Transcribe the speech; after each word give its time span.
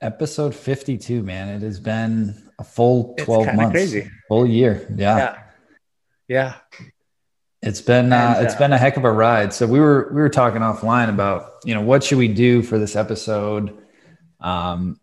Episode 0.00 0.54
52, 0.54 1.22
man. 1.22 1.48
It 1.48 1.62
has 1.62 1.80
been 1.80 2.50
a 2.58 2.64
full 2.64 3.14
12 3.18 3.54
months. 3.56 3.72
Crazy. 3.72 4.10
Full 4.28 4.46
year. 4.46 4.86
Yeah. 4.96 5.16
Yeah. 5.16 5.42
yeah. 6.28 6.54
It's 7.62 7.80
been 7.80 8.12
uh, 8.12 8.16
and, 8.16 8.36
uh, 8.36 8.40
it's 8.42 8.54
been 8.54 8.72
a 8.72 8.78
heck 8.78 8.96
of 8.96 9.04
a 9.04 9.10
ride. 9.10 9.52
So 9.52 9.66
we 9.66 9.80
were 9.80 10.10
we 10.14 10.20
were 10.20 10.28
talking 10.28 10.60
offline 10.60 11.08
about, 11.08 11.54
you 11.64 11.74
know, 11.74 11.80
what 11.80 12.04
should 12.04 12.18
we 12.18 12.28
do 12.28 12.62
for 12.62 12.78
this 12.78 12.94
episode? 12.94 13.76
Um 14.40 15.00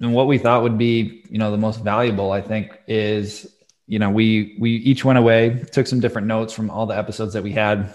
and 0.00 0.12
what 0.12 0.26
we 0.26 0.38
thought 0.38 0.64
would 0.64 0.76
be, 0.76 1.24
you 1.30 1.38
know, 1.38 1.52
the 1.52 1.56
most 1.58 1.84
valuable, 1.84 2.32
I 2.32 2.40
think, 2.40 2.76
is, 2.88 3.46
you 3.86 4.00
know, 4.00 4.10
we 4.10 4.56
we 4.58 4.72
each 4.72 5.04
went 5.04 5.20
away, 5.20 5.64
took 5.70 5.86
some 5.86 6.00
different 6.00 6.26
notes 6.26 6.52
from 6.52 6.70
all 6.70 6.86
the 6.86 6.98
episodes 6.98 7.34
that 7.34 7.44
we 7.44 7.52
had. 7.52 7.94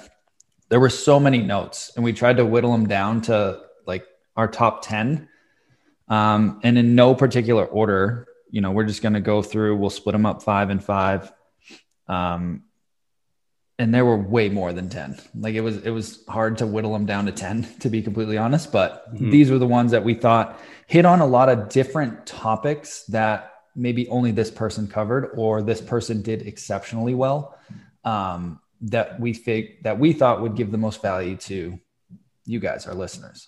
There 0.69 0.79
were 0.79 0.89
so 0.89 1.19
many 1.19 1.39
notes, 1.39 1.91
and 1.95 2.05
we 2.05 2.13
tried 2.13 2.37
to 2.37 2.45
whittle 2.45 2.71
them 2.71 2.87
down 2.87 3.21
to 3.23 3.61
like 3.85 4.05
our 4.37 4.47
top 4.47 4.81
10 4.83 5.27
um, 6.07 6.59
and 6.63 6.77
in 6.77 6.95
no 6.95 7.15
particular 7.15 7.65
order, 7.65 8.27
you 8.49 8.61
know, 8.61 8.71
we're 8.71 8.85
just 8.85 9.01
going 9.01 9.13
to 9.13 9.21
go 9.21 9.41
through, 9.41 9.75
we'll 9.77 9.89
split 9.89 10.13
them 10.13 10.25
up 10.25 10.41
five 10.41 10.69
and 10.69 10.83
five. 10.83 11.31
Um, 12.07 12.63
and 13.79 13.93
there 13.93 14.05
were 14.05 14.17
way 14.17 14.49
more 14.49 14.73
than 14.73 14.89
10. 14.89 15.19
Like 15.35 15.53
it 15.53 15.61
was, 15.61 15.77
it 15.77 15.91
was 15.91 16.23
hard 16.27 16.57
to 16.59 16.67
whittle 16.67 16.93
them 16.93 17.05
down 17.05 17.25
to 17.27 17.31
10, 17.31 17.67
to 17.79 17.89
be 17.89 18.01
completely 18.01 18.37
honest. 18.37 18.71
But 18.71 19.13
mm-hmm. 19.13 19.29
these 19.29 19.51
were 19.51 19.59
the 19.59 19.67
ones 19.67 19.91
that 19.91 20.03
we 20.03 20.13
thought 20.13 20.59
hit 20.87 21.05
on 21.05 21.19
a 21.19 21.25
lot 21.25 21.49
of 21.49 21.69
different 21.69 22.25
topics 22.25 23.03
that 23.05 23.53
maybe 23.75 24.07
only 24.07 24.31
this 24.31 24.49
person 24.49 24.87
covered 24.87 25.31
or 25.35 25.61
this 25.61 25.81
person 25.81 26.21
did 26.21 26.47
exceptionally 26.47 27.13
well. 27.13 27.57
Um, 28.03 28.61
that 28.81 29.19
we 29.19 29.33
think 29.33 29.81
that 29.83 29.97
we 29.97 30.13
thought 30.13 30.41
would 30.41 30.55
give 30.55 30.71
the 30.71 30.77
most 30.77 31.01
value 31.01 31.35
to 31.35 31.79
you 32.45 32.59
guys, 32.59 32.87
our 32.87 32.93
listeners. 32.93 33.47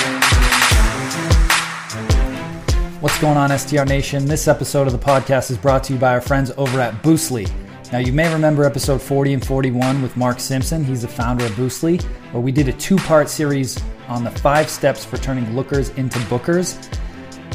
What's 3.11 3.21
going 3.21 3.37
on, 3.37 3.55
STR 3.55 3.83
Nation? 3.83 4.25
This 4.25 4.47
episode 4.47 4.87
of 4.87 4.93
the 4.93 4.99
podcast 4.99 5.51
is 5.51 5.57
brought 5.57 5.83
to 5.83 5.93
you 5.93 5.99
by 5.99 6.13
our 6.13 6.21
friends 6.21 6.49
over 6.57 6.79
at 6.79 7.03
Boostly. 7.03 7.51
Now, 7.91 7.97
you 7.97 8.13
may 8.13 8.31
remember 8.31 8.63
episode 8.63 9.01
40 9.01 9.33
and 9.33 9.45
41 9.45 10.01
with 10.01 10.15
Mark 10.15 10.39
Simpson. 10.39 10.83
He's 10.83 11.01
the 11.01 11.09
founder 11.09 11.45
of 11.45 11.51
Boostly, 11.51 12.01
where 12.31 12.41
we 12.41 12.53
did 12.53 12.69
a 12.69 12.73
two 12.73 12.95
part 12.95 13.29
series 13.29 13.77
on 14.07 14.23
the 14.23 14.31
five 14.31 14.69
steps 14.69 15.03
for 15.03 15.17
turning 15.17 15.53
lookers 15.53 15.89
into 15.89 16.17
bookers. 16.19 16.79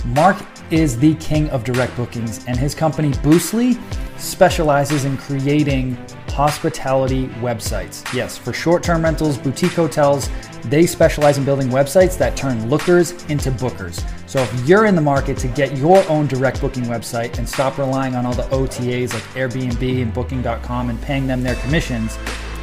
Mark 0.04 0.36
is 0.70 0.98
the 0.98 1.14
king 1.14 1.48
of 1.48 1.64
direct 1.64 1.96
bookings, 1.96 2.44
and 2.46 2.58
his 2.58 2.74
company, 2.74 3.12
Boostly, 3.12 3.80
specializes 4.18 5.06
in 5.06 5.16
creating 5.16 5.96
hospitality 6.36 7.28
websites. 7.40 8.04
Yes, 8.12 8.36
for 8.36 8.52
short 8.52 8.82
term 8.82 9.02
rentals, 9.02 9.38
boutique 9.38 9.72
hotels, 9.72 10.28
they 10.64 10.84
specialize 10.84 11.38
in 11.38 11.46
building 11.46 11.68
websites 11.68 12.18
that 12.18 12.36
turn 12.36 12.68
lookers 12.68 13.12
into 13.30 13.50
bookers. 13.50 14.04
So 14.28 14.40
if 14.42 14.68
you're 14.68 14.84
in 14.84 14.94
the 14.94 15.00
market 15.00 15.38
to 15.38 15.48
get 15.48 15.78
your 15.78 16.06
own 16.10 16.26
direct 16.26 16.60
booking 16.60 16.82
website 16.82 17.38
and 17.38 17.48
stop 17.48 17.78
relying 17.78 18.14
on 18.14 18.26
all 18.26 18.34
the 18.34 18.42
OTAs 18.48 19.14
like 19.14 19.22
Airbnb 19.32 20.02
and 20.02 20.12
Booking.com 20.12 20.90
and 20.90 21.00
paying 21.00 21.26
them 21.26 21.42
their 21.42 21.54
commissions, 21.54 22.18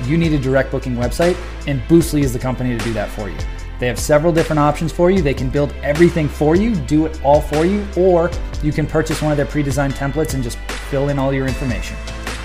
you 0.05 0.19
need 0.19 0.33
a 0.33 0.39
direct 0.39 0.69
booking 0.69 0.95
website, 0.95 1.35
and 1.65 1.81
Boostly 1.87 2.21
is 2.21 2.31
the 2.31 2.37
company 2.37 2.77
to 2.77 2.83
do 2.83 2.93
that 2.93 3.09
for 3.09 3.27
you. 3.27 3.37
They 3.79 3.87
have 3.87 3.97
several 3.97 4.31
different 4.31 4.59
options 4.59 4.91
for 4.91 5.09
you. 5.09 5.23
They 5.23 5.33
can 5.33 5.49
build 5.49 5.73
everything 5.81 6.29
for 6.29 6.55
you, 6.55 6.75
do 6.75 7.07
it 7.07 7.19
all 7.25 7.41
for 7.41 7.65
you, 7.65 7.83
or 7.97 8.29
you 8.61 8.71
can 8.71 8.85
purchase 8.85 9.19
one 9.23 9.31
of 9.31 9.37
their 9.37 9.47
pre 9.47 9.63
designed 9.63 9.95
templates 9.95 10.35
and 10.35 10.43
just 10.43 10.59
fill 10.91 11.09
in 11.09 11.17
all 11.17 11.33
your 11.33 11.47
information. 11.47 11.97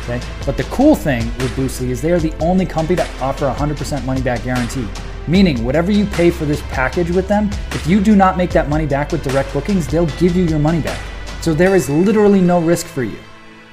Okay? 0.09 0.25
But 0.47 0.57
the 0.57 0.65
cool 0.65 0.95
thing 0.95 1.25
with 1.39 1.51
Boostly 1.53 1.91
is 1.91 2.01
they 2.01 2.13
are 2.13 2.19
the 2.19 2.35
only 2.39 2.65
company 2.65 2.97
that 2.97 3.21
offer 3.21 3.47
a 3.47 3.55
100% 3.55 4.05
money 4.05 4.23
back 4.23 4.43
guarantee. 4.43 4.89
Meaning, 5.27 5.65
whatever 5.65 5.93
you 5.93 6.07
pay 6.07 6.31
for 6.31 6.47
this 6.47 6.63
package 6.71 7.11
with 7.11 7.29
them, 7.29 7.51
if 7.73 7.87
you 7.87 8.01
do 8.01 8.17
not 8.17 8.39
make 8.39 8.51
that 8.51 8.69
money 8.69 8.87
back 8.87 9.13
with 9.13 9.23
direct 9.23 9.53
bookings, 9.53 9.87
they'll 9.87 10.07
give 10.19 10.35
you 10.35 10.45
your 10.45 10.59
money 10.59 10.81
back. 10.81 10.99
So 11.43 11.53
there 11.53 11.77
is 11.77 11.91
literally 11.91 12.41
no 12.41 12.61
risk 12.61 12.87
for 12.87 13.03
you. 13.03 13.19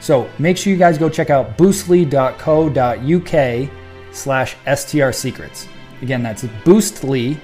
So 0.02 0.30
make 0.38 0.58
sure 0.58 0.74
you 0.74 0.78
guys 0.78 0.98
go 0.98 1.10
check 1.10 1.30
out 1.30 1.58
boostly.co.uk 1.58 3.70
slash 4.12 4.58
STR 4.76 5.12
secrets. 5.12 5.68
Again, 6.02 6.22
that's 6.22 6.44
boostly.co.uk 6.44 7.42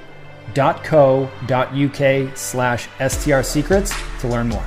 slash 2.37 2.89
STR 3.07 3.41
secrets 3.41 3.93
to 4.19 4.27
learn 4.27 4.49
more. 4.49 4.65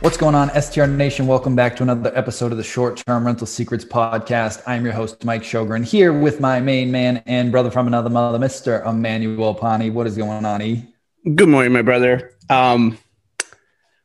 What's 0.00 0.18
going 0.18 0.34
on, 0.34 0.50
STR 0.60 0.84
Nation? 0.84 1.26
Welcome 1.26 1.56
back 1.56 1.74
to 1.76 1.82
another 1.82 2.12
episode 2.14 2.52
of 2.52 2.58
the 2.58 2.62
Short 2.62 2.98
Term 2.98 3.24
Rental 3.24 3.46
Secrets 3.46 3.82
Podcast. 3.82 4.62
I'm 4.66 4.84
your 4.84 4.92
host, 4.92 5.24
Mike 5.24 5.40
Sjogren, 5.40 5.86
here 5.86 6.12
with 6.12 6.38
my 6.38 6.60
main 6.60 6.92
man 6.92 7.22
and 7.24 7.50
brother 7.50 7.70
from 7.70 7.86
another 7.86 8.10
mother, 8.10 8.38
Mr. 8.38 8.86
Emanuele 8.86 9.54
Pani. 9.54 9.88
What 9.88 10.06
is 10.06 10.18
going 10.18 10.44
on, 10.44 10.60
E? 10.60 10.86
Good 11.34 11.48
morning, 11.48 11.72
my 11.72 11.80
brother. 11.80 12.34
Um, 12.50 12.98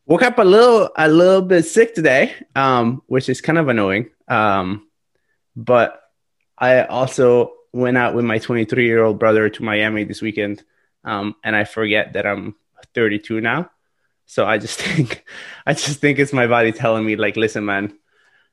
woke 0.06 0.22
up 0.22 0.40
a 0.40 0.44
little 0.44 0.90
a 0.96 1.10
little 1.10 1.42
bit 1.42 1.64
sick 1.64 1.94
today, 1.94 2.36
um, 2.56 3.02
which 3.08 3.28
is 3.28 3.42
kind 3.42 3.58
of 3.58 3.68
annoying. 3.68 4.10
Um, 4.30 4.88
but 5.58 6.02
I 6.58 6.86
also 6.86 7.52
went 7.74 7.98
out 7.98 8.16
with 8.16 8.24
my 8.24 8.40
23 8.40 8.86
year 8.86 9.04
old 9.04 9.20
brother 9.20 9.50
to 9.50 9.64
Miami 9.64 10.06
this 10.06 10.22
weekend, 10.22 10.64
um, 11.04 11.36
and 11.44 11.54
I 11.54 11.66
forget 11.66 12.14
that 12.14 12.26
I'm 12.26 12.56
32 12.96 13.42
now. 13.42 13.70
So 14.32 14.46
I 14.46 14.60
just 14.60 14.82
think, 14.82 15.26
I 15.66 15.74
just 15.74 16.00
think 16.00 16.18
it's 16.18 16.32
my 16.32 16.48
body 16.48 16.72
telling 16.72 17.06
me 17.06 17.18
like, 17.18 17.36
listen, 17.36 17.66
man, 17.66 17.98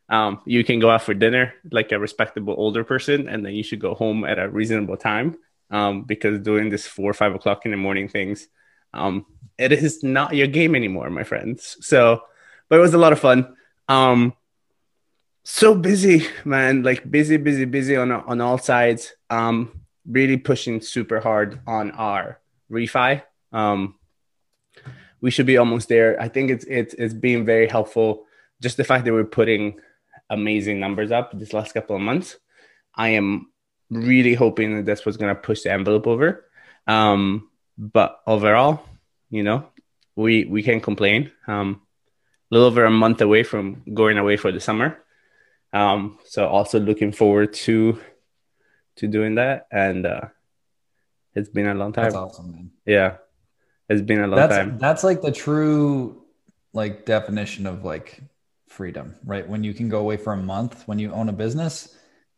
um, 0.09 0.41
you 0.45 0.65
can 0.65 0.81
go 0.81 0.91
out 0.91 1.03
for 1.03 1.15
dinner 1.15 1.55
like 1.71 1.93
a 1.93 2.01
respectable 2.01 2.55
older 2.59 2.83
person, 2.83 3.29
and 3.29 3.47
then 3.47 3.55
you 3.55 3.63
should 3.63 3.79
go 3.79 3.95
home 3.95 4.25
at 4.25 4.41
a 4.41 4.49
reasonable 4.49 4.97
time. 4.97 5.37
Um, 5.71 6.03
because 6.03 6.41
doing 6.41 6.69
this 6.69 6.87
four 6.87 7.11
or 7.11 7.15
five 7.15 7.35
o'clock 7.35 7.65
in 7.65 7.71
the 7.71 7.77
morning 7.77 8.09
things, 8.09 8.49
um, 8.93 9.27
it 9.57 9.71
is 9.71 10.03
not 10.03 10.35
your 10.35 10.49
game 10.49 10.75
anymore, 10.75 11.11
my 11.11 11.23
friends. 11.23 11.77
So, 11.81 12.23
but 12.69 12.79
it 12.79 12.83
was 12.83 12.95
a 12.95 12.99
lot 12.99 13.13
of 13.13 13.21
fun. 13.21 13.55
Um, 13.87 14.33
so 15.45 15.77
busy, 15.77 16.27
man. 16.45 16.83
Like 16.83 17.09
busy, 17.09 17.37
busy, 17.37 17.67
busy 17.67 17.95
on 17.97 18.11
on 18.11 18.41
all 18.41 18.59
sides. 18.59 19.13
Um, 19.31 19.83
really 20.05 20.39
pushing 20.39 20.81
super 20.81 21.21
hard 21.21 21.61
on 21.69 21.93
our 21.93 22.41
refi. 22.69 23.23
Um, 23.53 23.98
we 25.21 25.31
should 25.31 25.47
be 25.47 25.59
almost 25.59 25.89
there. 25.89 26.21
I 26.21 26.29
think 26.29 26.51
it's 26.51 26.65
it's 26.65 26.95
it's 26.95 27.15
being 27.15 27.45
very 27.45 27.69
helpful. 27.69 28.25
Just 28.61 28.77
the 28.77 28.85
fact 28.85 29.05
that 29.05 29.13
we're 29.13 29.25
putting 29.25 29.81
amazing 30.31 30.81
numbers 30.81 31.11
up 31.11 31.37
this 31.39 31.53
last 31.53 31.73
couple 31.73 31.97
of 31.97 32.03
months. 32.03 32.37
I 32.95 33.11
am 33.11 33.51
really 33.91 34.35
hoping 34.35 34.77
that 34.77 34.87
that's 34.87 35.07
what's 35.07 35.17
going 35.19 35.35
to 35.35 35.41
push 35.41 35.63
the 35.63 35.73
envelope 35.73 36.07
over. 36.07 36.45
Um, 36.87 37.49
but 37.77 38.21
overall, 38.27 38.83
you 39.31 39.43
know, 39.43 39.69
we 40.17 40.45
we 40.45 40.63
can't 40.63 40.83
complain. 40.83 41.31
Um, 41.47 41.83
a 42.51 42.55
little 42.55 42.69
over 42.69 42.85
a 42.85 42.91
month 42.91 43.21
away 43.21 43.43
from 43.43 43.83
going 43.93 44.19
away 44.19 44.37
for 44.37 44.51
the 44.51 44.61
summer. 44.61 44.99
Um, 45.73 46.19
so 46.25 46.49
also 46.49 46.81
looking 46.81 47.13
forward 47.13 47.53
to 47.65 48.01
to 48.97 49.07
doing 49.07 49.37
that, 49.37 49.67
and 49.71 50.07
uh, 50.07 50.29
it's 51.35 51.49
been 51.51 51.69
a 51.69 51.75
long 51.75 51.93
time. 51.93 52.05
That's 52.05 52.17
awesome, 52.17 52.51
man. 52.51 52.71
Yeah, 52.87 53.17
it's 53.89 54.03
been 54.03 54.21
a 54.21 54.27
long 54.27 54.37
that's, 54.37 54.57
time. 54.57 54.79
That's 54.79 55.05
like 55.05 55.23
the 55.23 55.33
true 55.33 56.23
like 56.73 57.07
definition 57.07 57.67
of 57.67 57.85
like 57.85 58.21
freedom, 58.69 59.15
right? 59.25 59.49
When 59.49 59.65
you 59.65 59.75
can 59.75 59.89
go 59.89 59.99
away 59.99 60.17
for 60.17 60.33
a 60.33 60.37
month 60.37 60.87
when 60.87 60.99
you 60.99 61.13
own 61.13 61.29
a 61.29 61.33
business 61.33 61.97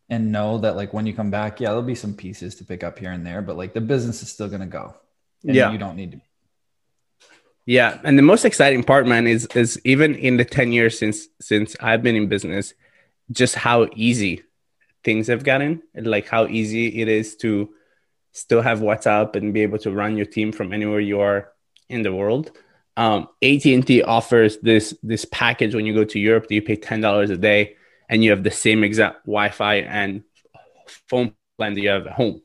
and 0.09 0.33
know 0.33 0.59
that 0.59 0.77
like 0.77 0.93
when 0.93 1.07
you 1.07 1.15
come 1.15 1.31
back, 1.31 1.61
yeah, 1.61 1.69
there'll 1.69 1.83
be 1.83 1.95
some 1.95 2.15
pieces 2.15 2.55
to 2.57 2.65
pick 2.65 2.85
up 2.85 2.99
here 2.99 3.13
and 3.13 3.27
there, 3.27 3.43
but 3.43 3.57
like 3.57 3.75
the 3.75 3.81
business 3.81 4.23
is 4.23 4.31
still 4.31 4.49
gonna 4.49 4.67
go. 4.67 4.95
yeah. 5.43 5.73
You 5.73 5.79
don't 5.79 5.97
need 5.97 6.13
to. 6.13 6.21
Yeah. 7.67 8.01
And 8.03 8.19
the 8.19 8.23
most 8.23 8.45
exciting 8.45 8.83
part, 8.83 9.07
man, 9.07 9.27
is 9.27 9.47
is 9.55 9.81
even 9.85 10.15
in 10.15 10.37
the 10.37 10.45
10 10.45 10.73
years 10.73 10.99
since 10.99 11.29
since 11.41 11.77
I've 11.81 12.03
been 12.03 12.17
in 12.17 12.29
business, 12.29 12.75
just 13.31 13.55
how 13.55 13.89
easy 13.95 14.43
things 15.05 15.29
have 15.29 15.45
gotten. 15.45 15.83
Like 15.95 16.29
how 16.29 16.47
easy 16.47 17.01
it 17.01 17.09
is 17.09 17.37
to 17.37 17.71
still 18.33 18.63
have 18.63 18.81
WhatsApp 18.81 19.37
and 19.37 19.53
be 19.53 19.63
able 19.63 19.79
to 19.79 19.91
run 19.91 20.17
your 20.17 20.27
team 20.27 20.53
from 20.53 20.73
anywhere 20.73 21.01
you 21.01 21.21
are 21.21 21.53
in 21.89 22.03
the 22.03 22.13
world. 22.13 22.53
Um, 22.97 23.29
AT&T 23.43 24.03
offers 24.03 24.59
this 24.59 24.95
this 25.03 25.25
package 25.25 25.75
when 25.75 25.87
you 25.87 25.95
go 25.95 26.05
to 26.05 26.19
Europe 26.19 26.49
that 26.49 26.55
you 26.55 26.63
pay 26.63 26.77
ten 26.77 27.01
dollars 27.01 27.31
a 27.31 27.37
day 27.37 27.77
and 28.09 28.23
you 28.23 28.31
have 28.31 28.43
the 28.43 28.51
same 28.51 28.85
exact 28.85 29.25
Wi-Fi 29.25 29.77
and 29.77 30.23
phone 31.09 31.35
plan 31.57 31.75
that 31.75 31.81
you 31.81 31.89
have 31.89 32.07
at 32.07 32.13
home. 32.13 32.43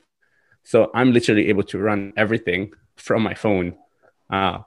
So 0.63 0.91
I'm 0.93 1.11
literally 1.11 1.49
able 1.49 1.63
to 1.63 1.79
run 1.79 2.13
everything 2.15 2.73
from 2.95 3.23
my 3.23 3.33
phone 3.33 3.75
uh, 4.29 4.59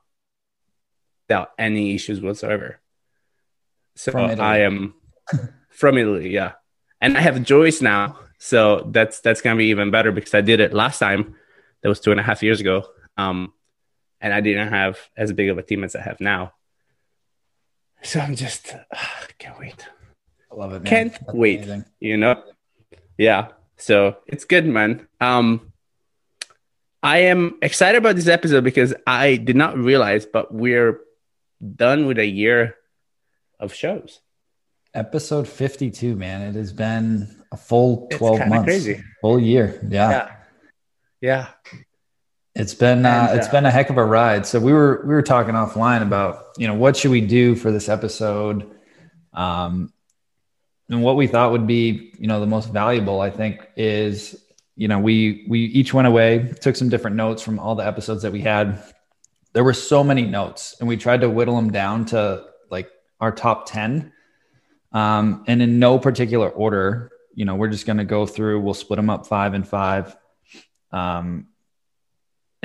without 1.29 1.51
any 1.59 1.95
issues 1.95 2.21
whatsoever. 2.21 2.81
So 3.97 4.13
I 4.17 4.59
am 4.59 4.95
from 5.71 5.99
Italy, 5.99 6.31
yeah. 6.31 6.53
And 7.01 7.17
I 7.17 7.21
have 7.21 7.43
Joyce 7.43 7.81
now. 7.81 8.19
So 8.39 8.89
that's 8.91 9.21
that's 9.21 9.41
gonna 9.41 9.57
be 9.57 9.67
even 9.67 9.91
better 9.91 10.13
because 10.13 10.35
I 10.35 10.41
did 10.41 10.61
it 10.61 10.73
last 10.73 10.99
time. 10.99 11.35
That 11.83 11.89
was 11.89 12.01
two 12.01 12.11
and 12.13 12.21
a 12.21 12.23
half 12.23 12.43
years 12.43 12.61
ago. 12.61 12.87
Um, 13.17 13.53
and 14.21 14.33
I 14.33 14.41
didn't 14.41 14.69
have 14.69 14.99
as 15.17 15.33
big 15.33 15.49
of 15.49 15.59
a 15.59 15.63
team 15.63 15.85
as 15.85 15.95
I 15.95 16.01
have 16.01 16.21
now. 16.21 16.53
So 18.03 18.21
I'm 18.21 18.37
just 18.37 18.75
uh, 18.75 18.97
can't 19.39 19.59
wait. 19.59 19.87
I 20.51 20.55
love 20.55 20.73
it. 20.73 20.83
Man. 20.83 20.91
Can't 20.91 21.13
That's 21.13 21.35
wait. 21.35 21.59
amazing. 21.59 21.85
You 22.01 22.17
know? 22.17 22.43
Yeah. 23.17 23.49
So 23.77 24.17
it's 24.27 24.45
good, 24.45 24.67
man. 24.67 25.07
Um 25.21 25.73
I 27.03 27.19
am 27.19 27.59
excited 27.63 27.99
about 27.99 28.17
this 28.17 28.29
episode 28.29 28.65
because 28.65 28.93
I 29.07 29.37
did 29.37 29.57
not 29.57 29.79
realize, 29.79 30.27
but 30.27 30.53
we're 30.53 31.01
done 31.77 32.07
with 32.07 32.19
a 32.19 32.27
year 32.27 32.75
of 33.61 33.73
shows. 33.73 34.21
Episode 34.95 35.47
52, 35.47 36.17
man. 36.17 36.43
It 36.43 36.55
has 36.57 36.73
been 36.73 37.38
a 37.53 37.57
full 37.57 38.09
12 38.13 38.39
kinda 38.39 38.55
months. 38.55 38.65
crazy. 38.67 39.03
Full 39.21 39.39
year. 39.41 39.81
Yeah. 39.89 40.11
Yeah. 40.11 40.31
Yeah. 41.21 41.49
It's 42.55 42.75
been 42.75 43.07
uh, 43.07 43.29
And, 43.31 43.39
it's 43.39 43.49
uh, 43.49 43.53
been 43.53 43.67
a 43.67 43.71
heck 43.71 43.91
of 43.91 43.97
a 43.99 44.05
ride. 44.05 44.47
So 44.47 44.59
we 44.61 44.73
were 44.73 45.03
we 45.07 45.15
were 45.15 45.23
talking 45.23 45.55
offline 45.55 46.03
about, 46.03 46.45
you 46.59 46.67
know, 46.67 46.75
what 46.75 46.97
should 46.97 47.11
we 47.11 47.21
do 47.21 47.55
for 47.55 47.71
this 47.71 47.89
episode? 47.89 48.69
Um 49.33 49.93
and 50.91 51.03
what 51.03 51.17
we 51.17 51.27
thought 51.27 51.53
would 51.53 51.67
be, 51.67 52.13
you 52.19 52.27
know, 52.27 52.41
the 52.41 52.47
most 52.47 52.73
valuable, 52.73 53.21
I 53.21 53.31
think, 53.31 53.61
is, 53.77 54.43
you 54.75 54.89
know, 54.89 54.99
we 54.99 55.45
we 55.49 55.61
each 55.61 55.93
went 55.95 56.09
away, 56.09 56.53
took 56.61 56.77
some 56.77 56.89
different 56.89 57.17
notes 57.17 57.43
from 57.43 57.59
all 57.59 57.75
the 57.75 57.87
episodes 57.87 58.23
that 58.23 58.33
we 58.33 58.41
had. 58.41 58.83
There 59.53 59.65
were 59.65 59.75
so 59.75 60.03
many 60.03 60.23
notes, 60.23 60.77
and 60.81 60.89
we 60.89 60.97
tried 60.97 61.21
to 61.23 61.31
whittle 61.31 61.57
them 61.57 61.71
down 61.71 62.07
to 62.07 62.45
like 62.71 62.89
our 63.21 63.33
top 63.33 63.67
10. 63.67 64.13
Um, 64.93 65.45
and 65.47 65.61
in 65.61 65.79
no 65.79 65.99
particular 65.99 66.49
order, 66.49 67.11
you 67.39 67.45
know, 67.45 67.55
we're 67.55 67.69
just 67.69 67.87
gonna 67.87 68.05
go 68.05 68.27
through, 68.27 68.61
we'll 68.61 68.75
split 68.75 68.97
them 68.97 69.09
up 69.11 69.27
five 69.27 69.55
and 69.55 69.67
five. 69.67 70.17
Um, 70.91 71.47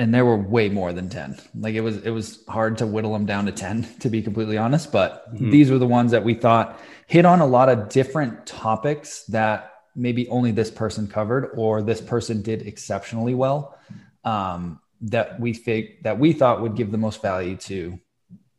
and 0.00 0.12
there 0.12 0.24
were 0.24 0.36
way 0.36 0.68
more 0.68 0.92
than 0.92 1.08
10 1.08 1.38
like 1.60 1.74
it 1.76 1.80
was 1.80 1.98
it 1.98 2.10
was 2.10 2.44
hard 2.48 2.78
to 2.78 2.86
whittle 2.86 3.12
them 3.12 3.26
down 3.26 3.46
to 3.46 3.52
10 3.52 3.86
to 4.00 4.08
be 4.10 4.20
completely 4.22 4.58
honest 4.58 4.90
but 4.90 5.32
Mhm. 5.34 5.52
these 5.52 5.70
were 5.70 5.78
the 5.78 5.86
ones 5.86 6.10
that 6.10 6.24
we 6.24 6.34
thought 6.34 6.80
hit 7.06 7.24
on 7.24 7.40
a 7.40 7.46
lot 7.46 7.68
of 7.68 7.88
different 7.90 8.44
topics 8.44 9.24
that 9.26 9.70
maybe 9.94 10.26
only 10.28 10.50
this 10.50 10.70
person 10.70 11.06
covered 11.06 11.50
or 11.56 11.80
this 11.80 12.00
person 12.00 12.42
did 12.42 12.62
exceptionally 12.66 13.34
well 13.34 13.78
um, 14.24 14.80
that 15.02 15.38
we 15.38 15.52
think 15.52 16.02
that 16.02 16.18
we 16.18 16.32
thought 16.32 16.60
would 16.60 16.74
give 16.74 16.90
the 16.90 16.98
most 16.98 17.22
value 17.22 17.54
to 17.56 17.96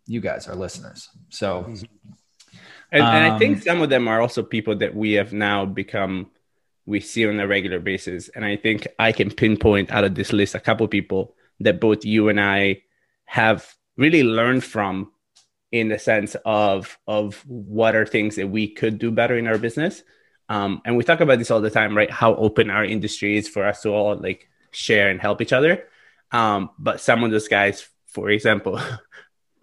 you 0.08 0.22
guys 0.22 0.48
our 0.48 0.56
listeners 0.56 1.10
so 1.30 1.66
And, 2.92 3.04
and 3.04 3.34
I 3.34 3.38
think 3.38 3.58
Um, 3.58 3.62
some 3.62 3.82
of 3.82 3.90
them 3.90 4.08
are 4.08 4.22
also 4.22 4.44
people 4.44 4.76
that 4.78 4.96
we 4.96 5.14
have 5.14 5.34
now 5.34 5.66
become, 5.66 6.32
we 6.86 7.00
see 7.00 7.28
on 7.28 7.40
a 7.40 7.48
regular 7.48 7.80
basis. 7.80 8.30
And 8.30 8.46
I 8.46 8.56
think 8.58 8.88
I 9.00 9.12
can 9.12 9.32
pinpoint 9.32 9.92
out 9.92 10.04
of 10.04 10.16
this 10.16 10.32
list 10.34 10.56
a 10.56 10.60
couple 10.60 10.88
people 10.88 11.36
that 11.60 11.80
both 11.80 12.06
you 12.06 12.30
and 12.30 12.40
I 12.40 12.84
have 13.26 13.74
really 13.98 14.24
learned 14.24 14.64
from 14.64 15.12
in 15.72 15.90
the 15.90 16.00
sense 16.00 16.36
of 16.46 16.98
of 17.08 17.44
what 17.48 17.96
are 17.96 18.06
things 18.06 18.36
that 18.36 18.48
we 18.48 18.68
could 18.68 18.98
do 18.98 19.12
better 19.12 19.38
in 19.38 19.48
our 19.48 19.58
business. 19.58 20.04
Um, 20.48 20.82
and 20.86 20.96
we 20.96 21.04
talk 21.04 21.22
about 21.22 21.40
this 21.40 21.50
all 21.52 21.60
the 21.62 21.72
time, 21.72 21.98
right? 21.98 22.12
How 22.12 22.36
open 22.36 22.70
our 22.70 22.86
industry 22.86 23.38
is 23.38 23.48
for 23.50 23.66
us 23.66 23.82
to 23.82 23.90
all 23.90 24.16
like 24.16 24.48
share 24.72 25.10
and 25.10 25.20
help 25.20 25.42
each 25.42 25.54
other. 25.54 25.86
Um, 26.32 26.70
but 26.78 27.02
some 27.02 27.24
of 27.24 27.32
those 27.32 27.48
guys, 27.48 27.88
for 28.06 28.30
example, 28.30 28.80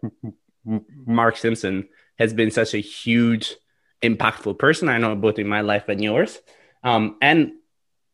Mark 0.64 1.36
Simpson 1.36 1.88
has 2.18 2.32
been 2.32 2.50
such 2.50 2.74
a 2.74 2.78
huge, 2.78 3.56
impactful 4.02 4.58
person. 4.58 4.88
I 4.88 4.98
know 4.98 5.14
both 5.14 5.38
in 5.38 5.46
my 5.46 5.60
life 5.60 5.88
and 5.88 6.02
yours, 6.02 6.38
um, 6.82 7.16
and 7.20 7.52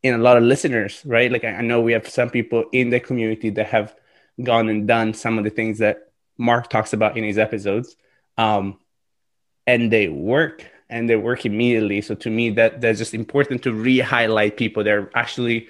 in 0.02 0.14
a 0.14 0.18
lot 0.18 0.36
of 0.36 0.44
listeners, 0.44 1.02
right? 1.04 1.30
Like 1.30 1.44
I 1.44 1.60
know 1.60 1.80
we 1.80 1.92
have 1.92 2.08
some 2.08 2.30
people 2.30 2.64
in 2.72 2.90
the 2.90 3.00
community 3.00 3.50
that 3.50 3.66
have 3.66 3.94
gone 4.42 4.68
and 4.68 4.86
done 4.86 5.14
some 5.14 5.38
of 5.38 5.44
the 5.44 5.50
things 5.50 5.78
that 5.78 6.12
Mark 6.36 6.70
talks 6.70 6.92
about 6.92 7.16
in 7.16 7.24
his 7.24 7.38
episodes, 7.38 7.96
um, 8.36 8.78
and 9.66 9.92
they 9.92 10.08
work 10.08 10.64
and 10.88 11.10
they 11.10 11.16
work 11.16 11.44
immediately. 11.44 12.00
So 12.00 12.14
to 12.14 12.30
me, 12.30 12.50
that 12.50 12.80
that's 12.80 12.98
just 12.98 13.12
important 13.12 13.62
to 13.64 13.72
re-highlight 13.72 14.56
people 14.56 14.84
that 14.84 14.92
are 14.92 15.10
actually 15.14 15.68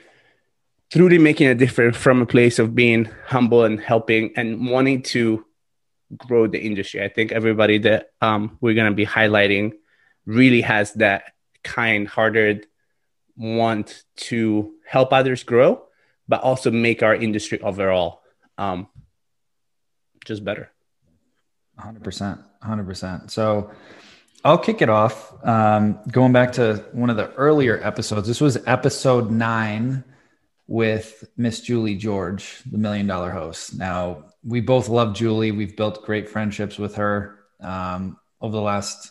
truly 0.90 1.18
making 1.18 1.48
a 1.48 1.54
difference 1.54 1.96
from 1.96 2.22
a 2.22 2.26
place 2.26 2.58
of 2.58 2.74
being 2.74 3.06
humble 3.26 3.64
and 3.64 3.80
helping 3.80 4.32
and 4.36 4.70
wanting 4.70 5.02
to 5.02 5.44
grow 6.16 6.46
the 6.46 6.60
industry. 6.60 7.02
I 7.02 7.08
think 7.08 7.32
everybody 7.32 7.78
that 7.78 8.10
um, 8.20 8.58
we're 8.60 8.74
going 8.74 8.90
to 8.90 8.96
be 8.96 9.06
highlighting 9.06 9.72
really 10.26 10.62
has 10.62 10.92
that 10.94 11.32
kind-hearted 11.64 12.66
want 13.36 14.04
to 14.16 14.74
help 14.86 15.12
others 15.12 15.42
grow, 15.42 15.82
but 16.26 16.40
also 16.42 16.70
make 16.70 17.02
our 17.02 17.14
industry 17.14 17.60
overall 17.60 18.22
um, 18.56 18.88
just 20.24 20.44
better. 20.44 20.70
100% 21.80 22.44
100% 22.62 23.30
so 23.30 23.70
i'll 24.44 24.58
kick 24.58 24.82
it 24.82 24.88
off 24.88 25.32
um, 25.46 25.98
going 26.10 26.32
back 26.32 26.52
to 26.52 26.84
one 26.92 27.10
of 27.10 27.16
the 27.16 27.32
earlier 27.34 27.80
episodes 27.82 28.26
this 28.26 28.40
was 28.40 28.58
episode 28.66 29.30
nine 29.30 30.04
with 30.68 31.24
miss 31.36 31.60
julie 31.60 31.96
george 31.96 32.62
the 32.70 32.78
million 32.78 33.06
dollar 33.06 33.30
host. 33.30 33.76
Now 33.76 34.24
we 34.44 34.60
both 34.60 34.88
love 34.88 35.14
julie. 35.14 35.50
We've 35.50 35.76
built 35.76 36.04
great 36.04 36.28
friendships 36.28 36.78
with 36.78 36.94
her 36.96 37.40
um, 37.60 38.18
over 38.40 38.52
the 38.52 38.62
last 38.62 39.10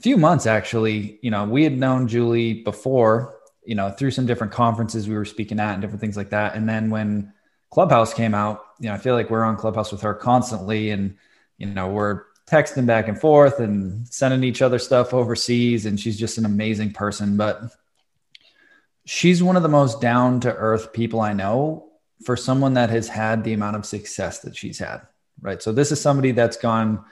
few 0.00 0.16
months 0.16 0.46
actually. 0.46 1.18
You 1.22 1.30
know 1.30 1.44
we 1.44 1.62
had 1.62 1.78
known 1.78 2.08
julie 2.08 2.62
before 2.62 3.38
you 3.64 3.74
know 3.74 3.90
through 3.90 4.10
some 4.10 4.26
different 4.26 4.52
conferences 4.52 5.08
we 5.08 5.14
were 5.14 5.24
speaking 5.24 5.60
at 5.60 5.74
and 5.74 5.82
different 5.82 6.00
things 6.00 6.16
like 6.16 6.30
that. 6.30 6.56
And 6.56 6.68
then 6.68 6.90
when 6.90 7.32
clubhouse 7.70 8.12
came 8.12 8.34
out 8.34 8.66
you 8.80 8.88
know 8.88 8.94
i 8.94 8.98
feel 8.98 9.14
like 9.14 9.30
we're 9.30 9.44
on 9.44 9.56
clubhouse 9.56 9.90
with 9.90 10.02
her 10.02 10.12
constantly 10.12 10.90
and 10.90 11.16
you 11.56 11.64
know 11.64 11.88
we're 11.88 12.24
texting 12.52 12.84
back 12.84 13.08
and 13.08 13.18
forth 13.18 13.60
and 13.60 14.06
sending 14.08 14.44
each 14.44 14.62
other 14.62 14.78
stuff 14.78 15.14
overseas 15.14 15.86
and 15.86 15.98
she's 15.98 16.18
just 16.18 16.38
an 16.38 16.44
amazing 16.44 16.92
person. 16.92 17.36
But 17.36 17.62
she's 19.04 19.42
one 19.42 19.56
of 19.56 19.62
the 19.62 19.68
most 19.68 20.00
down 20.00 20.40
to 20.40 20.54
earth 20.54 20.92
people 20.92 21.20
i 21.20 21.32
know 21.32 21.88
for 22.24 22.36
someone 22.36 22.74
that 22.74 22.90
has 22.90 23.08
had 23.08 23.42
the 23.42 23.52
amount 23.52 23.76
of 23.76 23.84
success 23.84 24.40
that 24.40 24.56
she's 24.56 24.78
had 24.78 25.02
right? 25.42 25.60
So 25.62 25.72
this 25.72 25.92
is 25.92 26.00
somebody 26.00 26.30
that's 26.30 26.56
gone 26.56 27.04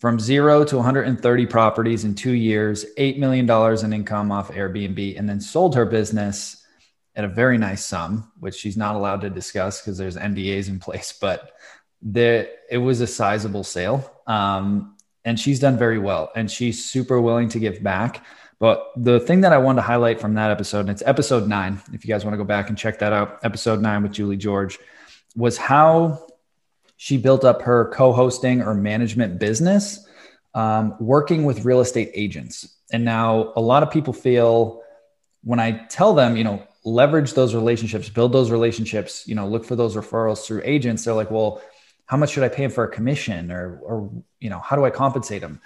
from 0.00 0.18
zero 0.18 0.64
to 0.64 0.76
130 0.76 1.46
properties 1.46 2.04
in 2.04 2.14
two 2.14 2.32
years 2.32 2.84
$8 2.98 3.18
million 3.18 3.48
in 3.84 3.92
income 3.92 4.32
off 4.32 4.50
airbnb 4.50 5.18
and 5.18 5.28
then 5.28 5.40
sold 5.40 5.76
her 5.76 5.84
business 5.84 6.66
at 7.14 7.24
a 7.24 7.28
very 7.28 7.58
nice 7.58 7.84
sum 7.84 8.32
which 8.40 8.56
she's 8.56 8.76
not 8.76 8.96
allowed 8.96 9.20
to 9.20 9.30
discuss 9.30 9.80
because 9.80 9.96
there's 9.96 10.16
ndas 10.16 10.68
in 10.68 10.80
place 10.80 11.12
but 11.20 11.52
there 12.02 12.48
it 12.70 12.78
was 12.78 13.00
a 13.00 13.06
sizable 13.06 13.64
sale. 13.64 14.10
Um, 14.26 14.96
and 15.24 15.40
she's 15.40 15.58
done 15.58 15.78
very 15.78 15.98
well 15.98 16.30
and 16.36 16.50
she's 16.50 16.84
super 16.84 17.18
willing 17.18 17.48
to 17.50 17.58
give 17.58 17.82
back 17.82 18.26
but 18.58 18.90
the 18.96 19.20
thing 19.20 19.40
that 19.42 19.52
i 19.52 19.58
wanted 19.58 19.76
to 19.76 19.82
highlight 19.82 20.20
from 20.20 20.34
that 20.34 20.50
episode 20.50 20.80
and 20.80 20.90
it's 20.90 21.02
episode 21.06 21.48
nine 21.48 21.80
if 21.92 22.04
you 22.04 22.08
guys 22.08 22.24
want 22.24 22.34
to 22.34 22.38
go 22.38 22.44
back 22.44 22.68
and 22.68 22.78
check 22.78 22.98
that 22.98 23.12
out 23.12 23.38
episode 23.42 23.80
nine 23.80 24.02
with 24.02 24.12
julie 24.12 24.36
george 24.36 24.78
was 25.36 25.56
how 25.56 26.26
she 26.96 27.16
built 27.16 27.44
up 27.44 27.62
her 27.62 27.90
co-hosting 27.90 28.62
or 28.62 28.74
management 28.74 29.38
business 29.38 30.06
um, 30.54 30.94
working 31.00 31.44
with 31.44 31.64
real 31.64 31.80
estate 31.80 32.10
agents 32.14 32.76
and 32.92 33.04
now 33.04 33.52
a 33.56 33.60
lot 33.60 33.82
of 33.82 33.90
people 33.90 34.12
feel 34.12 34.82
when 35.42 35.60
i 35.60 35.72
tell 35.88 36.14
them 36.14 36.36
you 36.36 36.44
know 36.44 36.62
leverage 36.84 37.32
those 37.32 37.54
relationships 37.54 38.08
build 38.08 38.32
those 38.32 38.50
relationships 38.50 39.26
you 39.26 39.34
know 39.34 39.48
look 39.48 39.64
for 39.64 39.74
those 39.74 39.96
referrals 39.96 40.44
through 40.44 40.60
agents 40.64 41.04
they're 41.04 41.14
like 41.14 41.30
well 41.30 41.62
how 42.06 42.16
much 42.16 42.30
should 42.30 42.42
I 42.42 42.48
pay 42.48 42.64
him 42.64 42.70
for 42.70 42.84
a 42.84 42.90
commission 42.90 43.50
or, 43.50 43.78
or, 43.82 44.10
you 44.40 44.50
know, 44.50 44.58
how 44.58 44.76
do 44.76 44.84
I 44.84 44.90
compensate 44.90 45.42
him? 45.42 45.60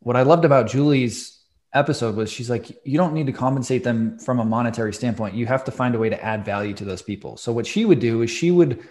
What 0.00 0.16
I 0.16 0.22
loved 0.22 0.44
about 0.44 0.68
Julie's 0.68 1.35
episode 1.76 2.16
was 2.16 2.30
she's 2.32 2.50
like, 2.50 2.80
you 2.84 2.96
don't 2.96 3.12
need 3.12 3.26
to 3.26 3.32
compensate 3.32 3.84
them 3.84 4.18
from 4.18 4.40
a 4.40 4.44
monetary 4.44 4.92
standpoint. 4.92 5.34
You 5.34 5.46
have 5.46 5.64
to 5.64 5.70
find 5.70 5.94
a 5.94 5.98
way 5.98 6.08
to 6.08 6.24
add 6.24 6.44
value 6.44 6.74
to 6.74 6.84
those 6.84 7.02
people. 7.02 7.36
So 7.36 7.52
what 7.52 7.66
she 7.66 7.84
would 7.84 8.00
do 8.00 8.22
is 8.22 8.30
she 8.30 8.50
would, 8.50 8.86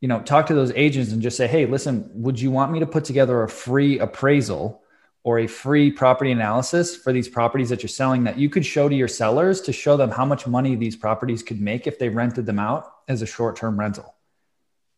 you 0.00 0.08
know, 0.08 0.20
talk 0.20 0.46
to 0.46 0.54
those 0.54 0.72
agents 0.72 1.12
and 1.12 1.22
just 1.22 1.36
say, 1.36 1.46
Hey, 1.46 1.66
listen, 1.66 2.10
would 2.14 2.40
you 2.40 2.50
want 2.50 2.72
me 2.72 2.80
to 2.80 2.86
put 2.86 3.04
together 3.04 3.42
a 3.42 3.48
free 3.48 3.98
appraisal 3.98 4.82
or 5.22 5.40
a 5.40 5.46
free 5.46 5.90
property 5.90 6.32
analysis 6.32 6.96
for 6.96 7.12
these 7.12 7.28
properties 7.28 7.68
that 7.68 7.82
you're 7.82 7.88
selling 7.88 8.24
that 8.24 8.38
you 8.38 8.48
could 8.48 8.64
show 8.64 8.88
to 8.88 8.94
your 8.94 9.08
sellers 9.08 9.60
to 9.60 9.72
show 9.72 9.96
them 9.96 10.10
how 10.10 10.24
much 10.24 10.46
money 10.46 10.74
these 10.74 10.96
properties 10.96 11.42
could 11.42 11.60
make 11.60 11.86
if 11.86 11.98
they 11.98 12.08
rented 12.08 12.46
them 12.46 12.58
out 12.58 12.90
as 13.06 13.20
a 13.20 13.26
short-term 13.26 13.78
rental. 13.78 14.14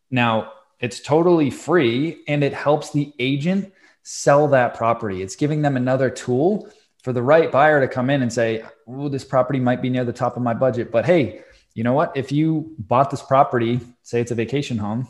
Now, 0.09 0.53
it's 0.79 1.01
totally 1.01 1.49
free 1.49 2.23
and 2.27 2.43
it 2.43 2.53
helps 2.53 2.91
the 2.91 3.13
agent 3.19 3.73
sell 4.03 4.47
that 4.49 4.75
property. 4.75 5.21
It's 5.21 5.35
giving 5.35 5.61
them 5.61 5.75
another 5.75 6.09
tool 6.09 6.69
for 7.03 7.13
the 7.13 7.21
right 7.21 7.51
buyer 7.51 7.79
to 7.81 7.87
come 7.87 8.09
in 8.09 8.21
and 8.21 8.33
say, 8.33 8.63
Oh, 8.87 9.09
this 9.09 9.23
property 9.23 9.59
might 9.59 9.81
be 9.81 9.89
near 9.89 10.05
the 10.05 10.13
top 10.13 10.35
of 10.35 10.43
my 10.43 10.53
budget, 10.53 10.91
but 10.91 11.05
hey, 11.05 11.43
you 11.75 11.83
know 11.83 11.93
what? 11.93 12.15
If 12.15 12.31
you 12.31 12.73
bought 12.79 13.11
this 13.11 13.21
property, 13.21 13.79
say 14.01 14.21
it's 14.21 14.31
a 14.31 14.35
vacation 14.35 14.77
home, 14.77 15.07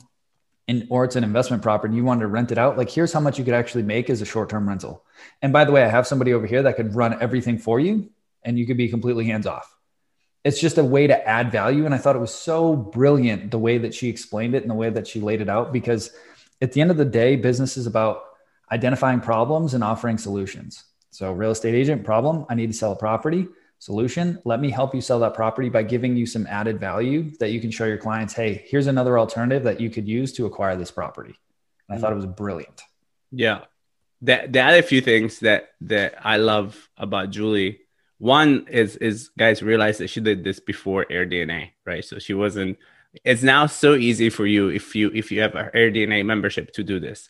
and 0.68 0.88
or 0.90 1.04
it's 1.04 1.16
an 1.16 1.24
investment 1.24 1.62
property 1.62 1.92
and 1.92 1.98
you 1.98 2.04
wanted 2.04 2.22
to 2.22 2.28
rent 2.28 2.52
it 2.52 2.58
out, 2.58 2.78
like 2.78 2.90
here's 2.90 3.14
how 3.14 3.20
much 3.20 3.38
you 3.38 3.46
could 3.46 3.54
actually 3.54 3.84
make 3.84 4.10
as 4.10 4.22
a 4.22 4.26
short-term 4.26 4.68
rental. 4.68 5.04
And 5.42 5.52
by 5.54 5.66
the 5.66 5.72
way, 5.72 5.84
I 5.84 5.90
have 5.90 6.08
somebody 6.08 6.34
over 6.34 6.48
here 6.48 6.64
that 6.64 6.78
could 6.78 6.96
run 6.96 7.22
everything 7.22 7.58
for 7.58 7.80
you 7.80 8.10
and 8.44 8.58
you 8.58 8.66
could 8.66 8.78
be 8.78 8.88
completely 8.88 9.26
hands 9.26 9.46
off. 9.46 9.70
It's 10.44 10.60
just 10.60 10.78
a 10.78 10.84
way 10.84 11.08
to 11.08 11.28
add 11.28 11.52
value. 11.52 11.86
And 11.86 11.94
I 11.94 11.98
thought 11.98 12.16
it 12.16 12.20
was 12.20 12.34
so 12.34 12.76
brilliant 12.76 13.52
the 13.52 13.60
way 13.60 13.78
that 13.80 13.94
she 13.94 14.10
explained 14.10 14.56
it 14.56 14.62
and 14.62 14.70
the 14.70 14.76
way 14.76 14.90
that 14.90 15.08
she 15.08 15.22
laid 15.22 15.42
it 15.42 15.50
out 15.50 15.72
because 15.72 16.12
at 16.62 16.72
the 16.72 16.82
end 16.82 16.92
of 16.92 16.98
the 16.98 17.06
day, 17.06 17.36
business 17.36 17.78
is 17.78 17.88
about 17.88 18.24
identifying 18.72 19.20
problems 19.20 19.74
and 19.74 19.84
offering 19.84 20.18
solutions. 20.18 20.84
So, 21.13 21.32
real 21.32 21.51
estate 21.51 21.75
agent 21.75 22.03
problem, 22.03 22.46
I 22.50 22.55
need 22.55 22.67
to 22.67 22.74
sell 22.74 22.91
a 22.91 22.96
property 22.96 23.48
solution. 23.77 24.39
Let 24.46 24.60
me 24.60 24.72
help 24.72 24.96
you 24.96 25.01
sell 25.01 25.20
that 25.20 25.36
property 25.36 25.70
by 25.70 25.84
giving 25.84 26.15
you 26.15 26.25
some 26.25 26.48
added 26.48 26.79
value 26.79 27.32
that 27.39 27.51
you 27.51 27.62
can 27.62 27.70
show 27.70 27.86
your 27.86 28.00
clients, 28.00 28.34
hey, 28.34 28.65
here's 28.65 28.88
another 28.88 29.20
alternative 29.20 29.63
that 29.63 29.79
you 29.79 29.91
could 29.91 30.08
use 30.08 30.34
to 30.34 30.48
acquire 30.48 30.75
this 30.75 30.89
property. 30.89 31.38
And 31.88 31.96
I 31.96 32.00
mm. 32.00 32.01
thought 32.01 32.13
it 32.13 32.15
was 32.15 32.25
brilliant. 32.25 32.82
Yeah. 33.32 33.62
The, 34.24 34.48
the 34.50 34.62
other 34.62 34.82
few 34.82 35.01
things 35.01 35.39
that 35.41 35.74
that 35.82 36.15
I 36.25 36.38
love 36.38 36.89
about 36.98 37.29
Julie, 37.29 37.82
one 38.17 38.65
is 38.70 38.96
is 38.96 39.29
guys 39.38 39.62
realize 39.62 40.00
that 40.00 40.10
she 40.10 40.20
did 40.20 40.43
this 40.43 40.60
before 40.60 41.05
AirDNA, 41.12 41.72
right? 41.86 42.03
So 42.03 42.17
she 42.17 42.34
wasn't 42.34 42.79
it's 43.24 43.43
now 43.43 43.67
so 43.67 43.93
easy 43.93 44.29
for 44.32 44.48
you 44.48 44.70
if 44.70 44.96
you 44.96 45.12
if 45.13 45.32
you 45.32 45.41
have 45.41 45.53
an 45.53 45.70
AirDNA 45.75 46.25
membership 46.25 46.72
to 46.74 46.84
do 46.84 47.00
this, 47.00 47.29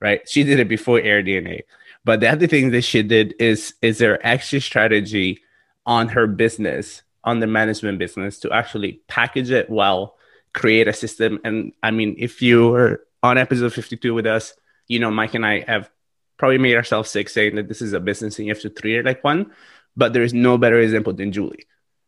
right? 0.00 0.28
She 0.28 0.42
did 0.42 0.58
it 0.58 0.68
before 0.68 1.00
AirDNA. 1.00 1.62
But 2.04 2.20
the 2.20 2.28
other 2.28 2.46
thing 2.46 2.70
that 2.72 2.82
she 2.82 3.02
did 3.02 3.34
is 3.38 3.74
is 3.80 3.98
there 3.98 4.24
exit 4.26 4.62
strategy 4.62 5.42
on 5.86 6.08
her 6.08 6.26
business, 6.26 7.02
on 7.24 7.40
the 7.40 7.46
management 7.46 7.98
business, 7.98 8.40
to 8.40 8.52
actually 8.52 9.00
package 9.08 9.50
it 9.50 9.70
well, 9.70 10.16
create 10.52 10.88
a 10.88 10.92
system. 10.92 11.40
And 11.44 11.72
I 11.82 11.90
mean, 11.90 12.16
if 12.18 12.42
you 12.42 12.68
were 12.68 13.04
on 13.22 13.38
episode 13.38 13.72
52 13.72 14.14
with 14.14 14.26
us, 14.26 14.54
you 14.88 14.98
know, 14.98 15.10
Mike 15.10 15.34
and 15.34 15.46
I 15.46 15.60
have 15.60 15.90
probably 16.38 16.58
made 16.58 16.76
ourselves 16.76 17.10
sick 17.10 17.28
saying 17.28 17.54
that 17.56 17.68
this 17.68 17.80
is 17.82 17.92
a 17.92 18.00
business 18.00 18.38
and 18.38 18.46
you 18.46 18.54
have 18.54 18.62
to 18.62 18.70
treat 18.70 18.98
it 18.98 19.04
like 19.04 19.22
one. 19.22 19.52
But 19.96 20.12
there 20.12 20.22
is 20.22 20.34
no 20.34 20.58
better 20.58 20.80
example 20.80 21.12
than 21.12 21.32
Julie 21.32 21.66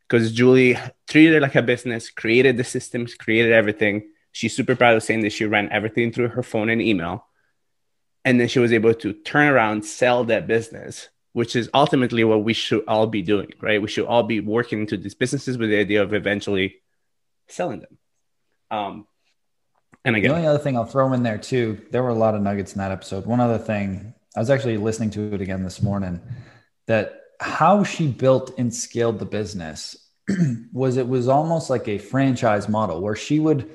because 0.09 0.33
Julie 0.33 0.79
treated 1.09 1.35
it 1.35 1.43
like 1.43 1.55
a 1.55 1.63
business, 1.63 2.11
created 2.11 2.57
the 2.57 2.65
systems, 2.65 3.15
created 3.15 3.53
everything. 3.53 4.11
She's 4.33 4.57
super 4.57 4.75
proud 4.75 4.97
of 4.97 5.03
saying 5.03 5.21
that 5.21 5.33
she 5.33 5.45
ran 5.45 5.71
everything 5.71 6.13
through 6.13 6.29
her 6.29 6.43
phone 6.43 6.69
and 6.69 6.83
email. 6.83 7.27
And 8.25 8.40
then 8.40 8.49
she 8.49 8.59
was 8.59 8.73
able 8.73 8.95
to 8.95 9.12
turn 9.12 9.49
around, 9.49 9.85
sell 9.85 10.25
that 10.25 10.47
business 10.47 11.09
which 11.35 11.57
is 11.57 11.69
ultimately 11.75 12.23
what 12.23 12.45
we 12.45 12.54
should 12.54 12.85
all 12.87 13.09
be 13.09 13.21
doing, 13.21 13.52
right? 13.61 13.83
We 13.83 13.88
should 13.88 14.07
all 14.07 14.23
be 14.23 14.38
working 14.38 14.81
into 14.81 14.97
these 14.97 15.16
businesses 15.16 15.59
with 15.59 15.69
the 15.69 15.76
idea 15.76 16.00
of 16.00 16.14
eventually 16.14 16.76
selling 17.49 17.81
them. 17.81 17.99
Um, 18.71 19.07
and 20.04 20.14
again, 20.14 20.31
the 20.31 20.37
only 20.37 20.47
other 20.47 20.61
thing 20.61 20.76
I'll 20.76 20.85
throw 20.85 21.12
in 21.12 21.25
there 21.25 21.38
too, 21.38 21.81
there 21.90 22.04
were 22.04 22.11
a 22.11 22.14
lot 22.14 22.37
of 22.37 22.43
nuggets 22.43 22.75
in 22.75 22.78
that 22.78 22.93
episode. 22.93 23.26
One 23.26 23.40
other 23.40 23.59
thing, 23.59 24.14
I 24.37 24.40
was 24.40 24.49
actually 24.49 24.76
listening 24.76 25.11
to 25.11 25.35
it 25.35 25.40
again 25.40 25.64
this 25.64 25.83
morning, 25.83 26.21
that 26.87 27.21
how 27.40 27.83
she 27.83 28.07
built 28.07 28.52
and 28.57 28.73
scaled 28.73 29.19
the 29.19 29.26
business 29.26 29.97
was 30.73 30.97
it 30.97 31.09
was 31.09 31.26
almost 31.26 31.69
like 31.69 31.88
a 31.88 31.99
franchise 31.99 32.69
model 32.69 33.00
where 33.00 33.16
she 33.16 33.40
would 33.40 33.69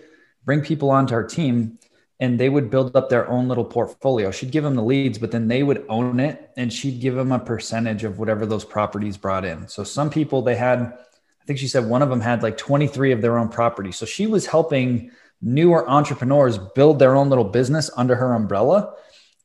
bring 0.46 0.62
people 0.62 0.92
onto 0.92 1.14
her 1.14 1.26
team 1.26 1.78
and 2.20 2.40
they 2.40 2.50
would 2.50 2.70
build 2.70 2.96
up 2.96 3.10
their 3.10 3.30
own 3.30 3.48
little 3.48 3.64
portfolio. 3.64 4.30
She'd 4.30 4.52
give 4.52 4.64
them 4.64 4.76
the 4.76 4.84
leads, 4.84 5.18
but 5.18 5.32
then 5.32 5.48
they 5.48 5.64
would 5.64 5.86
own 5.88 6.20
it 6.20 6.52
and 6.58 6.72
she'd 6.72 7.00
give 7.00 7.16
them 7.16 7.32
a 7.32 7.40
percentage 7.40 8.04
of 8.04 8.20
whatever 8.20 8.46
those 8.46 8.66
properties 8.66 9.16
brought 9.16 9.46
in. 9.46 9.68
So 9.68 9.84
some 9.84 10.10
people 10.10 10.42
they 10.42 10.56
had, 10.56 10.80
I 10.82 11.46
think 11.46 11.60
she 11.60 11.68
said 11.68 11.86
one 11.86 12.02
of 12.02 12.10
them 12.10 12.20
had 12.20 12.44
like 12.44 12.58
23 12.58 13.14
of 13.14 13.22
their 13.22 13.38
own 13.38 13.48
properties. 13.48 13.96
So 13.96 14.06
she 14.06 14.28
was 14.28 14.46
helping 14.46 15.12
newer 15.42 15.90
entrepreneurs 15.90 16.58
build 16.58 17.00
their 17.00 17.16
own 17.16 17.30
little 17.30 17.46
business 17.46 17.90
under 17.96 18.16
her 18.16 18.34
umbrella. 18.34 18.94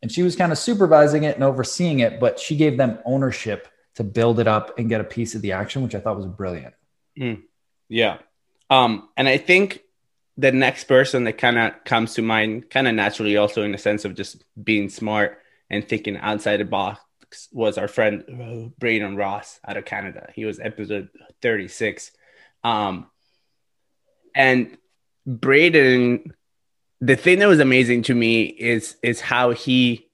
And 0.03 0.11
she 0.11 0.23
was 0.23 0.35
kind 0.35 0.51
of 0.51 0.59
supervising 0.59 1.23
it 1.23 1.37
and 1.37 1.45
overseeing 1.45 2.01
it, 2.01 2.19
but 2.19 2.41
she 2.41 2.57
gave 2.57 2.77
them 2.77 2.99
ownership 3.05 3.69
to 3.95 4.05
build 4.05 4.41
it 4.41 4.49
up 4.49 4.79
and 4.79 4.89
get 4.89 5.01
a 5.01 5.05
piece 5.05 5.37
of 5.37 5.43
the 5.43 5.53
action, 5.53 5.83
which 5.83 5.95
I 5.95 6.01
thought 6.01 6.17
was 6.17 6.27
brilliant. 6.27 6.75
Mm, 7.19 7.43
yeah. 7.89 8.19
Um, 8.69 9.09
and 9.17 9.29
I 9.29 9.39
think 9.39 9.81
the 10.37 10.53
next 10.53 10.85
person 10.85 11.25
that 11.25 11.39
kind 11.39 11.59
of 11.59 11.85
comes 11.85 12.15
to 12.15 12.23
mind, 12.23 12.71
kind 12.71 12.89
of 12.89 12.95
naturally, 12.95 13.37
also 13.37 13.63
in 13.63 13.73
the 13.73 13.79
sense 13.79 14.05
of 14.05 14.15
just 14.15 14.43
being 14.63 14.89
smart 14.89 15.39
and 15.71 15.89
thinking 15.89 16.17
outside 16.17 16.59
the 16.59 16.65
box, 16.65 17.01
was 17.53 17.79
our 17.79 17.89
friend 17.89 18.73
Braydon 18.79 19.17
Ross 19.17 19.59
out 19.67 19.77
of 19.77 19.85
Canada. 19.85 20.31
He 20.35 20.45
was 20.45 20.61
episode 20.61 21.09
36. 21.43 22.13
Um, 22.63 23.07
and 24.35 24.77
Braydon, 25.27 26.33
the 27.01 27.17
thing 27.17 27.39
that 27.39 27.47
was 27.47 27.61
amazing 27.61 28.03
to 28.03 28.15
me 28.15 28.45
is 28.45 28.97
is 29.03 29.21
how 29.21 29.51
he. 29.51 30.09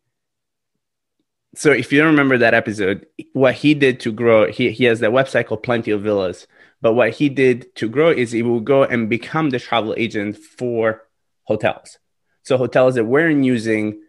So 1.54 1.72
if 1.72 1.92
you 1.92 1.98
don't 1.98 2.12
remember 2.12 2.38
that 2.38 2.54
episode, 2.54 3.06
what 3.32 3.54
he 3.54 3.74
did 3.74 4.00
to 4.00 4.12
grow, 4.12 4.50
he, 4.50 4.70
he 4.70 4.84
has 4.84 5.00
that 5.00 5.10
website 5.10 5.46
called 5.46 5.64
Plenty 5.64 5.90
of 5.90 6.02
Villas 6.02 6.46
but 6.80 6.94
what 6.94 7.14
he 7.14 7.28
did 7.28 7.74
to 7.76 7.88
grow 7.88 8.10
is 8.10 8.32
he 8.32 8.42
will 8.42 8.60
go 8.60 8.84
and 8.84 9.08
become 9.08 9.50
the 9.50 9.58
travel 9.58 9.94
agent 9.96 10.36
for 10.36 11.02
hotels. 11.44 11.98
So 12.42 12.56
hotels 12.56 12.94
that 12.94 13.04
weren't 13.04 13.44
using 13.44 14.00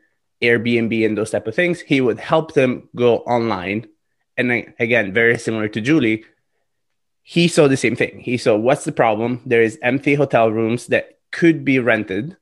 Airbnb 0.41 1.05
and 1.05 1.17
those 1.17 1.31
type 1.31 1.47
of 1.47 1.55
things, 1.55 1.81
he 1.81 2.01
would 2.01 2.19
help 2.19 2.53
them 2.53 2.89
go 2.95 3.17
online. 3.17 3.87
And 4.37 4.73
again, 4.79 5.13
very 5.13 5.37
similar 5.37 5.67
to 5.67 5.81
Julie, 5.81 6.23
he 7.23 7.47
saw 7.47 7.67
the 7.67 7.77
same 7.77 7.95
thing. 7.95 8.19
He 8.19 8.37
saw 8.37 8.55
what's 8.55 8.85
the 8.85 8.91
problem? 8.91 9.41
There 9.45 9.61
is 9.61 9.77
empty 9.81 10.15
hotel 10.15 10.51
rooms 10.51 10.87
that 10.87 11.19
could 11.31 11.63
be 11.63 11.79
rented. 11.79 12.37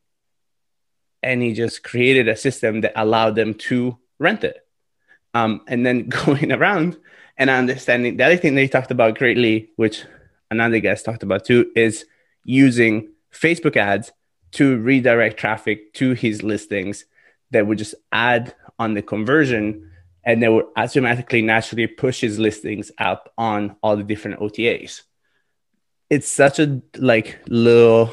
And 1.21 1.41
he 1.41 1.53
just 1.53 1.83
created 1.83 2.27
a 2.27 2.37
system 2.37 2.81
that 2.81 2.93
allowed 2.95 3.35
them 3.35 3.55
to 3.55 3.97
rent 4.19 4.43
it. 4.43 4.65
Um, 5.33 5.61
and 5.67 5.85
then 5.85 6.07
going 6.25 6.51
around 6.51 6.97
and 7.37 7.49
understanding 7.49 8.17
the 8.17 8.25
other 8.25 8.37
thing 8.37 8.55
they 8.55 8.67
talked 8.67 8.91
about 8.91 9.17
greatly, 9.17 9.69
which 9.75 10.05
another 10.51 10.79
guest 10.79 11.05
talked 11.05 11.23
about 11.23 11.45
too, 11.45 11.71
is 11.75 12.05
using 12.43 13.11
Facebook 13.33 13.77
ads 13.77 14.11
to 14.51 14.77
redirect 14.77 15.37
traffic 15.37 15.93
to 15.93 16.13
his 16.13 16.43
listings 16.43 17.05
that 17.51 17.67
would 17.67 17.77
just 17.77 17.95
add 18.11 18.55
on 18.77 18.93
the 18.93 19.01
conversion 19.01 19.91
and 20.23 20.41
they 20.41 20.49
would 20.49 20.65
automatically 20.75 21.41
naturally 21.41 21.87
push 21.87 22.21
his 22.21 22.39
listings 22.39 22.91
up 22.97 23.33
on 23.37 23.75
all 23.81 23.95
the 23.95 24.03
different 24.03 24.39
OTAs. 24.39 25.01
It's 26.09 26.27
such 26.27 26.59
a 26.59 26.81
like 26.97 27.39
little 27.47 28.11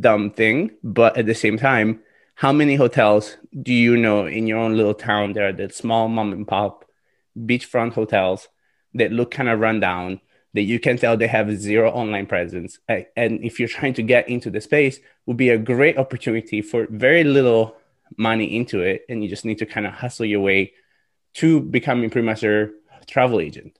dumb 0.00 0.30
thing, 0.30 0.72
but 0.82 1.16
at 1.16 1.26
the 1.26 1.34
same 1.34 1.58
time, 1.58 2.00
how 2.34 2.52
many 2.52 2.74
hotels 2.74 3.36
do 3.62 3.72
you 3.72 3.96
know 3.96 4.26
in 4.26 4.46
your 4.46 4.58
own 4.58 4.76
little 4.76 4.94
town 4.94 5.32
there 5.32 5.52
that 5.52 5.74
small 5.74 6.08
mom 6.08 6.32
and 6.32 6.48
pop 6.48 6.84
beachfront 7.38 7.92
hotels 7.92 8.48
that 8.94 9.12
look 9.12 9.30
kind 9.30 9.48
of 9.48 9.60
run 9.60 9.80
down 9.80 10.20
that 10.54 10.62
you 10.62 10.78
can 10.78 10.96
tell 10.98 11.16
they 11.16 11.26
have 11.26 11.56
zero 11.56 11.90
online 11.90 12.26
presence. 12.26 12.78
And 12.88 13.42
if 13.42 13.58
you're 13.58 13.68
trying 13.68 13.94
to 13.94 14.02
get 14.02 14.28
into 14.28 14.50
the 14.50 14.60
space, 14.60 15.00
would 15.26 15.36
be 15.36 15.50
a 15.50 15.58
great 15.58 15.96
opportunity 15.96 16.60
for 16.62 16.86
very 16.90 17.24
little 17.24 17.76
money 18.16 18.56
into 18.56 18.80
it. 18.80 19.06
And 19.08 19.22
you 19.22 19.28
just 19.28 19.44
need 19.44 19.58
to 19.58 19.66
kind 19.66 19.86
of 19.86 19.94
hustle 19.94 20.26
your 20.26 20.40
way 20.40 20.72
to 21.34 21.60
becoming 21.60 22.10
pretty 22.10 22.26
much 22.26 22.42
a 22.42 22.70
travel 23.06 23.40
agent. 23.40 23.78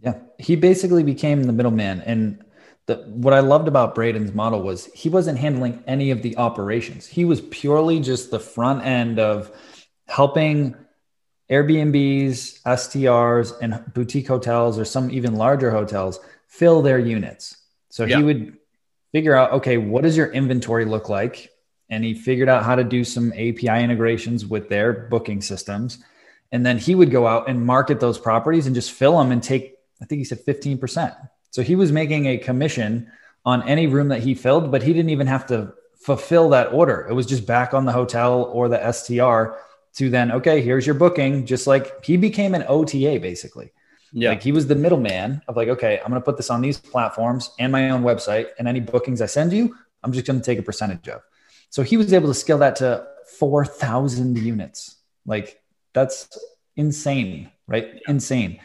Yeah. 0.00 0.14
He 0.38 0.56
basically 0.56 1.02
became 1.02 1.42
the 1.42 1.52
middleman. 1.52 2.00
And 2.00 2.42
the, 2.86 2.96
what 3.08 3.34
I 3.34 3.40
loved 3.40 3.68
about 3.68 3.94
Braydon's 3.94 4.32
model 4.32 4.62
was 4.62 4.86
he 4.94 5.10
wasn't 5.10 5.38
handling 5.38 5.84
any 5.86 6.10
of 6.10 6.22
the 6.22 6.38
operations. 6.38 7.06
He 7.06 7.26
was 7.26 7.42
purely 7.42 8.00
just 8.00 8.30
the 8.30 8.40
front 8.40 8.86
end 8.86 9.18
of 9.18 9.50
helping 10.08 10.74
Airbnbs, 11.50 12.62
STRs, 12.62 13.54
and 13.60 13.82
boutique 13.92 14.28
hotels, 14.28 14.78
or 14.78 14.84
some 14.84 15.10
even 15.10 15.34
larger 15.34 15.70
hotels, 15.70 16.20
fill 16.46 16.80
their 16.80 16.98
units. 16.98 17.56
So 17.88 18.06
he 18.06 18.22
would 18.22 18.56
figure 19.12 19.34
out, 19.34 19.52
okay, 19.52 19.76
what 19.76 20.02
does 20.02 20.16
your 20.16 20.32
inventory 20.32 20.84
look 20.84 21.08
like? 21.08 21.50
And 21.88 22.04
he 22.04 22.14
figured 22.14 22.48
out 22.48 22.64
how 22.64 22.76
to 22.76 22.84
do 22.84 23.02
some 23.02 23.32
API 23.32 23.82
integrations 23.82 24.46
with 24.46 24.68
their 24.68 24.92
booking 24.92 25.42
systems. 25.42 26.04
And 26.52 26.64
then 26.64 26.78
he 26.78 26.94
would 26.94 27.10
go 27.10 27.26
out 27.26 27.48
and 27.48 27.66
market 27.66 27.98
those 27.98 28.18
properties 28.18 28.66
and 28.66 28.74
just 28.74 28.92
fill 28.92 29.18
them 29.18 29.32
and 29.32 29.42
take, 29.42 29.74
I 30.00 30.04
think 30.04 30.20
he 30.20 30.24
said 30.24 30.44
15%. 30.44 31.16
So 31.50 31.62
he 31.62 31.74
was 31.74 31.90
making 31.90 32.26
a 32.26 32.38
commission 32.38 33.10
on 33.44 33.68
any 33.68 33.88
room 33.88 34.08
that 34.08 34.22
he 34.22 34.34
filled, 34.34 34.70
but 34.70 34.82
he 34.82 34.92
didn't 34.92 35.10
even 35.10 35.26
have 35.26 35.46
to 35.46 35.72
fulfill 35.96 36.48
that 36.50 36.72
order. 36.72 37.06
It 37.08 37.14
was 37.14 37.26
just 37.26 37.46
back 37.46 37.74
on 37.74 37.84
the 37.86 37.92
hotel 37.92 38.44
or 38.44 38.68
the 38.68 38.92
STR 38.92 39.58
to 39.96 40.10
then, 40.10 40.32
okay, 40.32 40.60
here's 40.60 40.86
your 40.86 40.94
booking. 40.94 41.46
Just 41.46 41.66
like 41.66 42.04
he 42.04 42.16
became 42.16 42.54
an 42.54 42.64
OTA 42.68 43.18
basically. 43.20 43.72
Yeah. 44.12 44.30
Like 44.30 44.42
he 44.42 44.52
was 44.52 44.66
the 44.66 44.74
middleman 44.74 45.40
of 45.46 45.56
like, 45.56 45.68
okay, 45.68 46.00
I'm 46.02 46.10
going 46.10 46.20
to 46.20 46.24
put 46.24 46.36
this 46.36 46.50
on 46.50 46.60
these 46.60 46.78
platforms 46.78 47.50
and 47.58 47.70
my 47.70 47.90
own 47.90 48.02
website, 48.02 48.48
and 48.58 48.66
any 48.66 48.80
bookings 48.80 49.22
I 49.22 49.26
send 49.26 49.52
you, 49.52 49.76
I'm 50.02 50.12
just 50.12 50.26
going 50.26 50.40
to 50.40 50.44
take 50.44 50.58
a 50.58 50.62
percentage 50.62 51.08
of. 51.08 51.22
So 51.70 51.82
he 51.82 51.96
was 51.96 52.12
able 52.12 52.28
to 52.28 52.34
scale 52.34 52.58
that 52.58 52.76
to 52.76 53.06
4,000 53.38 54.36
units. 54.38 54.96
Like 55.26 55.60
that's 55.92 56.36
insane, 56.76 57.50
right? 57.68 57.90
Yeah. 57.94 58.00
Insane. 58.08 58.60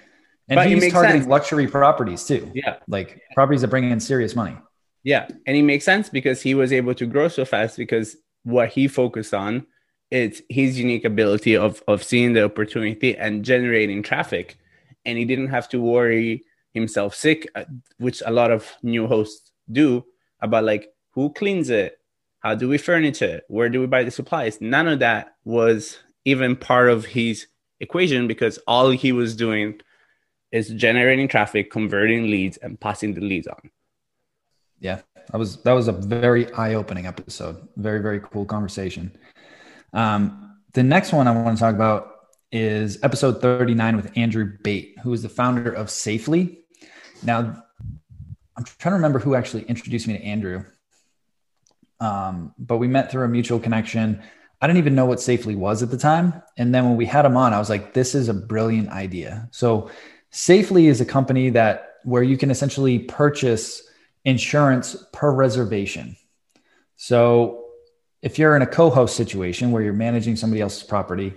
And 0.48 0.58
But 0.58 0.68
he's 0.68 0.92
targeting 0.92 1.22
sense. 1.22 1.30
luxury 1.30 1.68
properties 1.68 2.26
too. 2.26 2.52
Yeah. 2.54 2.78
Like 2.88 3.22
properties 3.34 3.62
that 3.62 3.70
bring 3.70 3.90
in 3.90 4.00
serious 4.00 4.36
money. 4.36 4.58
Yeah, 5.04 5.28
and 5.46 5.56
it 5.56 5.62
makes 5.62 5.86
sense 5.86 6.10
because 6.10 6.42
he 6.42 6.56
was 6.56 6.74
able 6.74 6.96
to 6.96 7.06
grow 7.06 7.28
so 7.28 7.46
fast 7.46 7.78
because 7.78 8.18
what 8.44 8.70
he 8.70 8.88
focused 8.88 9.36
on 9.36 9.68
is 10.12 10.44
his 10.50 10.80
unique 10.80 11.06
ability 11.06 11.56
of 11.56 11.82
of 11.88 12.04
seeing 12.04 12.34
the 12.34 12.44
opportunity 12.44 13.18
and 13.18 13.44
generating 13.44 14.04
traffic, 14.04 14.58
and 15.06 15.18
he 15.18 15.26
didn't 15.26 15.48
have 15.48 15.68
to 15.70 15.82
worry 15.82 16.44
himself 16.74 17.16
sick, 17.16 17.48
uh, 17.56 17.66
which 17.98 18.22
a 18.26 18.32
lot 18.32 18.52
of 18.52 18.72
new 18.84 19.08
hosts 19.08 19.52
do 19.72 20.06
about 20.42 20.64
like 20.64 20.94
who 21.12 21.32
cleans 21.34 21.70
it, 21.70 21.98
how 22.40 22.54
do 22.54 22.68
we 22.68 22.78
furnish 22.78 23.22
it, 23.22 23.44
where 23.48 23.70
do 23.70 23.80
we 23.80 23.88
buy 23.88 24.04
the 24.04 24.12
supplies. 24.12 24.60
None 24.62 24.88
of 24.88 25.00
that 25.00 25.36
was 25.46 25.98
even 26.26 26.56
part 26.56 26.90
of 26.90 27.06
his 27.06 27.48
equation 27.80 28.28
because 28.28 28.60
all 28.68 28.90
he 28.92 29.12
was 29.12 29.36
doing 29.36 29.80
is 30.52 30.70
generating 30.70 31.28
traffic, 31.28 31.72
converting 31.72 32.30
leads, 32.30 32.58
and 32.58 32.80
passing 32.80 33.14
the 33.14 33.22
leads 33.22 33.48
on. 33.48 33.70
Yeah, 34.80 35.02
that 35.32 35.38
was 35.38 35.58
that 35.64 35.74
was 35.74 35.88
a 35.88 35.92
very 35.92 36.52
eye-opening 36.54 37.08
episode. 37.08 37.68
Very 37.78 38.00
very 38.00 38.20
cool 38.20 38.46
conversation. 38.46 39.16
Um, 39.96 40.60
the 40.74 40.84
next 40.84 41.14
one 41.14 41.28
I 41.28 41.32
want 41.32 41.58
to 41.58 41.60
talk 41.60 41.74
about 41.74 42.12
is 42.52 43.02
episode 43.02 43.42
39 43.42 43.96
with 43.96 44.16
Andrew 44.18 44.58
Bate, 44.62 44.96
who 45.02 45.14
is 45.14 45.24
the 45.24 45.30
founder 45.30 45.72
of 45.72 45.90
Safely. 45.90 46.60
Now, 47.24 47.64
I'm 48.58 48.64
trying 48.64 48.92
to 48.92 48.98
remember 48.98 49.20
who 49.20 49.36
actually 49.36 49.64
introduced 49.64 50.08
me 50.08 50.18
to 50.18 50.24
Andrew, 50.24 50.64
um, 52.00 52.54
but 52.60 52.78
we 52.78 52.88
met 52.88 53.10
through 53.10 53.24
a 53.24 53.30
mutual 53.30 53.60
connection. 53.60 54.22
I 54.62 54.68
didn't 54.68 54.80
even 54.80 54.96
know 54.96 55.06
what 55.06 55.22
Safely 55.22 55.56
was 55.56 55.82
at 55.82 55.90
the 55.90 55.98
time, 55.98 56.44
and 56.58 56.76
then 56.76 56.86
when 56.86 56.98
we 56.98 57.06
had 57.06 57.26
him 57.26 57.38
on, 57.38 57.54
I 57.54 57.60
was 57.60 57.70
like, 57.70 57.94
"This 57.94 58.16
is 58.16 58.30
a 58.30 58.34
brilliant 58.34 58.90
idea." 58.90 59.50
So, 59.52 59.90
Safely 60.32 60.88
is 60.88 61.02
a 61.02 61.06
company 61.06 61.50
that 61.52 61.96
where 62.04 62.24
you 62.24 62.38
can 62.38 62.52
essentially 62.52 63.00
purchase 63.00 63.82
insurance 64.26 64.96
per 65.14 65.32
reservation. 65.32 66.18
So 66.98 67.65
if 68.26 68.40
you're 68.40 68.56
in 68.56 68.64
a 68.64 68.68
co-host 68.68 69.16
situation 69.16 69.72
where 69.72 69.84
you're 69.84 69.94
managing 69.94 70.36
somebody 70.36 70.60
else's 70.60 70.82
property, 70.82 71.32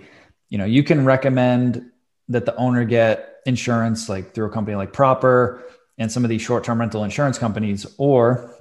you 0.49 0.57
know, 0.57 0.65
you 0.65 0.83
can 0.83 1.05
recommend 1.05 1.91
that 2.29 2.45
the 2.45 2.55
owner 2.55 2.83
get 2.83 3.41
insurance 3.45 4.09
like 4.09 4.33
through 4.33 4.47
a 4.47 4.49
company 4.49 4.75
like 4.75 4.91
Proper 4.91 5.63
and 5.99 6.11
some 6.11 6.25
of 6.25 6.31
these 6.31 6.41
short-term 6.41 6.79
rental 6.79 7.03
insurance 7.03 7.37
companies, 7.37 7.85
or 7.99 8.55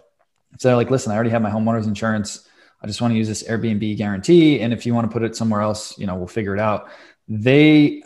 if 0.53 0.61
they're 0.61 0.77
like, 0.77 0.91
listen, 0.91 1.11
I 1.11 1.15
already 1.15 1.31
have 1.31 1.41
my 1.41 1.51
homeowner's 1.51 1.87
insurance. 1.87 2.47
I 2.83 2.87
just 2.87 3.01
want 3.01 3.13
to 3.15 3.19
use 3.19 3.29
this 3.29 3.43
Airbnb 3.45 3.97
guarantee. 3.97 4.61
And 4.61 4.75
if 4.75 4.85
you 4.85 4.95
want 4.95 5.07
to 5.07 5.13
put 5.13 5.23
it 5.23 5.35
somewhere 5.35 5.63
else, 5.63 5.99
you 5.99 6.07
know, 6.07 6.15
we'll 6.15 6.27
figure 6.27 6.55
it 6.55 6.61
out. 6.61 6.91
They 7.29 8.03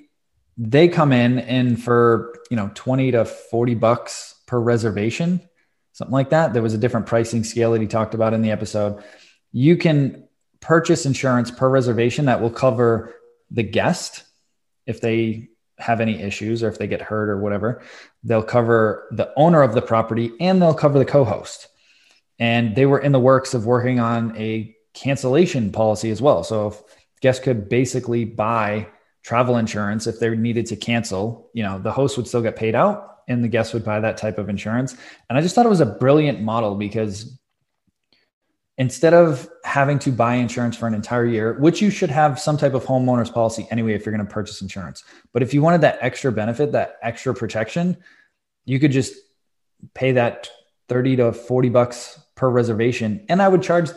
they 0.57 0.87
come 0.87 1.13
in 1.13 1.41
and 1.41 1.83
for 1.83 2.35
you 2.49 2.57
know 2.57 2.71
20 2.75 3.11
to 3.13 3.25
40 3.25 3.75
bucks 3.75 4.37
per 4.47 4.61
reservation 4.61 5.41
something 5.93 6.13
like 6.13 6.31
that. 6.31 6.53
There 6.53 6.63
was 6.63 6.75
a 6.75 6.79
different 6.79 7.07
pricing 7.07 7.45
scale 7.45 7.73
that 7.73 7.81
he 7.81 7.87
talked 7.87 8.15
about 8.15 8.33
in 8.35 8.43
the 8.43 8.51
episode. 8.51 9.03
You 9.53 9.77
can 9.77 10.29
purchase 10.61 11.07
insurance 11.07 11.51
per 11.51 11.69
reservation 11.69 12.27
that 12.27 12.41
will 12.41 12.51
cover 12.51 13.15
the 13.51 13.63
guest 13.63 14.25
if 14.87 15.01
they 15.01 15.49
have 15.79 16.01
any 16.01 16.23
issues 16.23 16.63
or 16.63 16.69
if 16.69 16.79
they 16.79 16.87
get 16.87 17.03
hurt 17.03 17.29
or 17.29 17.39
whatever. 17.39 17.83
They'll 18.25 18.43
cover 18.43 19.09
the 19.11 19.33
owner 19.37 19.63
of 19.63 19.75
the 19.75 19.83
property 19.83 20.33
and 20.41 20.61
they'll 20.61 20.75
cover 20.75 20.99
the 20.99 21.05
co 21.05 21.25
host. 21.25 21.69
And 22.39 22.75
they 22.75 22.87
were 22.87 22.99
in 22.99 23.13
the 23.13 23.21
works 23.21 23.55
of 23.55 23.67
working 23.67 24.01
on 24.01 24.37
a 24.37 24.75
cancellation 24.95 25.73
policy 25.73 26.11
as 26.11 26.23
well. 26.23 26.45
So 26.45 26.69
if 26.69 26.83
guests 27.21 27.43
could 27.43 27.69
basically 27.69 28.25
buy 28.25 28.89
travel 29.23 29.57
insurance 29.57 30.07
if 30.07 30.19
they 30.19 30.35
needed 30.37 30.67
to 30.67 30.77
cancel, 30.77 31.51
you 31.53 31.63
know, 31.63 31.79
the 31.79 31.93
host 31.93 32.17
would 32.17 32.27
still 32.27 32.43
get 32.43 32.57
paid 32.57 32.75
out 32.75 33.19
and 33.29 33.45
the 33.45 33.49
guests 33.49 33.73
would 33.73 33.85
buy 33.85 34.01
that 34.01 34.17
type 34.17 34.39
of 34.39 34.49
insurance. 34.49 34.97
And 35.29 35.39
I 35.39 35.41
just 35.41 35.55
thought 35.55 35.67
it 35.67 35.71
was 35.71 35.81
a 35.81 35.87
brilliant 35.87 36.41
model 36.41 36.75
because 36.75 37.39
instead 38.79 39.13
of 39.13 39.49
having 39.65 39.99
to 40.01 40.11
buy 40.11 40.35
insurance 40.35 40.77
for 40.77 40.87
an 40.87 40.95
entire 40.95 41.27
year, 41.27 41.55
which 41.55 41.83
you 41.83 41.91
should 41.91 42.11
have 42.11 42.41
some 42.41 42.57
type 42.57 42.75
of 42.75 42.85
homeowner's 42.85 43.31
policy 43.31 43.67
anyway 43.71 43.95
if 43.95 44.07
you're 44.07 44.15
going 44.15 44.27
to 44.27 44.33
purchase 44.33 44.63
insurance. 44.63 45.05
But 45.33 45.43
if 45.43 45.53
you 45.53 45.63
wanted 45.63 45.83
that 45.83 45.99
extra 46.01 46.33
benefit, 46.33 46.73
that 46.73 46.97
extra 47.03 47.35
protection, 47.35 47.99
you 48.65 48.81
could 48.81 48.93
just 48.93 49.15
pay 49.95 50.13
that 50.13 50.51
30 50.89 51.17
to 51.17 51.33
40 51.33 51.69
bucks 51.69 52.21
per 52.35 52.49
reservation 52.49 53.25
and 53.29 53.43
I 53.43 53.49
would 53.49 53.63
charge 53.63 53.91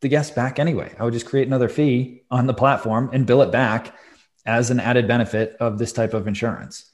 the 0.00 0.08
guest 0.08 0.34
back 0.34 0.58
anyway. 0.58 0.94
I 0.98 1.04
would 1.04 1.12
just 1.12 1.26
create 1.26 1.46
another 1.46 1.68
fee 1.68 2.22
on 2.30 2.46
the 2.46 2.54
platform 2.54 3.10
and 3.12 3.26
bill 3.26 3.42
it 3.42 3.50
back 3.50 3.94
as 4.46 4.70
an 4.70 4.80
added 4.80 5.08
benefit 5.08 5.56
of 5.60 5.78
this 5.78 5.92
type 5.92 6.14
of 6.14 6.28
insurance. 6.28 6.87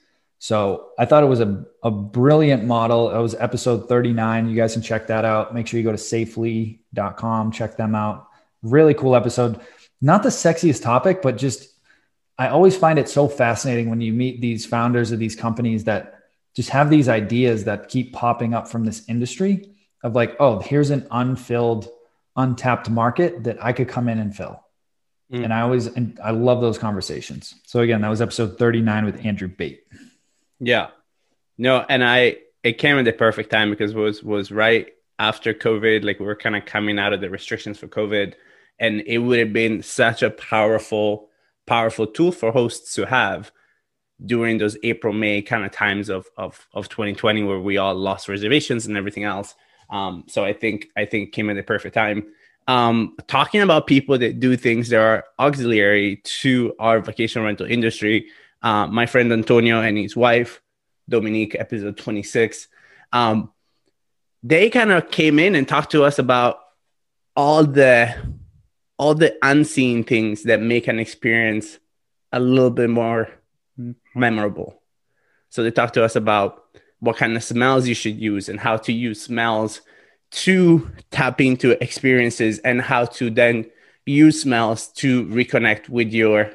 So 0.44 0.90
I 0.98 1.07
thought 1.07 1.22
it 1.22 1.26
was 1.26 1.40
a, 1.40 1.64
a 1.83 1.90
brilliant 1.90 2.64
model. 2.64 3.11
It 3.11 3.18
was 3.18 3.35
episode 3.35 3.88
39. 3.88 4.50
You 4.50 4.54
guys 4.54 4.74
can 4.74 4.83
check 4.83 5.07
that 5.07 5.24
out. 5.24 5.54
Make 5.54 5.66
sure 5.66 5.78
you 5.78 5.85
go 5.85 5.90
to 5.90 5.96
safely.com, 5.96 7.50
check 7.50 7.78
them 7.78 7.94
out. 7.94 8.28
Really 8.61 8.92
cool 8.92 9.16
episode. 9.16 9.59
Not 10.02 10.22
the 10.22 10.28
sexiest 10.28 10.83
topic, 10.83 11.22
but 11.22 11.38
just 11.38 11.70
I 12.37 12.48
always 12.48 12.76
find 12.76 12.98
it 12.98 13.09
so 13.09 13.26
fascinating 13.26 13.88
when 13.88 14.02
you 14.02 14.12
meet 14.12 14.42
these 14.42 14.66
founders 14.66 15.12
of 15.12 15.18
these 15.18 15.35
companies 15.35 15.85
that 15.85 16.20
just 16.54 16.68
have 16.68 16.90
these 16.90 17.09
ideas 17.09 17.64
that 17.64 17.88
keep 17.88 18.12
popping 18.12 18.52
up 18.52 18.68
from 18.68 18.85
this 18.85 19.02
industry 19.09 19.70
of 20.02 20.14
like, 20.14 20.37
oh, 20.40 20.59
here's 20.59 20.90
an 20.90 21.07
unfilled, 21.11 21.88
untapped 22.37 22.90
market 22.90 23.44
that 23.44 23.64
I 23.64 23.72
could 23.72 23.88
come 23.88 24.11
in 24.11 24.18
and 24.18 24.37
fill. 24.37 24.62
Mm. 25.33 25.44
And 25.44 25.54
I 25.54 25.62
always, 25.62 25.87
and 25.87 26.20
I 26.22 26.33
love 26.33 26.61
those 26.61 26.76
conversations. 26.76 27.54
So 27.64 27.80
again, 27.80 28.02
that 28.02 28.11
was 28.11 28.20
episode 28.20 28.59
39 28.59 29.07
with 29.07 29.24
Andrew 29.24 29.48
Bate. 29.48 29.85
Yeah. 30.61 30.88
No, 31.59 31.85
and 31.88 32.05
I 32.05 32.38
it 32.62 32.79
came 32.79 32.99
at 32.99 33.05
the 33.05 33.12
perfect 33.12 33.51
time 33.51 33.71
because 33.71 33.93
it 33.93 33.97
was 33.97 34.23
was 34.23 34.51
right 34.51 34.88
after 35.19 35.55
COVID, 35.55 36.05
like 36.05 36.19
we 36.19 36.27
were 36.27 36.37
kind 36.37 36.57
of 36.57 36.64
coming 36.64 36.99
out 36.99 37.12
of 37.12 37.21
the 37.21 37.31
restrictions 37.31 37.79
for 37.79 37.87
COVID. 37.87 38.35
And 38.79 39.03
it 39.07 39.19
would 39.19 39.38
have 39.38 39.53
been 39.53 39.83
such 39.83 40.23
a 40.23 40.31
powerful, 40.31 41.29
powerful 41.67 42.07
tool 42.07 42.33
for 42.33 42.51
hosts 42.51 42.95
to 42.95 43.07
have 43.07 43.53
during 44.25 44.59
those 44.59 44.77
April, 44.83 45.12
May 45.12 45.43
kind 45.43 45.64
of 45.64 45.73
times 45.73 46.09
of 46.09 46.27
of 46.37 46.67
of 46.73 46.88
2020 46.88 47.45
where 47.45 47.61
we 47.61 47.77
all 47.77 47.95
lost 47.95 48.29
reservations 48.29 48.87
and 48.87 48.97
everything 48.97 49.25
else. 49.25 49.55
Um, 49.90 50.25
so 50.29 50.45
I 50.45 50.53
think 50.53 50.87
I 50.97 51.05
think 51.05 51.33
came 51.33 51.51
at 51.51 51.57
the 51.57 51.62
perfect 51.62 51.95
time. 51.95 52.27
Um, 52.67 53.14
talking 53.27 53.61
about 53.61 53.87
people 53.87 54.17
that 54.19 54.40
do 54.40 54.57
things 54.57 54.88
that 54.88 54.99
are 54.99 55.25
auxiliary 55.38 56.17
to 56.40 56.75
our 56.79 57.01
vacation 57.01 57.43
rental 57.43 57.67
industry, 57.67 58.29
uh, 58.64 58.87
my 58.87 59.05
friend 59.05 59.31
Antonio 59.31 59.83
and 59.83 59.98
his 59.98 60.16
wife, 60.16 60.62
Dominique, 61.09 61.55
episode 61.55 61.98
26, 61.98 62.66
um, 63.12 63.53
they 64.42 64.70
kind 64.70 64.90
of 64.90 65.11
came 65.11 65.38
in 65.38 65.55
and 65.55 65.68
talked 65.68 65.92
to 65.92 66.03
us 66.03 66.18
about 66.18 66.61
all 67.37 67.64
the 67.64 68.14
all 68.96 69.14
the 69.14 69.37
unseen 69.42 70.03
things 70.05 70.44
that 70.44 70.62
make 70.62 70.88
an 70.88 70.98
experience 70.98 71.79
a 72.33 72.40
little 72.40 72.70
bit 72.70 72.88
more 72.88 73.29
memorable. 74.14 74.81
So 75.50 75.62
they 75.62 75.70
talked 75.70 75.94
to 75.94 76.05
us 76.05 76.16
about 76.16 76.64
what 77.00 77.16
kind 77.16 77.37
of 77.37 77.44
smells 77.44 77.87
you 77.87 77.94
should 77.94 78.18
use 78.18 78.48
and 78.48 78.59
how 78.59 78.77
to 78.79 78.92
use 78.92 79.20
smells 79.20 79.83
to 80.31 80.90
tap 81.11 81.40
into 81.40 81.83
experiences 81.83 82.61
and 82.61 82.81
how 82.81 83.05
to 83.05 83.31
then 83.31 83.70
use 84.07 84.40
smells 84.40 84.88
to 84.88 85.27
reconnect 85.27 85.88
with 85.90 86.12
your 86.12 86.50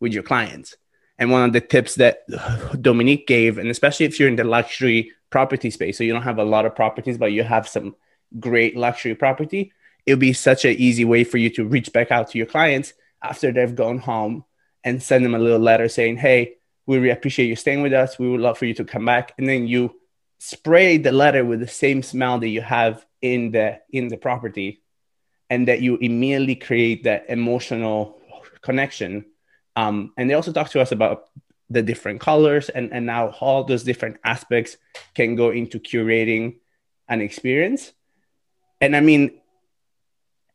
with 0.00 0.12
your 0.12 0.22
clients. 0.24 0.76
And 1.18 1.30
one 1.30 1.44
of 1.44 1.52
the 1.52 1.60
tips 1.60 1.94
that 1.96 2.24
Dominique 2.80 3.26
gave, 3.26 3.58
and 3.58 3.70
especially 3.70 4.06
if 4.06 4.20
you're 4.20 4.28
in 4.28 4.36
the 4.36 4.44
luxury 4.44 5.12
property 5.30 5.70
space, 5.70 5.98
so 5.98 6.04
you 6.04 6.12
don't 6.12 6.22
have 6.22 6.38
a 6.38 6.44
lot 6.44 6.66
of 6.66 6.74
properties, 6.74 7.18
but 7.18 7.32
you 7.32 7.42
have 7.42 7.66
some 7.66 7.96
great 8.38 8.76
luxury 8.76 9.14
property, 9.14 9.72
it'll 10.04 10.20
be 10.20 10.32
such 10.32 10.64
an 10.64 10.72
easy 10.72 11.04
way 11.04 11.24
for 11.24 11.38
you 11.38 11.50
to 11.50 11.64
reach 11.64 11.92
back 11.92 12.10
out 12.10 12.30
to 12.30 12.38
your 12.38 12.46
clients 12.46 12.92
after 13.22 13.50
they've 13.50 13.74
gone 13.74 13.98
home 13.98 14.44
and 14.84 15.02
send 15.02 15.24
them 15.24 15.34
a 15.34 15.38
little 15.38 15.58
letter 15.58 15.88
saying, 15.88 16.16
Hey, 16.16 16.56
we 16.86 16.98
really 16.98 17.10
appreciate 17.10 17.46
you 17.46 17.56
staying 17.56 17.82
with 17.82 17.92
us. 17.92 18.18
We 18.18 18.28
would 18.28 18.40
love 18.40 18.58
for 18.58 18.66
you 18.66 18.74
to 18.74 18.84
come 18.84 19.04
back. 19.04 19.32
And 19.38 19.48
then 19.48 19.66
you 19.66 19.96
spray 20.38 20.98
the 20.98 21.12
letter 21.12 21.44
with 21.44 21.60
the 21.60 21.66
same 21.66 22.02
smell 22.02 22.38
that 22.38 22.48
you 22.48 22.60
have 22.60 23.04
in 23.22 23.50
the 23.50 23.80
in 23.90 24.08
the 24.08 24.16
property 24.16 24.82
and 25.50 25.68
that 25.68 25.80
you 25.80 25.96
immediately 25.96 26.54
create 26.54 27.04
that 27.04 27.26
emotional 27.28 28.20
connection 28.60 29.24
um, 29.76 30.12
and 30.16 30.28
they 30.28 30.34
also 30.34 30.52
talk 30.52 30.70
to 30.70 30.80
us 30.80 30.90
about 30.90 31.28
the 31.68 31.82
different 31.82 32.20
colors 32.20 32.68
and, 32.70 32.92
and 32.92 33.06
now 33.06 33.28
all 33.40 33.64
those 33.64 33.82
different 33.82 34.16
aspects 34.24 34.76
can 35.14 35.34
go 35.34 35.50
into 35.50 35.78
curating 35.78 36.56
an 37.08 37.20
experience. 37.20 37.92
And 38.80 38.96
I 38.96 39.00
mean, 39.00 39.38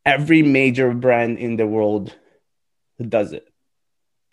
every 0.05 0.41
major 0.41 0.93
brand 0.93 1.37
in 1.37 1.55
the 1.55 1.67
world 1.67 2.15
does 2.99 3.33
it. 3.33 3.47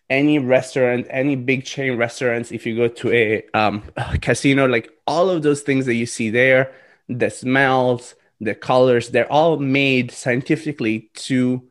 Any 0.08 0.38
restaurant, 0.38 1.06
any 1.10 1.36
big 1.36 1.64
chain 1.64 1.98
restaurants, 1.98 2.50
if 2.50 2.64
you 2.64 2.74
go 2.76 2.88
to 2.88 3.12
a, 3.12 3.44
um, 3.52 3.82
a 3.96 4.16
casino, 4.18 4.66
like 4.66 4.90
all 5.06 5.28
of 5.28 5.42
those 5.42 5.60
things 5.60 5.84
that 5.84 5.94
you 5.94 6.06
see 6.06 6.30
there, 6.30 6.72
the 7.08 7.28
smells, 7.28 8.14
the 8.40 8.54
colors, 8.54 9.10
they're 9.10 9.30
all 9.30 9.58
made 9.58 10.12
scientifically 10.12 11.10
to 11.14 11.68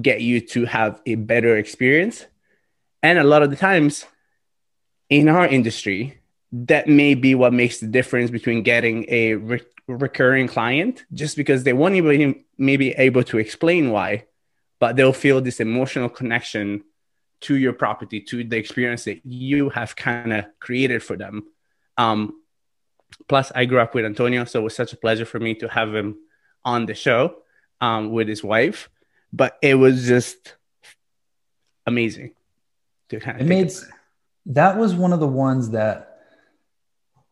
get 0.00 0.22
you 0.22 0.40
to 0.40 0.64
have 0.64 1.02
a 1.04 1.16
better 1.16 1.56
experience 1.56 2.26
and 3.04 3.18
a 3.18 3.24
lot 3.24 3.42
of 3.42 3.50
the 3.50 3.56
times 3.56 4.06
in 5.10 5.28
our 5.28 5.46
industry, 5.46 6.18
that 6.52 6.88
may 6.88 7.14
be 7.14 7.34
what 7.34 7.52
makes 7.52 7.78
the 7.78 7.86
difference 7.86 8.30
between 8.30 8.62
getting 8.62 9.04
a 9.08 9.34
re- 9.34 9.60
recurring 9.86 10.48
client 10.48 11.04
just 11.12 11.36
because 11.36 11.64
they 11.64 11.74
won't 11.74 11.96
even 11.96 12.42
maybe 12.56 12.92
able 12.92 13.22
to 13.22 13.38
explain 13.38 13.90
why 13.90 14.24
but 14.80 14.96
they'll 14.96 15.12
feel 15.12 15.40
this 15.40 15.60
emotional 15.60 16.08
connection 16.08 16.82
to 17.40 17.56
your 17.56 17.72
property 17.72 18.20
to 18.20 18.42
the 18.44 18.56
experience 18.56 19.04
that 19.04 19.24
you 19.24 19.68
have 19.68 19.94
kind 19.94 20.32
of 20.32 20.44
created 20.58 21.02
for 21.02 21.16
them. 21.16 21.44
Um, 21.96 22.40
plus 23.28 23.52
i 23.54 23.64
grew 23.64 23.78
up 23.78 23.94
with 23.94 24.04
antonio 24.04 24.44
so 24.44 24.60
it 24.60 24.64
was 24.64 24.74
such 24.74 24.92
a 24.92 24.96
pleasure 24.96 25.24
for 25.24 25.38
me 25.38 25.54
to 25.54 25.68
have 25.68 25.94
him 25.94 26.16
on 26.64 26.86
the 26.86 26.94
show 26.94 27.36
um, 27.80 28.10
with 28.10 28.26
his 28.26 28.42
wife 28.42 28.88
but 29.32 29.56
it 29.62 29.74
was 29.74 30.06
just 30.06 30.56
amazing 31.86 32.32
to 33.08 33.20
kind 33.20 33.40
of 33.40 33.46
it 33.46 33.48
made 33.48 33.70
that 34.46 34.76
was 34.76 34.94
one 34.94 35.12
of 35.12 35.20
the 35.20 35.26
ones 35.28 35.70
that 35.70 36.20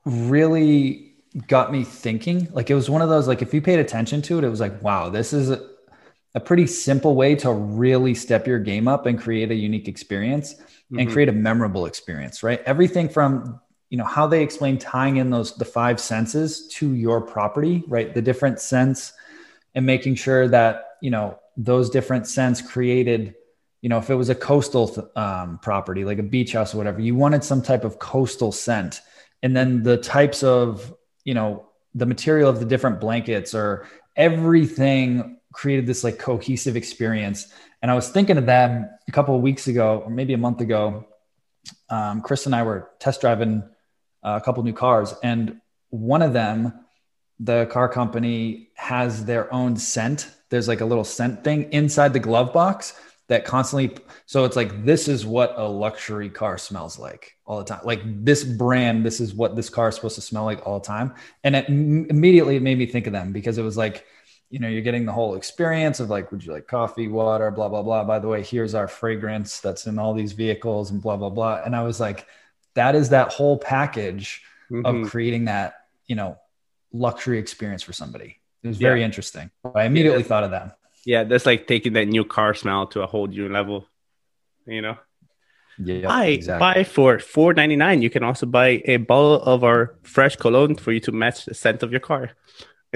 really 0.05 1.15
got 1.47 1.73
me 1.73 1.85
thinking. 1.85 2.49
Like 2.53 2.71
it 2.71 2.75
was 2.75 2.91
one 2.91 3.03
of 3.03 3.09
those, 3.09 3.29
like 3.29 3.43
if 3.43 3.55
you 3.55 3.63
paid 3.63 3.79
attention 3.79 4.23
to 4.23 4.39
it, 4.39 4.45
it 4.45 4.49
was 4.49 4.61
like, 4.61 4.83
wow, 4.83 5.09
this 5.09 5.33
is 5.33 5.51
a, 5.51 5.69
a 6.35 6.41
pretty 6.41 6.67
simple 6.67 7.15
way 7.15 7.35
to 7.37 7.53
really 7.53 8.15
step 8.15 8.47
your 8.47 8.59
game 8.59 8.89
up 8.89 9.07
and 9.07 9.19
create 9.19 9.51
a 9.51 9.55
unique 9.55 9.89
experience 9.89 10.55
mm-hmm. 10.55 11.01
and 11.01 11.11
create 11.11 11.29
a 11.29 11.33
memorable 11.33 11.87
experience, 11.87 12.43
right? 12.43 12.63
Everything 12.65 13.09
from 13.09 13.61
you 13.91 13.99
know 13.99 14.05
how 14.05 14.27
they 14.27 14.43
explain 14.43 14.79
tying 14.79 15.19
in 15.19 15.29
those 15.29 15.55
the 15.57 15.67
five 15.67 16.01
senses 16.01 16.67
to 16.69 16.95
your 16.95 17.21
property, 17.21 17.85
right? 17.87 18.15
The 18.15 18.23
different 18.23 18.59
sense 18.59 19.13
and 19.75 19.85
making 19.85 20.15
sure 20.15 20.49
that 20.49 20.97
you 21.03 21.11
know 21.11 21.39
those 21.59 21.91
different 21.91 22.27
scents 22.27 22.63
created 22.63 23.35
you 23.83 23.89
know 23.89 23.99
if 23.99 24.09
it 24.09 24.15
was 24.15 24.31
a 24.31 24.35
coastal 24.35 25.11
um, 25.17 25.59
property 25.61 26.05
like 26.05 26.19
a 26.19 26.23
beach 26.23 26.53
house 26.53 26.73
or 26.73 26.79
whatever 26.79 27.01
you 27.01 27.15
wanted 27.15 27.45
some 27.45 27.61
type 27.61 27.85
of 27.85 27.99
coastal 27.99 28.53
scent. 28.53 29.03
And 29.43 29.57
then 29.57 29.83
the 29.83 29.99
types 29.99 30.43
of 30.43 30.95
you 31.25 31.35
know 31.35 31.67
the 31.95 32.07
material 32.07 32.49
of 32.49 32.61
the 32.61 32.65
different 32.65 33.01
blankets 33.01 33.55
or 33.55 33.87
everything 34.17 35.39
created 35.53 35.87
this 35.87 36.03
like 36.03 36.19
cohesive 36.19 36.77
experience. 36.77 37.53
And 37.83 37.91
i 37.91 37.95
was 37.95 38.09
thinking 38.09 38.39
of 38.39 38.47
them 38.47 38.89
a 39.07 39.13
couple 39.13 39.35
of 39.37 39.43
weeks 39.43 39.67
ago 39.67 40.03
or 40.05 40.11
maybe 40.11 40.33
a 40.33 40.39
month 40.39 40.61
ago. 40.61 41.07
Um, 41.91 42.23
chris 42.23 42.47
and 42.47 42.55
i 42.55 42.63
were 42.63 42.91
test 42.99 43.21
driving 43.21 43.63
a 44.23 44.41
couple 44.41 44.63
new 44.63 44.73
cars 44.73 45.15
and 45.23 45.61
one 45.91 46.23
of 46.23 46.33
them 46.33 46.73
the 47.39 47.67
car 47.67 47.89
company 47.89 48.69
has 48.75 49.25
their 49.25 49.53
own 49.53 49.77
scent. 49.77 50.31
There's 50.49 50.69
like 50.69 50.81
a 50.81 50.85
little 50.85 51.03
scent 51.03 51.43
thing 51.43 51.73
inside 51.73 52.13
the 52.13 52.21
glove 52.21 52.53
box 52.53 52.95
that 53.33 53.47
constantly 53.47 53.97
so 54.27 54.45
it's 54.45 54.57
like 54.57 54.85
this 54.85 55.09
is 55.09 55.25
what 55.25 55.55
a 55.57 55.67
luxury 55.67 56.29
car 56.29 56.59
smells 56.59 56.99
like 56.99 57.39
all 57.47 57.57
the 57.57 57.65
time. 57.65 57.81
Like 57.83 58.03
this 58.05 58.45
brand 58.45 59.07
this 59.07 59.21
is 59.21 59.33
what 59.33 59.57
this 59.57 59.71
car 59.71 59.89
is 59.89 59.95
supposed 59.95 60.17
to 60.17 60.21
smell 60.21 60.45
like 60.45 60.67
all 60.67 60.79
the 60.79 60.87
time. 60.87 61.15
And 61.43 61.57
it 61.57 61.67
immediately 61.67 62.57
it 62.57 62.63
made 62.63 62.77
me 62.77 62.85
think 62.85 63.07
of 63.07 63.15
them 63.15 63.33
because 63.33 63.57
it 63.57 63.63
was 63.63 63.79
like 63.79 64.05
you 64.51 64.59
know 64.59 64.69
you're 64.69 64.83
getting 64.83 65.07
the 65.07 65.13
whole 65.13 65.35
experience 65.35 65.99
of 65.99 66.11
like 66.11 66.31
would 66.31 66.45
you 66.45 66.53
like 66.53 66.67
coffee 66.67 67.09
water 67.09 67.51
blah 67.51 67.71
blah 67.71 67.83
blah. 67.83 68.05
By 68.05 68.19
the 68.19 68.29
way 68.29 68.43
here's 68.43 68.75
our 68.75 68.87
fragrance 68.87 69.61
that's 69.61 69.87
in 69.87 69.99
all 69.99 70.13
these 70.13 70.33
vehicles 70.33 70.91
and 70.91 71.01
blah 71.01 71.17
blah 71.17 71.31
blah. 71.31 71.63
And 71.65 71.75
i 71.75 71.83
was 71.83 71.99
like 71.99 72.27
that 72.75 72.95
is 72.95 73.09
that 73.09 73.33
whole 73.33 73.57
package 73.57 74.43
mm-hmm. 74.71 74.85
of 74.85 75.09
creating 75.09 75.47
that 75.47 75.87
you 76.07 76.17
know 76.17 76.37
luxury 76.93 77.39
experience 77.39 77.83
for 77.83 77.95
somebody. 77.95 78.41
It 78.63 78.69
was 78.69 78.77
very 78.77 79.01
yeah. 79.01 79.07
interesting. 79.07 79.51
I 79.75 79.85
immediately 79.85 80.21
yeah. 80.21 80.29
thought 80.29 80.45
of 80.45 80.51
that 80.51 80.77
yeah, 81.05 81.25
that's 81.25 81.47
like 81.47 81.67
taking 81.67 81.95
that 81.95 82.09
new 82.09 82.25
car 82.25 82.55
smell 82.55 82.87
to 82.89 83.03
a 83.03 83.07
whole 83.07 83.27
new 83.27 83.49
level. 83.49 83.89
You 84.67 84.83
know. 84.83 84.97
Yeah. 85.79 86.07
Buy 86.07 86.27
exactly. 86.27 86.61
buy 86.61 86.85
for 86.85 87.19
four 87.19 87.55
ninety 87.55 87.77
nine. 87.77 88.03
You 88.03 88.11
can 88.11 88.23
also 88.23 88.47
buy 88.47 88.83
a 88.85 88.99
bottle 88.99 89.43
of 89.43 89.65
our 89.65 89.97
fresh 90.03 90.37
cologne 90.37 90.77
for 90.77 90.93
you 90.93 91.01
to 91.01 91.13
match 91.13 91.47
the 91.47 91.55
scent 91.55 91.83
of 91.83 91.91
your 91.91 92.01
car. 92.01 92.31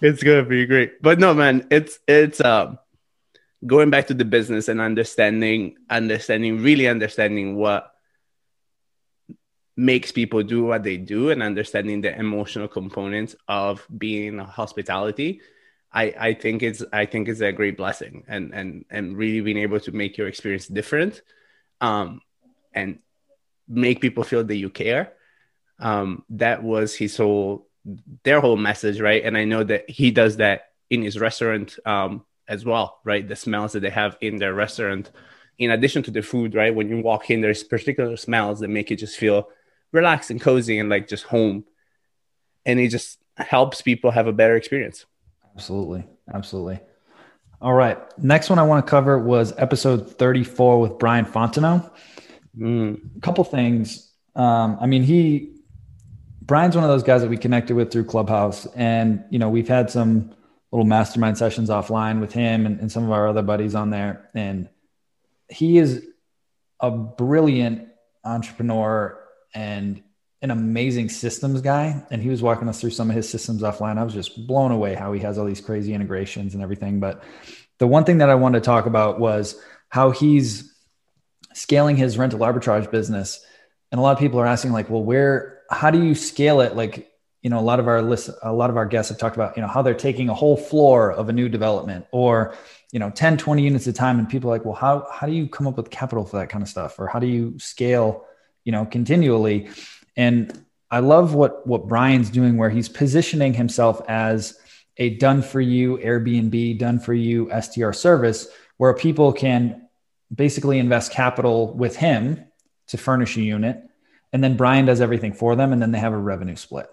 it's 0.00 0.22
gonna 0.22 0.44
be 0.44 0.66
great. 0.66 1.02
But 1.02 1.18
no, 1.18 1.34
man, 1.34 1.66
it's 1.70 1.98
it's 2.06 2.40
um 2.40 2.78
going 3.66 3.90
back 3.90 4.06
to 4.06 4.14
the 4.14 4.24
business 4.24 4.68
and 4.68 4.80
understanding 4.80 5.76
understanding 5.90 6.62
really 6.62 6.86
understanding 6.86 7.56
what 7.56 7.92
makes 9.80 10.12
people 10.12 10.42
do 10.42 10.64
what 10.64 10.82
they 10.82 10.96
do 10.96 11.30
and 11.30 11.42
understanding 11.42 12.00
the 12.00 12.12
emotional 12.18 12.68
components 12.68 13.34
of 13.48 13.86
being 13.96 14.38
hospitality 14.38 15.40
I, 15.92 16.14
I 16.18 16.34
think 16.34 16.62
it's 16.62 16.84
I 16.92 17.06
think 17.06 17.28
it's 17.28 17.40
a 17.40 17.52
great 17.52 17.76
blessing 17.76 18.24
and 18.28 18.54
and 18.54 18.84
and 18.90 19.16
really 19.16 19.40
being 19.40 19.58
able 19.58 19.80
to 19.80 19.92
make 19.92 20.16
your 20.16 20.28
experience 20.28 20.68
different 20.68 21.22
um 21.80 22.20
and 22.72 23.00
make 23.66 24.00
people 24.00 24.24
feel 24.24 24.44
that 24.44 24.56
you 24.56 24.70
care. 24.70 25.14
Um 25.78 26.24
that 26.30 26.62
was 26.62 26.94
his 26.94 27.16
whole 27.16 27.66
their 28.22 28.40
whole 28.40 28.56
message 28.56 29.00
right? 29.00 29.24
And 29.24 29.36
I 29.36 29.44
know 29.44 29.64
that 29.64 29.90
he 29.90 30.10
does 30.10 30.36
that 30.36 30.70
in 30.90 31.02
his 31.02 31.18
restaurant 31.18 31.78
um 31.84 32.24
as 32.46 32.64
well 32.64 33.00
right? 33.04 33.26
The 33.26 33.36
smells 33.36 33.72
that 33.72 33.80
they 33.80 33.90
have 33.90 34.16
in 34.20 34.36
their 34.36 34.54
restaurant 34.54 35.10
in 35.58 35.72
addition 35.72 36.04
to 36.04 36.12
the 36.12 36.22
food 36.22 36.54
right? 36.54 36.74
When 36.74 36.88
you 36.88 37.00
walk 37.00 37.30
in 37.30 37.40
there's 37.40 37.64
particular 37.64 38.16
smells 38.16 38.60
that 38.60 38.68
make 38.68 38.90
you 38.90 38.96
just 38.96 39.18
feel 39.18 39.48
relaxed 39.92 40.30
and 40.30 40.40
cozy 40.40 40.78
and 40.78 40.88
like 40.88 41.08
just 41.08 41.24
home. 41.24 41.64
And 42.66 42.78
it 42.78 42.88
just 42.88 43.18
helps 43.36 43.82
people 43.82 44.10
have 44.10 44.26
a 44.26 44.32
better 44.32 44.56
experience. 44.56 45.06
Absolutely. 45.54 46.06
Absolutely. 46.32 46.80
All 47.60 47.74
right. 47.74 47.98
Next 48.18 48.48
one 48.48 48.58
I 48.58 48.62
want 48.62 48.86
to 48.86 48.90
cover 48.90 49.18
was 49.18 49.52
episode 49.58 50.16
34 50.16 50.80
with 50.80 50.98
Brian 50.98 51.26
Fontenot. 51.26 51.90
Mm. 52.58 53.16
A 53.16 53.20
couple 53.20 53.44
things. 53.44 54.12
Um, 54.34 54.78
I 54.80 54.86
mean, 54.86 55.02
he, 55.02 55.56
Brian's 56.42 56.74
one 56.74 56.84
of 56.84 56.90
those 56.90 57.02
guys 57.02 57.20
that 57.20 57.28
we 57.28 57.36
connected 57.36 57.76
with 57.76 57.92
through 57.92 58.04
Clubhouse. 58.04 58.66
And, 58.74 59.24
you 59.30 59.38
know, 59.38 59.50
we've 59.50 59.68
had 59.68 59.90
some 59.90 60.34
little 60.72 60.86
mastermind 60.86 61.36
sessions 61.36 61.68
offline 61.68 62.20
with 62.20 62.32
him 62.32 62.64
and, 62.64 62.80
and 62.80 62.90
some 62.90 63.04
of 63.04 63.10
our 63.12 63.28
other 63.28 63.42
buddies 63.42 63.74
on 63.74 63.90
there. 63.90 64.30
And 64.34 64.68
he 65.48 65.78
is 65.78 66.06
a 66.80 66.90
brilliant 66.90 67.88
entrepreneur 68.24 69.19
and 69.54 70.02
an 70.42 70.50
amazing 70.50 71.08
systems 71.08 71.60
guy. 71.60 72.02
And 72.10 72.22
he 72.22 72.28
was 72.28 72.42
walking 72.42 72.68
us 72.68 72.80
through 72.80 72.90
some 72.90 73.10
of 73.10 73.16
his 73.16 73.28
systems 73.28 73.62
offline. 73.62 73.98
I 73.98 74.04
was 74.04 74.14
just 74.14 74.46
blown 74.46 74.72
away 74.72 74.94
how 74.94 75.12
he 75.12 75.20
has 75.20 75.38
all 75.38 75.44
these 75.44 75.60
crazy 75.60 75.92
integrations 75.92 76.54
and 76.54 76.62
everything. 76.62 77.00
But 77.00 77.22
the 77.78 77.86
one 77.86 78.04
thing 78.04 78.18
that 78.18 78.30
I 78.30 78.34
wanted 78.36 78.60
to 78.60 78.64
talk 78.64 78.86
about 78.86 79.20
was 79.20 79.60
how 79.88 80.10
he's 80.10 80.74
scaling 81.52 81.96
his 81.96 82.16
rental 82.16 82.40
arbitrage 82.40 82.90
business. 82.90 83.44
And 83.92 83.98
a 83.98 84.02
lot 84.02 84.12
of 84.12 84.18
people 84.18 84.40
are 84.40 84.46
asking, 84.46 84.72
like, 84.72 84.88
well, 84.88 85.02
where, 85.02 85.62
how 85.70 85.90
do 85.90 86.02
you 86.02 86.14
scale 86.14 86.60
it? 86.60 86.76
Like, 86.76 87.10
you 87.42 87.50
know, 87.50 87.58
a 87.58 87.62
lot 87.62 87.80
of 87.80 87.88
our 87.88 88.02
list, 88.02 88.30
a 88.42 88.52
lot 88.52 88.70
of 88.70 88.76
our 88.76 88.86
guests 88.86 89.08
have 89.08 89.18
talked 89.18 89.36
about, 89.36 89.56
you 89.56 89.62
know, 89.62 89.68
how 89.68 89.82
they're 89.82 89.94
taking 89.94 90.28
a 90.28 90.34
whole 90.34 90.56
floor 90.56 91.10
of 91.10 91.28
a 91.28 91.32
new 91.32 91.48
development 91.48 92.06
or, 92.12 92.54
you 92.92 92.98
know, 92.98 93.10
10, 93.10 93.38
20 93.38 93.62
units 93.62 93.88
at 93.88 93.94
a 93.94 93.96
time. 93.96 94.18
And 94.18 94.28
people 94.28 94.50
are 94.50 94.54
like, 94.54 94.64
well, 94.64 94.74
how, 94.74 95.06
how 95.10 95.26
do 95.26 95.32
you 95.32 95.48
come 95.48 95.66
up 95.66 95.76
with 95.76 95.90
capital 95.90 96.24
for 96.24 96.38
that 96.38 96.50
kind 96.50 96.62
of 96.62 96.68
stuff? 96.68 96.98
Or 96.98 97.06
how 97.06 97.18
do 97.18 97.26
you 97.26 97.58
scale 97.58 98.26
you 98.70 98.72
know, 98.72 98.84
continually. 98.84 99.68
And 100.16 100.64
I 100.92 101.00
love 101.00 101.34
what 101.34 101.66
what 101.66 101.88
Brian's 101.88 102.30
doing 102.30 102.56
where 102.56 102.70
he's 102.70 102.88
positioning 102.88 103.52
himself 103.52 104.00
as 104.06 104.56
a 104.96 105.10
done 105.16 105.42
for 105.42 105.60
you 105.60 105.98
Airbnb, 105.98 106.78
done 106.78 107.00
for 107.00 107.12
you 107.12 107.50
STR 107.60 107.90
service 107.90 108.46
where 108.76 108.94
people 108.94 109.32
can 109.32 109.88
basically 110.32 110.78
invest 110.78 111.10
capital 111.10 111.74
with 111.74 111.96
him 111.96 112.44
to 112.86 112.96
furnish 112.96 113.36
a 113.36 113.40
unit 113.40 113.82
and 114.32 114.44
then 114.44 114.56
Brian 114.56 114.86
does 114.86 115.00
everything 115.00 115.32
for 115.32 115.56
them 115.56 115.72
and 115.72 115.82
then 115.82 115.90
they 115.90 115.98
have 115.98 116.12
a 116.12 116.16
revenue 116.16 116.54
split. 116.54 116.88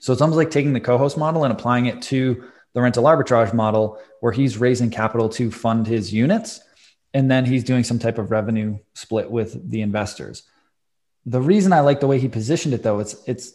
So 0.00 0.12
it's 0.12 0.20
almost 0.20 0.36
like 0.36 0.50
taking 0.50 0.72
the 0.72 0.80
co-host 0.80 1.16
model 1.16 1.44
and 1.44 1.52
applying 1.52 1.86
it 1.86 2.02
to 2.10 2.42
the 2.74 2.82
rental 2.82 3.04
arbitrage 3.04 3.54
model 3.54 4.00
where 4.18 4.32
he's 4.32 4.58
raising 4.58 4.90
capital 4.90 5.28
to 5.28 5.52
fund 5.52 5.86
his 5.86 6.12
units 6.12 6.60
and 7.14 7.30
then 7.30 7.44
he's 7.44 7.62
doing 7.62 7.84
some 7.84 8.00
type 8.00 8.18
of 8.18 8.32
revenue 8.32 8.78
split 8.94 9.30
with 9.30 9.70
the 9.70 9.82
investors 9.82 10.42
the 11.28 11.40
reason 11.42 11.74
I 11.74 11.80
like 11.80 12.00
the 12.00 12.06
way 12.06 12.18
he 12.18 12.28
positioned 12.28 12.72
it 12.72 12.82
though, 12.82 13.00
it's 13.00 13.16
it's 13.26 13.52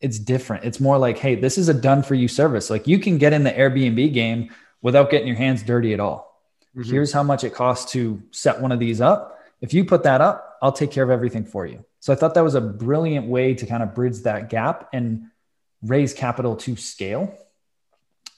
it's 0.00 0.18
different. 0.18 0.64
It's 0.64 0.80
more 0.80 0.96
like, 0.96 1.18
hey, 1.18 1.34
this 1.34 1.58
is 1.58 1.68
a 1.68 1.74
done 1.74 2.02
for 2.02 2.14
you 2.14 2.28
service. 2.28 2.70
Like 2.70 2.86
you 2.86 2.98
can 2.98 3.18
get 3.18 3.32
in 3.32 3.42
the 3.42 3.50
Airbnb 3.50 4.14
game 4.14 4.50
without 4.80 5.10
getting 5.10 5.26
your 5.26 5.36
hands 5.36 5.62
dirty 5.62 5.92
at 5.92 6.00
all. 6.00 6.40
Mm-hmm. 6.76 6.88
Here's 6.88 7.12
how 7.12 7.22
much 7.22 7.42
it 7.42 7.52
costs 7.52 7.92
to 7.92 8.22
set 8.30 8.60
one 8.60 8.70
of 8.70 8.78
these 8.78 9.00
up. 9.00 9.40
If 9.60 9.74
you 9.74 9.84
put 9.84 10.04
that 10.04 10.20
up, 10.20 10.58
I'll 10.62 10.72
take 10.72 10.92
care 10.92 11.04
of 11.04 11.10
everything 11.10 11.44
for 11.44 11.66
you. 11.66 11.84
So 11.98 12.12
I 12.12 12.16
thought 12.16 12.34
that 12.34 12.44
was 12.44 12.54
a 12.54 12.60
brilliant 12.60 13.26
way 13.26 13.54
to 13.54 13.66
kind 13.66 13.82
of 13.82 13.94
bridge 13.94 14.20
that 14.20 14.48
gap 14.48 14.88
and 14.92 15.26
raise 15.82 16.14
capital 16.14 16.56
to 16.56 16.76
scale 16.76 17.36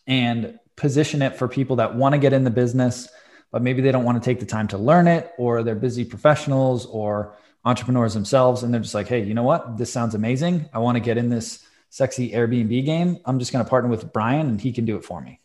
and 0.07 0.59
position 0.77 1.21
it 1.21 1.37
for 1.37 1.47
people 1.47 1.77
that 1.77 1.95
want 1.95 2.15
to 2.15 2.19
get 2.19 2.33
in 2.33 2.43
the 2.43 2.51
business, 2.51 3.09
but 3.53 3.63
maybe 3.63 3.83
they 3.83 3.93
don't 3.93 4.05
want 4.05 4.21
to 4.21 4.25
take 4.25 4.41
the 4.41 4.47
time 4.47 4.67
to 4.69 4.79
learn 4.79 5.07
it 5.07 5.31
or 5.37 5.63
they're 5.63 5.75
busy 5.75 6.05
professionals 6.05 6.87
or 6.87 7.37
entrepreneurs 7.65 8.15
themselves 8.15 8.63
and 8.63 8.73
they're 8.73 8.81
just 8.81 8.95
like, 8.95 9.09
hey, 9.09 9.23
you 9.23 9.35
know 9.35 9.43
what? 9.43 9.79
This 9.79 9.93
sounds 9.93 10.15
amazing. 10.15 10.69
I 10.73 10.79
want 10.79 10.97
to 10.97 11.01
get 11.01 11.17
in 11.17 11.29
this 11.29 11.65
sexy 11.91 12.33
Airbnb 12.33 12.85
game. 12.85 13.19
I'm 13.25 13.39
just 13.39 13.53
going 13.53 13.65
to 13.65 13.69
partner 13.69 13.91
with 13.91 14.13
Brian 14.13 14.49
and 14.49 14.61
he 14.61 14.73
can 14.73 14.85
do 14.85 14.97
it 14.97 15.05
for 15.05 15.21
me. 15.21 15.41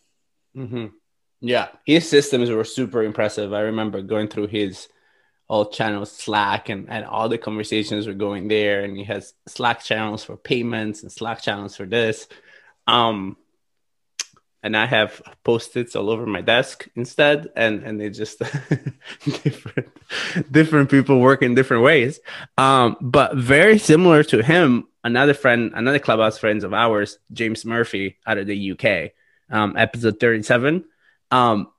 Mm-hmm. 0.56 0.88
Yeah. 1.42 1.68
His 1.86 2.10
systems 2.10 2.50
were 2.50 2.64
super 2.64 3.04
impressive. 3.04 3.54
I 3.54 3.62
remember 3.62 4.02
going 4.02 4.28
through 4.28 4.48
his 4.48 4.88
all 5.48 5.70
channels 5.70 6.12
Slack 6.12 6.70
and, 6.70 6.90
and 6.90 7.06
all 7.06 7.30
the 7.30 7.38
conversations 7.38 8.08
were 8.08 8.14
going 8.14 8.48
there. 8.48 8.84
And 8.84 8.98
he 8.98 9.04
has 9.04 9.34
Slack 9.48 9.84
channels 9.84 10.24
for 10.24 10.36
payments 10.36 11.04
and 11.04 11.12
Slack 11.12 11.42
channels 11.42 11.76
for 11.76 11.86
this. 11.86 12.28
Um, 12.88 13.38
and 14.64 14.76
I 14.76 14.86
have 14.86 15.22
post-its 15.44 15.96
all 15.96 16.10
over 16.10 16.26
my 16.26 16.42
desk 16.42 16.88
instead, 16.96 17.50
and 17.56 17.84
and 17.84 18.00
they 18.00 18.10
just 18.10 18.40
different 19.24 19.90
different 20.52 20.90
people 20.90 21.20
work 21.20 21.42
in 21.42 21.56
different 21.56 21.84
ways. 21.84 22.20
Um, 22.58 22.98
but 23.00 23.36
very 23.36 23.78
similar 23.78 24.24
to 24.24 24.42
him, 24.42 24.88
another 25.04 25.34
friend, 25.34 25.72
another 25.76 26.00
clubhouse 26.00 26.38
friends 26.38 26.64
of 26.64 26.74
ours, 26.74 27.20
James 27.32 27.66
Murphy 27.66 28.18
out 28.26 28.38
of 28.38 28.48
the 28.48 28.72
UK, 28.72 29.12
um, 29.52 29.78
episode 29.78 30.20
thirty-seven. 30.20 30.86
Um, 31.32 31.72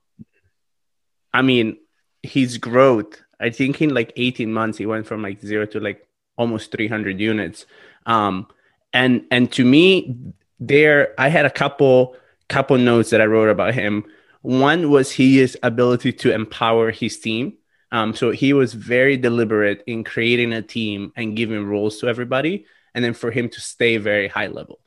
I 1.33 1.41
mean, 1.41 1.77
his 2.23 2.57
growth. 2.57 3.21
I 3.41 3.51
think 3.51 3.81
in 3.81 3.93
like 3.93 4.13
eighteen 4.15 4.53
months, 4.53 4.77
he 4.77 4.85
went 4.85 5.05
from 5.05 5.21
like 5.21 5.41
zero 5.41 5.65
to 5.67 5.79
like 5.79 6.07
almost 6.37 6.71
three 6.71 6.87
hundred 6.87 7.19
units. 7.19 7.65
Um, 8.05 8.47
and 8.93 9.25
and 9.31 9.51
to 9.53 9.65
me, 9.65 10.33
there 10.59 11.13
I 11.17 11.27
had 11.27 11.45
a 11.45 11.51
couple 11.51 12.15
couple 12.49 12.77
notes 12.77 13.11
that 13.11 13.21
I 13.21 13.25
wrote 13.25 13.49
about 13.49 13.73
him. 13.73 14.05
One 14.41 14.89
was 14.89 15.11
his 15.11 15.57
ability 15.63 16.13
to 16.13 16.33
empower 16.33 16.91
his 16.91 17.19
team. 17.19 17.53
Um, 17.91 18.13
so 18.13 18.31
he 18.31 18.53
was 18.53 18.73
very 18.73 19.17
deliberate 19.17 19.83
in 19.87 20.03
creating 20.03 20.53
a 20.53 20.61
team 20.61 21.11
and 21.15 21.35
giving 21.35 21.65
roles 21.65 21.99
to 21.99 22.07
everybody, 22.07 22.65
and 22.93 23.03
then 23.03 23.13
for 23.13 23.31
him 23.31 23.49
to 23.49 23.61
stay 23.61 23.97
very 23.97 24.27
high 24.27 24.47
level. 24.47 24.79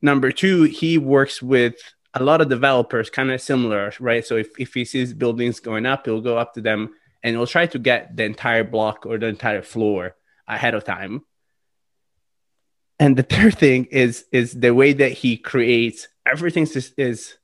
Number 0.00 0.30
two, 0.30 0.64
he 0.64 0.96
works 0.96 1.42
with 1.42 1.74
a 2.14 2.22
lot 2.22 2.40
of 2.40 2.48
developers, 2.48 3.10
kind 3.10 3.30
of 3.30 3.40
similar, 3.40 3.92
right? 3.98 4.24
So 4.24 4.36
if, 4.36 4.48
if 4.58 4.74
he 4.74 4.84
sees 4.84 5.12
buildings 5.12 5.60
going 5.60 5.86
up, 5.86 6.06
he'll 6.06 6.20
go 6.20 6.38
up 6.38 6.54
to 6.54 6.60
them 6.60 6.94
and 7.22 7.36
he'll 7.36 7.46
try 7.46 7.66
to 7.66 7.78
get 7.78 8.16
the 8.16 8.24
entire 8.24 8.64
block 8.64 9.06
or 9.06 9.18
the 9.18 9.26
entire 9.26 9.62
floor 9.62 10.14
ahead 10.46 10.74
of 10.74 10.84
time. 10.84 11.22
And 12.98 13.16
the 13.16 13.22
third 13.34 13.58
thing 13.58 13.86
is 13.86 14.24
is 14.32 14.52
the 14.52 14.74
way 14.74 14.92
that 14.92 15.12
he 15.12 15.36
creates 15.36 16.08
everything 16.30 16.66
is 16.96 17.38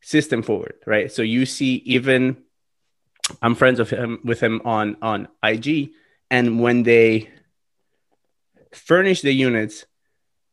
system 0.00 0.42
forward, 0.42 0.74
right? 0.86 1.10
So 1.10 1.22
you 1.22 1.46
see, 1.46 1.76
even 1.86 2.38
I'm 3.42 3.54
friends 3.54 3.78
with 3.78 3.90
him 3.90 4.20
with 4.24 4.40
him 4.40 4.62
on 4.64 4.96
on 5.02 5.28
IG, 5.42 5.90
and 6.30 6.60
when 6.60 6.82
they 6.82 7.30
furnish 8.72 9.22
the 9.22 9.32
units, 9.32 9.86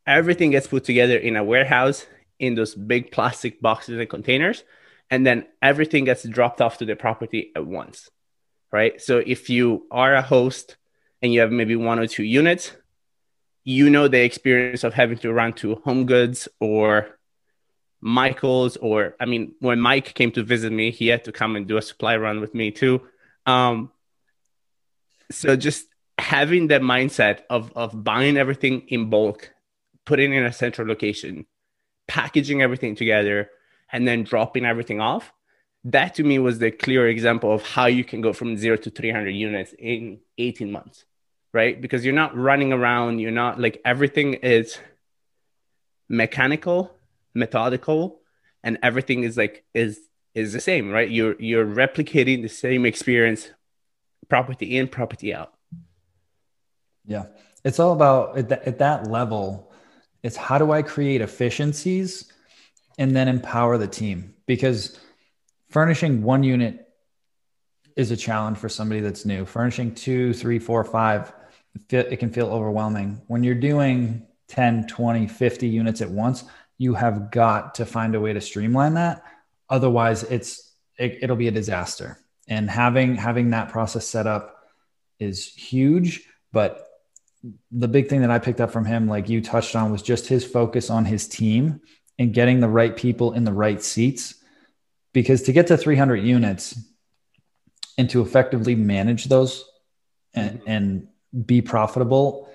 everything 0.06 0.50
gets 0.50 0.66
put 0.66 0.84
together 0.84 1.16
in 1.16 1.36
a 1.36 1.44
warehouse 1.44 2.06
in 2.38 2.54
those 2.54 2.74
big 2.74 3.10
plastic 3.10 3.60
boxes 3.60 3.98
and 3.98 4.08
containers, 4.08 4.64
and 5.10 5.26
then 5.26 5.46
everything 5.62 6.04
gets 6.04 6.24
dropped 6.24 6.60
off 6.60 6.78
to 6.78 6.84
the 6.84 6.96
property 6.96 7.52
at 7.56 7.66
once, 7.66 8.10
right? 8.72 9.00
So 9.00 9.18
if 9.18 9.48
you 9.48 9.86
are 9.90 10.14
a 10.14 10.22
host 10.22 10.76
and 11.22 11.32
you 11.32 11.40
have 11.40 11.52
maybe 11.52 11.76
one 11.76 11.98
or 11.98 12.06
two 12.06 12.24
units, 12.24 12.72
you 13.64 13.88
know 13.88 14.06
the 14.06 14.22
experience 14.22 14.84
of 14.84 14.92
having 14.94 15.18
to 15.18 15.32
run 15.32 15.54
to 15.54 15.76
Home 15.76 16.04
Goods 16.04 16.46
or 16.60 17.15
Michael's 18.00 18.76
or 18.76 19.16
I 19.20 19.24
mean 19.24 19.54
when 19.60 19.80
Mike 19.80 20.14
came 20.14 20.30
to 20.32 20.42
visit 20.42 20.72
me, 20.72 20.90
he 20.90 21.08
had 21.08 21.24
to 21.24 21.32
come 21.32 21.56
and 21.56 21.66
do 21.66 21.76
a 21.76 21.82
supply 21.82 22.16
run 22.16 22.40
with 22.40 22.54
me 22.54 22.70
too. 22.70 23.02
Um, 23.46 23.90
so 25.30 25.56
just 25.56 25.86
having 26.18 26.68
that 26.68 26.82
mindset 26.82 27.40
of 27.50 27.72
of 27.74 28.04
buying 28.04 28.36
everything 28.36 28.82
in 28.88 29.10
bulk, 29.10 29.52
putting 30.04 30.32
in 30.32 30.44
a 30.44 30.52
central 30.52 30.86
location, 30.86 31.46
packaging 32.06 32.62
everything 32.62 32.94
together, 32.94 33.50
and 33.90 34.06
then 34.06 34.24
dropping 34.24 34.64
everything 34.64 35.00
off. 35.00 35.32
That 35.84 36.16
to 36.16 36.24
me 36.24 36.38
was 36.38 36.58
the 36.58 36.70
clear 36.70 37.08
example 37.08 37.52
of 37.52 37.62
how 37.62 37.86
you 37.86 38.04
can 38.04 38.20
go 38.20 38.32
from 38.32 38.56
zero 38.56 38.76
to 38.76 38.90
300 38.90 39.30
units 39.30 39.72
in 39.78 40.18
18 40.36 40.70
months, 40.72 41.04
right? 41.52 41.80
Because 41.80 42.04
you're 42.04 42.14
not 42.14 42.36
running 42.36 42.72
around, 42.72 43.20
you're 43.20 43.30
not 43.30 43.60
like 43.60 43.80
everything 43.84 44.34
is 44.34 44.78
mechanical 46.08 46.95
methodical 47.36 48.20
and 48.62 48.78
everything 48.82 49.22
is 49.22 49.36
like 49.36 49.64
is 49.74 50.00
is 50.34 50.52
the 50.52 50.60
same 50.60 50.90
right? 50.90 51.10
You're 51.10 51.40
you're 51.40 51.66
replicating 51.66 52.42
the 52.42 52.48
same 52.48 52.84
experience 52.84 53.50
property 54.28 54.76
in 54.76 54.88
property 54.88 55.32
out. 55.34 55.52
Yeah. 57.04 57.26
It's 57.64 57.78
all 57.78 57.92
about 57.92 58.38
at 58.38 58.48
that, 58.48 58.66
at 58.66 58.78
that 58.78 59.06
level 59.08 59.72
it's 60.22 60.36
how 60.36 60.58
do 60.58 60.72
i 60.72 60.82
create 60.82 61.20
efficiencies 61.20 62.32
and 62.98 63.14
then 63.14 63.28
empower 63.28 63.78
the 63.78 63.86
team? 63.86 64.34
Because 64.46 64.98
furnishing 65.68 66.22
one 66.22 66.42
unit 66.42 66.88
is 67.94 68.10
a 68.10 68.16
challenge 68.16 68.58
for 68.58 68.68
somebody 68.68 69.00
that's 69.00 69.24
new. 69.24 69.44
Furnishing 69.44 69.94
two 69.94 70.32
three 70.32 70.58
four 70.58 70.82
five 70.82 71.32
it 71.90 72.18
can 72.18 72.30
feel 72.30 72.48
overwhelming. 72.48 73.20
When 73.26 73.44
you're 73.44 73.54
doing 73.54 74.26
10 74.48 74.86
20 74.86 75.26
50 75.26 75.68
units 75.68 76.00
at 76.00 76.10
once 76.10 76.44
you 76.78 76.94
have 76.94 77.30
got 77.30 77.76
to 77.76 77.86
find 77.86 78.14
a 78.14 78.20
way 78.20 78.32
to 78.32 78.40
streamline 78.40 78.94
that. 78.94 79.22
Otherwise 79.68 80.22
it's 80.24 80.72
it, 80.98 81.18
it'll 81.22 81.36
be 81.36 81.48
a 81.48 81.52
disaster. 81.52 82.18
And 82.48 82.70
having 82.70 83.16
having 83.16 83.50
that 83.50 83.70
process 83.70 84.06
set 84.06 84.26
up 84.26 84.64
is 85.18 85.46
huge. 85.46 86.24
But 86.52 86.86
the 87.70 87.88
big 87.88 88.08
thing 88.08 88.22
that 88.22 88.30
i 88.30 88.38
picked 88.40 88.60
up 88.60 88.72
from 88.72 88.84
him 88.84 89.08
like 89.08 89.28
you 89.28 89.40
touched 89.40 89.76
on 89.76 89.92
was 89.92 90.02
just 90.02 90.26
his 90.26 90.44
focus 90.44 90.90
on 90.90 91.04
his 91.04 91.28
team 91.28 91.80
and 92.18 92.34
getting 92.34 92.58
the 92.60 92.68
right 92.68 92.96
people 92.96 93.32
in 93.32 93.44
the 93.44 93.52
right 93.52 93.82
seats. 93.82 94.34
Because 95.12 95.42
to 95.42 95.52
get 95.52 95.68
to 95.68 95.76
300 95.76 96.16
units 96.16 96.78
and 97.98 98.10
to 98.10 98.20
effectively 98.20 98.74
manage 98.74 99.24
those 99.24 99.64
and, 100.34 100.60
mm-hmm. 100.60 100.70
and 100.70 101.08
be 101.46 101.62
profitable 101.62 102.48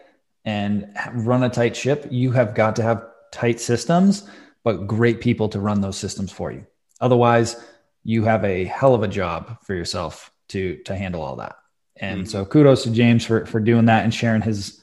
and 0.45 0.95
run 1.13 1.43
a 1.43 1.49
tight 1.49 1.75
ship 1.75 2.07
you 2.09 2.31
have 2.31 2.55
got 2.55 2.77
to 2.77 2.83
have 2.83 3.05
tight 3.31 3.59
systems, 3.59 4.29
but 4.63 4.87
great 4.87 5.21
people 5.21 5.49
to 5.49 5.59
run 5.59 5.81
those 5.81 5.97
systems 5.97 6.31
for 6.31 6.51
you. 6.51 6.65
Otherwise, 6.99 7.55
you 8.03 8.23
have 8.23 8.43
a 8.43 8.65
hell 8.65 8.93
of 8.93 9.03
a 9.03 9.07
job 9.07 9.57
for 9.63 9.73
yourself 9.73 10.31
to 10.49 10.77
to 10.83 10.95
handle 10.95 11.21
all 11.21 11.37
that. 11.37 11.55
And 11.97 12.21
mm-hmm. 12.21 12.29
so 12.29 12.45
kudos 12.45 12.83
to 12.83 12.91
James 12.91 13.25
for 13.25 13.45
for 13.45 13.59
doing 13.59 13.85
that 13.85 14.03
and 14.03 14.13
sharing 14.13 14.41
his 14.41 14.81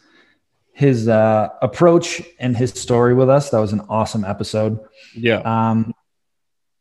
his 0.73 1.09
uh, 1.09 1.49
approach 1.61 2.23
and 2.39 2.57
his 2.57 2.71
story 2.71 3.13
with 3.13 3.29
us. 3.29 3.51
That 3.51 3.59
was 3.59 3.73
an 3.73 3.81
awesome 3.89 4.25
episode. 4.25 4.79
Yeah. 5.13 5.39
Um, 5.41 5.93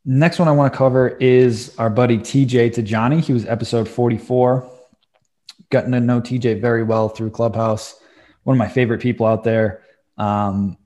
next 0.06 0.38
one 0.38 0.48
I 0.48 0.52
want 0.52 0.72
to 0.72 0.78
cover 0.78 1.10
is 1.10 1.76
our 1.80 1.90
buddy 1.90 2.20
TJ 2.20 2.76
Tijani. 2.76 3.22
He 3.22 3.34
was 3.34 3.48
episode 3.48 3.90
44. 3.90 4.70
Gotten 5.72 5.94
to 5.94 6.00
know 6.00 6.22
TJ 6.22 6.62
very 6.62 6.84
well 6.84 7.10
through 7.10 7.32
Clubhouse. 7.32 8.00
One 8.44 8.56
of 8.56 8.60
my 8.60 8.68
favorite 8.68 9.02
people 9.02 9.26
out 9.26 9.44
there. 9.44 9.82
Um, 10.16 10.78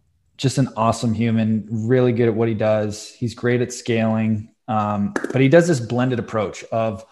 just 0.42 0.58
an 0.58 0.70
awesome 0.76 1.14
human, 1.14 1.68
really 1.70 2.12
good 2.12 2.28
at 2.28 2.34
what 2.34 2.48
he 2.48 2.56
does. 2.56 3.14
He's 3.14 3.36
great 3.36 3.62
at 3.62 3.72
scaling, 3.72 4.50
um, 4.68 5.14
but 5.32 5.40
he 5.40 5.48
does 5.48 5.68
this 5.68 5.80
blended 5.80 6.18
approach 6.18 6.64
of 6.72 7.06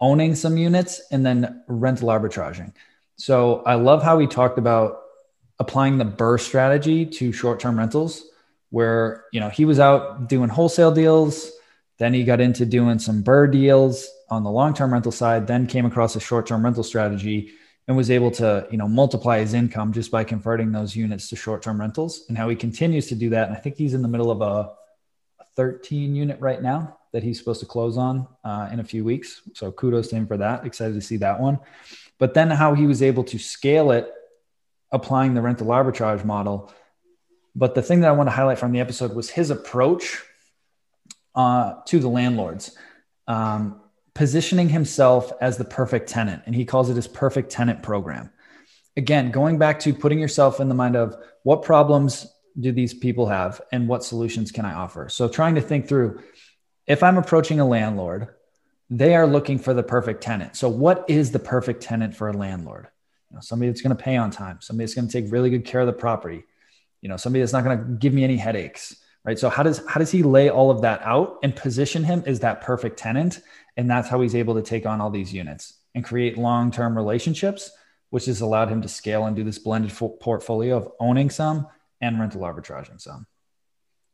owning 0.00 0.36
some 0.36 0.56
units 0.56 1.02
and 1.10 1.26
then 1.26 1.64
rental 1.66 2.08
arbitraging. 2.10 2.72
So 3.16 3.62
I 3.66 3.74
love 3.74 4.04
how 4.04 4.20
he 4.20 4.28
talked 4.28 4.56
about 4.56 5.00
applying 5.58 5.98
the 5.98 6.04
BRRRR 6.04 6.40
strategy 6.40 7.04
to 7.04 7.32
short-term 7.32 7.76
rentals, 7.76 8.24
where 8.70 9.24
you 9.32 9.40
know 9.40 9.48
he 9.48 9.64
was 9.64 9.80
out 9.80 10.28
doing 10.28 10.48
wholesale 10.48 10.92
deals, 10.92 11.50
then 11.98 12.14
he 12.14 12.22
got 12.22 12.40
into 12.40 12.64
doing 12.64 13.00
some 13.00 13.24
BRRRR 13.24 13.50
deals 13.50 14.08
on 14.30 14.44
the 14.44 14.50
long-term 14.50 14.92
rental 14.92 15.10
side, 15.10 15.48
then 15.48 15.66
came 15.66 15.86
across 15.86 16.14
a 16.14 16.20
short-term 16.20 16.64
rental 16.64 16.84
strategy 16.84 17.50
and 17.88 17.96
was 17.96 18.10
able 18.10 18.30
to 18.32 18.66
you 18.70 18.78
know 18.78 18.88
multiply 18.88 19.38
his 19.38 19.54
income 19.54 19.92
just 19.92 20.10
by 20.10 20.24
converting 20.24 20.72
those 20.72 20.96
units 20.96 21.28
to 21.28 21.36
short-term 21.36 21.80
rentals 21.80 22.24
and 22.28 22.36
how 22.36 22.48
he 22.48 22.56
continues 22.56 23.06
to 23.08 23.14
do 23.14 23.30
that. 23.30 23.48
And 23.48 23.56
i 23.56 23.60
think 23.60 23.76
he's 23.76 23.94
in 23.94 24.02
the 24.02 24.08
middle 24.08 24.30
of 24.30 24.40
a, 24.40 24.72
a 25.40 25.44
13 25.56 26.14
unit 26.14 26.40
right 26.40 26.62
now 26.62 26.98
that 27.12 27.22
he's 27.22 27.38
supposed 27.38 27.60
to 27.60 27.66
close 27.66 27.96
on 27.96 28.26
uh, 28.44 28.68
in 28.72 28.80
a 28.80 28.84
few 28.84 29.04
weeks. 29.04 29.42
So 29.54 29.72
kudos 29.72 30.08
to 30.08 30.16
him 30.16 30.26
for 30.26 30.36
that. 30.36 30.66
Excited 30.66 30.94
to 30.94 31.00
see 31.00 31.16
that 31.18 31.40
one. 31.40 31.58
But 32.18 32.34
then 32.34 32.50
how 32.50 32.74
he 32.74 32.86
was 32.86 33.02
able 33.02 33.24
to 33.24 33.38
scale 33.38 33.90
it 33.92 34.12
applying 34.92 35.34
the 35.34 35.42
rental 35.42 35.68
arbitrage 35.68 36.24
model. 36.24 36.72
But 37.54 37.74
the 37.74 37.82
thing 37.82 38.00
that 38.00 38.08
i 38.08 38.12
want 38.12 38.28
to 38.28 38.32
highlight 38.32 38.58
from 38.58 38.72
the 38.72 38.80
episode 38.80 39.14
was 39.14 39.30
his 39.30 39.50
approach 39.50 40.22
uh, 41.34 41.74
to 41.86 41.98
the 41.98 42.08
landlords. 42.08 42.76
Um, 43.26 43.80
positioning 44.16 44.70
himself 44.70 45.30
as 45.42 45.58
the 45.58 45.64
perfect 45.64 46.08
tenant, 46.08 46.42
and 46.46 46.54
he 46.54 46.64
calls 46.64 46.88
it 46.88 46.96
his 46.96 47.06
perfect 47.06 47.50
tenant 47.50 47.82
program. 47.82 48.30
Again, 48.96 49.30
going 49.30 49.58
back 49.58 49.78
to 49.80 49.92
putting 49.92 50.18
yourself 50.18 50.58
in 50.58 50.70
the 50.70 50.74
mind 50.74 50.96
of 50.96 51.14
what 51.42 51.62
problems 51.62 52.26
do 52.58 52.72
these 52.72 52.94
people 52.94 53.26
have 53.26 53.60
and 53.72 53.86
what 53.86 54.02
solutions 54.02 54.50
can 54.50 54.64
I 54.64 54.72
offer? 54.72 55.10
So, 55.10 55.28
trying 55.28 55.54
to 55.56 55.60
think 55.60 55.86
through 55.86 56.22
if 56.86 57.02
I'm 57.02 57.18
approaching 57.18 57.60
a 57.60 57.66
landlord, 57.66 58.28
they 58.88 59.14
are 59.14 59.26
looking 59.26 59.58
for 59.58 59.74
the 59.74 59.82
perfect 59.82 60.22
tenant. 60.22 60.56
So, 60.56 60.70
what 60.70 61.04
is 61.08 61.30
the 61.30 61.38
perfect 61.38 61.82
tenant 61.82 62.16
for 62.16 62.30
a 62.30 62.32
landlord? 62.32 62.88
You 63.30 63.34
know, 63.34 63.42
somebody 63.42 63.70
that's 63.70 63.82
going 63.82 63.94
to 63.94 64.02
pay 64.02 64.16
on 64.16 64.30
time, 64.30 64.60
somebody 64.62 64.86
that's 64.86 64.94
going 64.94 65.08
to 65.08 65.12
take 65.12 65.30
really 65.30 65.50
good 65.50 65.66
care 65.66 65.82
of 65.82 65.86
the 65.86 65.92
property, 65.92 66.44
you 67.02 67.10
know, 67.10 67.18
somebody 67.18 67.40
that's 67.40 67.52
not 67.52 67.64
going 67.64 67.78
to 67.78 67.84
give 67.84 68.14
me 68.14 68.24
any 68.24 68.38
headaches, 68.38 68.96
right? 69.26 69.38
So, 69.38 69.50
how 69.50 69.62
does 69.62 69.84
how 69.86 69.98
does 69.98 70.10
he 70.10 70.22
lay 70.22 70.48
all 70.48 70.70
of 70.70 70.80
that 70.82 71.02
out 71.02 71.38
and 71.42 71.54
position 71.54 72.04
him 72.04 72.22
as 72.26 72.40
that 72.40 72.62
perfect 72.62 72.98
tenant? 72.98 73.40
and 73.76 73.90
that's 73.90 74.08
how 74.08 74.20
he's 74.20 74.34
able 74.34 74.54
to 74.54 74.62
take 74.62 74.86
on 74.86 75.00
all 75.00 75.10
these 75.10 75.32
units 75.32 75.74
and 75.94 76.04
create 76.04 76.38
long 76.38 76.70
term 76.70 76.96
relationships, 76.96 77.70
which 78.10 78.26
has 78.26 78.40
allowed 78.40 78.68
him 78.68 78.82
to 78.82 78.88
scale 78.88 79.26
and 79.26 79.36
do 79.36 79.44
this 79.44 79.58
blended 79.58 79.92
portfolio 80.20 80.76
of 80.76 80.90
owning 80.98 81.30
some 81.30 81.66
and 82.00 82.18
rental 82.18 82.42
arbitraging 82.42 83.00
some. 83.00 83.26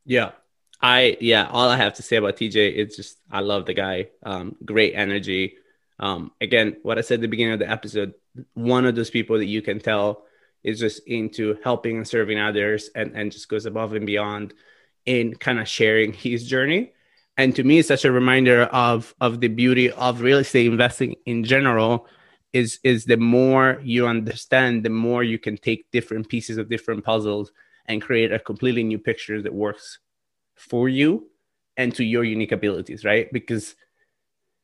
Yeah. 0.05 0.33
I, 0.81 1.17
yeah, 1.21 1.49
all 1.49 1.69
I 1.69 1.77
have 1.77 1.95
to 1.95 2.03
say 2.03 2.17
about 2.17 2.37
TJ 2.37 2.75
is 2.75 2.97
just, 2.97 3.19
I 3.31 3.39
love 3.39 3.67
the 3.67 3.75
guy. 3.75 4.09
Um, 4.25 4.57
great 4.65 4.95
energy. 4.97 5.55
Um, 6.01 6.33
again, 6.41 6.77
what 6.83 6.99
I 6.99 7.03
said 7.03 7.17
at 7.17 7.21
the 7.21 7.29
beginning 7.29 7.53
of 7.53 7.61
the 7.61 7.71
episode, 7.71 8.15
one 8.55 8.85
of 8.85 8.97
those 8.97 9.11
people 9.11 9.39
that 9.39 9.47
you 9.47 9.63
can 9.63 9.79
tell 9.79 10.25
is 10.65 10.81
just 10.81 11.07
into 11.07 11.57
helping 11.63 11.99
and 11.99 12.09
serving 12.09 12.39
others 12.39 12.91
and, 12.97 13.13
and 13.15 13.31
just 13.31 13.49
goes 13.49 13.67
above 13.67 13.95
and 13.95 14.07
beyond 14.07 14.55
in 15.07 15.35
kind 15.35 15.59
of 15.59 15.69
sharing 15.69 16.13
his 16.13 16.47
journey. 16.47 16.93
And 17.37 17.55
to 17.57 17.65
me 17.65 17.79
it's 17.79 17.89
such 17.89 18.05
a 18.05 18.13
reminder 18.13 18.65
of 18.65 19.15
of 19.21 19.41
the 19.41 19.49
beauty 19.49 19.91
of 19.91 20.21
real 20.21 20.39
estate 20.39 20.67
investing 20.67 21.17
in 21.27 21.45
general 21.45 22.07
is 22.53 22.79
is 22.85 23.07
the 23.07 23.17
more 23.17 23.81
you 23.83 24.07
understand 24.07 24.85
the 24.85 24.91
more 24.91 25.23
you 25.25 25.39
can 25.39 25.57
take 25.57 25.91
different 25.91 26.29
pieces 26.29 26.59
of 26.59 26.69
different 26.69 27.05
puzzles 27.05 27.51
and 27.87 28.03
create 28.03 28.33
a 28.33 28.39
completely 28.39 28.85
new 28.85 28.99
picture 28.99 29.41
that 29.41 29.55
works 29.55 29.99
for 30.57 30.89
you 30.89 31.27
and 31.79 31.95
to 31.95 32.05
your 32.05 32.23
unique 32.23 32.53
abilities 32.53 33.05
right? 33.05 33.33
Because 33.33 33.75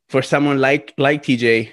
for 0.09 0.23
someone 0.23 0.59
like 0.59 0.95
like 0.99 1.23
tj 1.23 1.71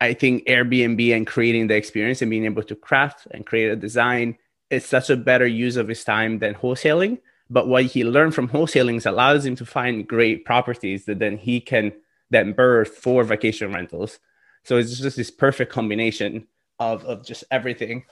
i 0.00 0.12
think 0.12 0.44
airbnb 0.46 1.14
and 1.14 1.26
creating 1.26 1.66
the 1.66 1.74
experience 1.74 2.22
and 2.22 2.30
being 2.30 2.44
able 2.44 2.62
to 2.62 2.74
craft 2.74 3.26
and 3.32 3.46
create 3.46 3.70
a 3.70 3.76
design 3.76 4.36
is 4.70 4.84
such 4.84 5.10
a 5.10 5.16
better 5.16 5.46
use 5.46 5.76
of 5.76 5.88
his 5.88 6.04
time 6.04 6.38
than 6.38 6.54
wholesaling 6.54 7.18
but 7.50 7.68
what 7.68 7.84
he 7.84 8.04
learned 8.04 8.34
from 8.34 8.48
wholesaling 8.48 9.04
allows 9.06 9.44
him 9.44 9.56
to 9.56 9.66
find 9.66 10.06
great 10.06 10.44
properties 10.44 11.04
that 11.06 11.18
then 11.18 11.38
he 11.38 11.60
can 11.60 11.92
then 12.30 12.54
BRRRR 12.54 12.88
for 12.88 13.24
vacation 13.24 13.72
rentals. 13.72 14.18
So 14.64 14.76
it's 14.76 14.98
just 14.98 15.16
this 15.16 15.30
perfect 15.30 15.72
combination 15.72 16.46
of, 16.78 17.04
of 17.04 17.24
just 17.24 17.44
everything. 17.50 18.04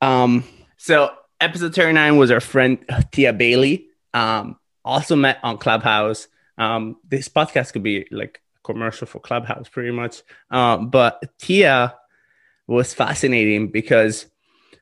Um, 0.00 0.44
so 0.76 1.10
episode 1.40 1.74
39 1.74 2.16
was 2.16 2.30
our 2.30 2.40
friend 2.40 2.78
Tia 3.10 3.32
Bailey. 3.32 3.88
Um, 4.12 4.58
also 4.84 5.16
met 5.16 5.38
on 5.42 5.58
Clubhouse. 5.58 6.28
Um, 6.56 6.96
this 7.08 7.28
podcast 7.28 7.72
could 7.72 7.82
be 7.82 8.06
like 8.10 8.40
commercial 8.62 9.06
for 9.06 9.18
Clubhouse 9.18 9.68
pretty 9.68 9.90
much. 9.90 10.22
Um, 10.50 10.90
but 10.90 11.22
Tia 11.38 11.96
was 12.66 12.94
fascinating 12.94 13.68
because 13.68 14.26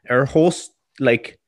her 0.05 0.25
host, 0.25 0.73
like, 1.01 1.39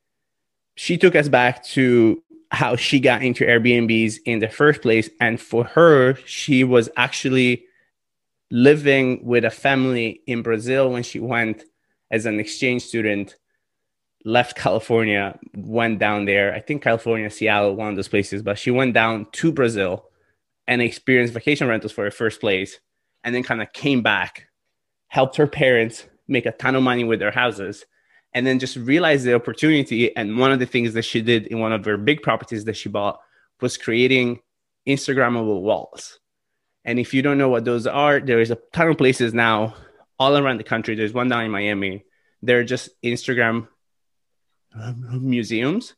she 0.76 0.98
took 0.98 1.14
us 1.14 1.28
back 1.28 1.64
to 1.64 2.22
how 2.54 2.76
she 2.76 3.00
got 3.00 3.22
into 3.22 3.44
Airbnbs 3.44 4.18
in 4.24 4.38
the 4.38 4.48
first 4.48 4.82
place. 4.82 5.10
And 5.20 5.40
for 5.40 5.64
her, 5.64 6.14
she 6.26 6.64
was 6.64 6.88
actually 6.96 7.64
living 8.50 9.24
with 9.24 9.44
a 9.44 9.50
family 9.50 10.20
in 10.26 10.42
Brazil 10.42 10.90
when 10.90 11.02
she 11.02 11.20
went 11.20 11.64
as 12.10 12.26
an 12.26 12.38
exchange 12.38 12.82
student, 12.82 13.36
left 14.24 14.56
California, 14.56 15.38
went 15.54 15.98
down 15.98 16.24
there. 16.24 16.54
I 16.54 16.60
think 16.60 16.82
California, 16.82 17.30
Seattle, 17.30 17.74
one 17.74 17.88
of 17.88 17.96
those 17.96 18.08
places, 18.08 18.42
but 18.42 18.58
she 18.58 18.70
went 18.70 18.94
down 18.94 19.26
to 19.32 19.52
Brazil 19.52 20.04
and 20.66 20.80
experienced 20.80 21.34
vacation 21.34 21.68
rentals 21.68 21.92
for 21.92 22.04
her 22.04 22.10
first 22.10 22.40
place 22.40 22.78
and 23.22 23.34
then 23.34 23.42
kind 23.42 23.62
of 23.62 23.72
came 23.72 24.02
back, 24.02 24.46
helped 25.08 25.36
her 25.36 25.46
parents 25.46 26.06
make 26.28 26.46
a 26.46 26.52
ton 26.52 26.74
of 26.74 26.82
money 26.82 27.04
with 27.04 27.18
their 27.18 27.30
houses 27.30 27.84
and 28.34 28.46
then 28.46 28.58
just 28.58 28.76
realized 28.76 29.24
the 29.24 29.34
opportunity. 29.34 30.14
And 30.16 30.38
one 30.38 30.52
of 30.52 30.58
the 30.58 30.66
things 30.66 30.94
that 30.94 31.04
she 31.04 31.22
did 31.22 31.46
in 31.46 31.60
one 31.60 31.72
of 31.72 31.84
her 31.84 31.96
big 31.96 32.20
properties 32.20 32.64
that 32.64 32.76
she 32.76 32.88
bought 32.88 33.20
was 33.60 33.76
creating 33.76 34.40
Instagrammable 34.86 35.62
walls. 35.62 36.18
And 36.84 36.98
if 36.98 37.14
you 37.14 37.22
don't 37.22 37.38
know 37.38 37.48
what 37.48 37.64
those 37.64 37.86
are, 37.86 38.20
there 38.20 38.40
is 38.40 38.50
a 38.50 38.58
ton 38.72 38.88
of 38.88 38.98
places 38.98 39.32
now 39.32 39.74
all 40.18 40.36
around 40.36 40.58
the 40.58 40.64
country. 40.64 40.94
There's 40.94 41.14
one 41.14 41.28
down 41.28 41.44
in 41.44 41.50
Miami. 41.50 42.04
They're 42.42 42.64
just 42.64 42.90
Instagram 43.02 43.68
um, 44.78 45.28
museums 45.28 45.94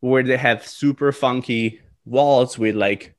where 0.00 0.22
they 0.22 0.36
have 0.36 0.66
super 0.66 1.12
funky 1.12 1.80
walls 2.04 2.58
with 2.58 2.74
like 2.74 3.14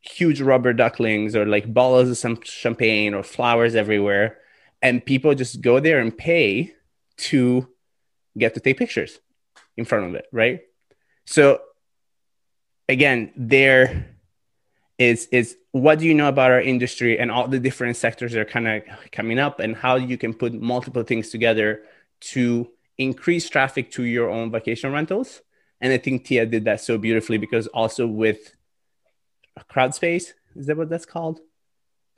huge 0.00 0.40
rubber 0.40 0.72
ducklings 0.72 1.34
or 1.34 1.44
like 1.44 1.72
bottles 1.72 2.10
of 2.10 2.18
some 2.18 2.40
champagne 2.42 3.14
or 3.14 3.22
flowers 3.22 3.74
everywhere. 3.74 4.38
And 4.80 5.04
people 5.04 5.34
just 5.34 5.60
go 5.60 5.80
there 5.80 5.98
and 5.98 6.16
pay 6.16 6.72
to 7.18 7.68
get 8.38 8.54
to 8.54 8.60
take 8.60 8.78
pictures 8.78 9.18
in 9.76 9.84
front 9.84 10.06
of 10.06 10.14
it, 10.14 10.26
right? 10.32 10.60
So 11.26 11.60
again, 12.88 13.32
there 13.36 14.16
is 14.98 15.28
is 15.30 15.56
what 15.72 15.98
do 15.98 16.06
you 16.06 16.14
know 16.14 16.28
about 16.28 16.50
our 16.50 16.60
industry 16.60 17.18
and 17.18 17.30
all 17.30 17.46
the 17.46 17.60
different 17.60 17.96
sectors 17.96 18.32
that 18.32 18.40
are 18.40 18.44
kind 18.44 18.66
of 18.66 18.82
coming 19.12 19.38
up 19.38 19.60
and 19.60 19.76
how 19.76 19.96
you 19.96 20.18
can 20.18 20.34
put 20.34 20.52
multiple 20.54 21.02
things 21.02 21.28
together 21.28 21.82
to 22.20 22.68
increase 22.96 23.48
traffic 23.48 23.90
to 23.92 24.02
your 24.02 24.28
own 24.28 24.50
vacation 24.50 24.92
rentals. 24.92 25.42
And 25.80 25.92
I 25.92 25.98
think 25.98 26.24
Tia 26.24 26.46
did 26.46 26.64
that 26.64 26.80
so 26.80 26.98
beautifully 26.98 27.38
because 27.38 27.68
also 27.68 28.06
with 28.06 28.56
Crowdspace, 29.70 30.32
is 30.56 30.66
that 30.66 30.76
what 30.76 30.88
that's 30.88 31.06
called? 31.06 31.40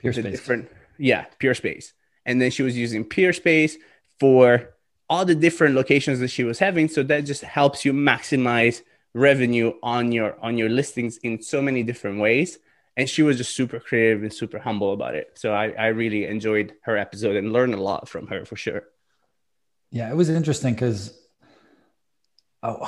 Peerspace. 0.03 0.31
Different, 0.31 0.69
yeah, 0.97 1.25
Peerspace. 1.39 1.93
And 2.25 2.41
then 2.41 2.49
she 2.49 2.63
was 2.63 2.75
using 2.75 3.05
Peerspace 3.05 3.75
for 4.19 4.73
all 5.11 5.25
the 5.25 5.35
different 5.35 5.75
locations 5.75 6.21
that 6.21 6.29
she 6.29 6.45
was 6.45 6.57
having 6.57 6.87
so 6.87 7.03
that 7.03 7.25
just 7.25 7.41
helps 7.41 7.83
you 7.83 7.91
maximize 7.91 8.81
revenue 9.13 9.73
on 9.83 10.13
your 10.13 10.37
on 10.41 10.57
your 10.57 10.69
listings 10.69 11.17
in 11.17 11.41
so 11.41 11.61
many 11.61 11.83
different 11.83 12.17
ways. 12.21 12.57
And 12.95 13.09
she 13.09 13.21
was 13.21 13.35
just 13.35 13.53
super 13.53 13.79
creative 13.79 14.23
and 14.23 14.33
super 14.33 14.57
humble 14.57 14.93
about 14.93 15.15
it. 15.15 15.31
So 15.35 15.53
i, 15.53 15.71
I 15.71 15.87
really 15.87 16.25
enjoyed 16.25 16.73
her 16.83 16.97
episode 16.97 17.35
and 17.35 17.51
learned 17.51 17.73
a 17.73 17.81
lot 17.81 18.07
from 18.07 18.27
her 18.27 18.45
for 18.45 18.55
sure. 18.55 18.83
Yeah 19.91 20.09
it 20.09 20.15
was 20.15 20.29
interesting 20.29 20.73
because 20.75 21.13
oh 22.63 22.79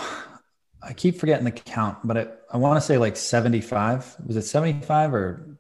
i 0.82 0.94
keep 0.94 1.20
forgetting 1.20 1.46
the 1.46 1.52
count 1.52 1.98
but 2.04 2.16
it, 2.16 2.40
i 2.54 2.58
want 2.58 2.78
to 2.80 2.86
say 2.86 2.98
like 2.98 3.18
75 3.18 4.16
was 4.26 4.38
it 4.38 4.44
75 4.44 5.14
or 5.14 5.58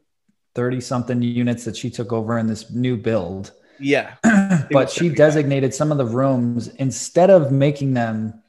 30 0.56 0.82
something 0.82 1.21
units 1.21 1.65
that 1.65 1.76
she 1.76 1.89
took 1.89 2.13
over 2.13 2.38
in 2.38 2.47
this 2.47 2.69
new 2.69 2.95
build 2.95 3.52
yeah. 3.84 4.15
but 4.72 4.89
she 4.89 5.10
designated 5.10 5.74
some 5.74 5.91
of 5.91 5.98
the 5.98 6.06
rooms 6.06 6.67
instead 6.67 7.30
of 7.30 7.52
making 7.52 7.93
them 7.93 8.41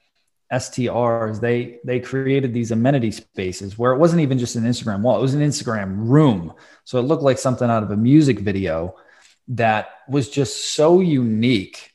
STRs, 0.53 1.41
they 1.41 1.81
they 1.85 2.01
created 2.01 2.53
these 2.53 2.71
amenity 2.71 3.11
spaces 3.11 3.79
where 3.79 3.93
it 3.93 3.99
wasn't 3.99 4.23
even 4.23 4.39
just 4.39 4.57
an 4.57 4.65
Instagram 4.65 5.01
wall, 5.01 5.19
it 5.19 5.23
was 5.23 5.35
an 5.35 5.41
Instagram 5.41 6.09
room. 6.09 6.53
So 6.85 6.99
it 6.99 7.03
looked 7.03 7.23
like 7.23 7.39
something 7.39 7.69
out 7.69 7.83
of 7.83 7.91
a 7.91 7.97
music 7.97 8.39
video 8.39 8.97
that 9.49 9.89
was 10.09 10.29
just 10.29 10.75
so 10.75 11.01
unique. 11.01 11.91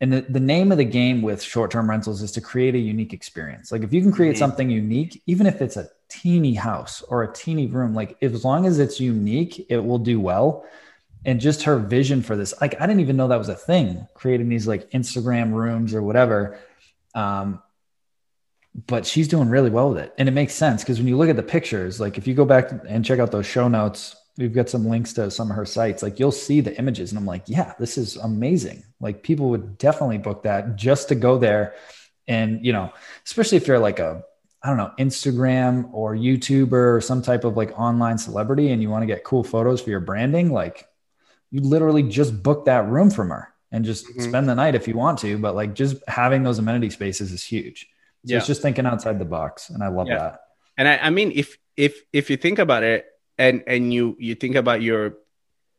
And 0.00 0.12
the, 0.12 0.20
the 0.22 0.40
name 0.40 0.72
of 0.72 0.78
the 0.78 0.84
game 0.84 1.22
with 1.22 1.40
short-term 1.40 1.88
rentals 1.88 2.22
is 2.22 2.32
to 2.32 2.40
create 2.40 2.74
a 2.74 2.78
unique 2.78 3.12
experience. 3.12 3.70
Like 3.70 3.82
if 3.82 3.92
you 3.92 4.02
can 4.02 4.12
create 4.12 4.32
mm-hmm. 4.32 4.38
something 4.38 4.68
unique, 4.68 5.22
even 5.26 5.46
if 5.46 5.62
it's 5.62 5.76
a 5.76 5.88
teeny 6.08 6.54
house 6.54 7.02
or 7.02 7.22
a 7.22 7.32
teeny 7.32 7.66
room, 7.66 7.94
like 7.94 8.16
as 8.20 8.44
long 8.44 8.66
as 8.66 8.80
it's 8.80 8.98
unique, 8.98 9.64
it 9.68 9.78
will 9.78 9.98
do 9.98 10.20
well 10.20 10.64
and 11.24 11.40
just 11.40 11.62
her 11.64 11.78
vision 11.78 12.22
for 12.22 12.36
this 12.36 12.52
like 12.60 12.80
i 12.80 12.86
didn't 12.86 13.00
even 13.00 13.16
know 13.16 13.28
that 13.28 13.38
was 13.38 13.48
a 13.48 13.54
thing 13.54 14.06
creating 14.14 14.48
these 14.48 14.66
like 14.66 14.90
instagram 14.90 15.52
rooms 15.52 15.94
or 15.94 16.02
whatever. 16.02 16.58
Um, 17.14 17.62
but 18.86 19.04
she's 19.04 19.28
doing 19.28 19.50
really 19.50 19.68
well 19.68 19.90
with 19.90 19.98
it. 19.98 20.14
And 20.16 20.28
it 20.28 20.32
makes 20.32 20.54
sense 20.54 20.82
because 20.82 20.98
when 20.98 21.06
you 21.06 21.18
look 21.18 21.28
at 21.28 21.36
the 21.36 21.42
pictures 21.42 22.00
like 22.00 22.16
if 22.18 22.26
you 22.26 22.34
go 22.34 22.44
back 22.44 22.70
and 22.88 23.04
check 23.04 23.18
out 23.18 23.30
those 23.30 23.46
show 23.46 23.68
notes 23.68 24.16
we've 24.38 24.54
got 24.54 24.70
some 24.70 24.88
links 24.88 25.12
to 25.12 25.30
some 25.30 25.50
of 25.50 25.56
her 25.56 25.66
sites 25.66 26.02
like 26.02 26.18
you'll 26.18 26.32
see 26.32 26.60
the 26.60 26.76
images. 26.78 27.10
And 27.10 27.18
i'm 27.18 27.26
like 27.26 27.44
yeah 27.46 27.74
this 27.78 27.98
is 27.98 28.16
amazing. 28.16 28.82
Like 29.00 29.22
people 29.22 29.50
would 29.50 29.78
definitely 29.78 30.18
book 30.18 30.44
that 30.44 30.76
just 30.76 31.08
to 31.08 31.14
go 31.14 31.38
there. 31.38 31.74
And 32.26 32.64
you 32.64 32.72
know 32.72 32.92
especially 33.26 33.58
if 33.58 33.66
you're 33.66 33.78
like 33.78 33.98
a 33.98 34.24
I 34.64 34.68
don't 34.68 34.76
know, 34.76 34.92
Instagram 34.96 35.92
or 35.92 36.14
YouTuber 36.14 36.94
or 36.94 37.00
some 37.00 37.20
type 37.20 37.42
of 37.42 37.56
like 37.56 37.76
online 37.76 38.16
celebrity 38.16 38.70
and 38.70 38.80
you 38.80 38.90
want 38.90 39.02
to 39.02 39.06
get 39.06 39.24
cool 39.24 39.42
photos 39.42 39.80
for 39.80 39.90
your 39.90 39.98
branding, 39.98 40.52
like 40.52 40.86
you 41.52 41.60
literally 41.60 42.02
just 42.02 42.42
book 42.42 42.64
that 42.64 42.88
room 42.88 43.10
from 43.10 43.28
her 43.28 43.52
and 43.70 43.84
just 43.84 44.06
mm-hmm. 44.06 44.22
spend 44.22 44.48
the 44.48 44.54
night 44.54 44.74
if 44.74 44.88
you 44.88 44.96
want 44.96 45.18
to. 45.20 45.38
But 45.38 45.54
like 45.54 45.74
just 45.74 45.96
having 46.08 46.42
those 46.42 46.58
amenity 46.58 46.90
spaces 46.90 47.30
is 47.30 47.44
huge. 47.44 47.86
So 48.24 48.32
yeah. 48.32 48.38
it's 48.38 48.46
just 48.46 48.62
thinking 48.62 48.86
outside 48.86 49.18
the 49.18 49.24
box. 49.24 49.70
And 49.70 49.82
I 49.84 49.88
love 49.88 50.08
yeah. 50.08 50.18
that. 50.18 50.40
And 50.78 50.88
I, 50.88 50.96
I 50.96 51.10
mean, 51.10 51.32
if, 51.34 51.58
if, 51.76 52.00
if 52.12 52.30
you 52.30 52.36
think 52.36 52.58
about 52.58 52.82
it 52.82 53.06
and, 53.38 53.62
and 53.66 53.92
you, 53.92 54.16
you 54.18 54.34
think 54.34 54.56
about 54.56 54.80
your 54.80 55.18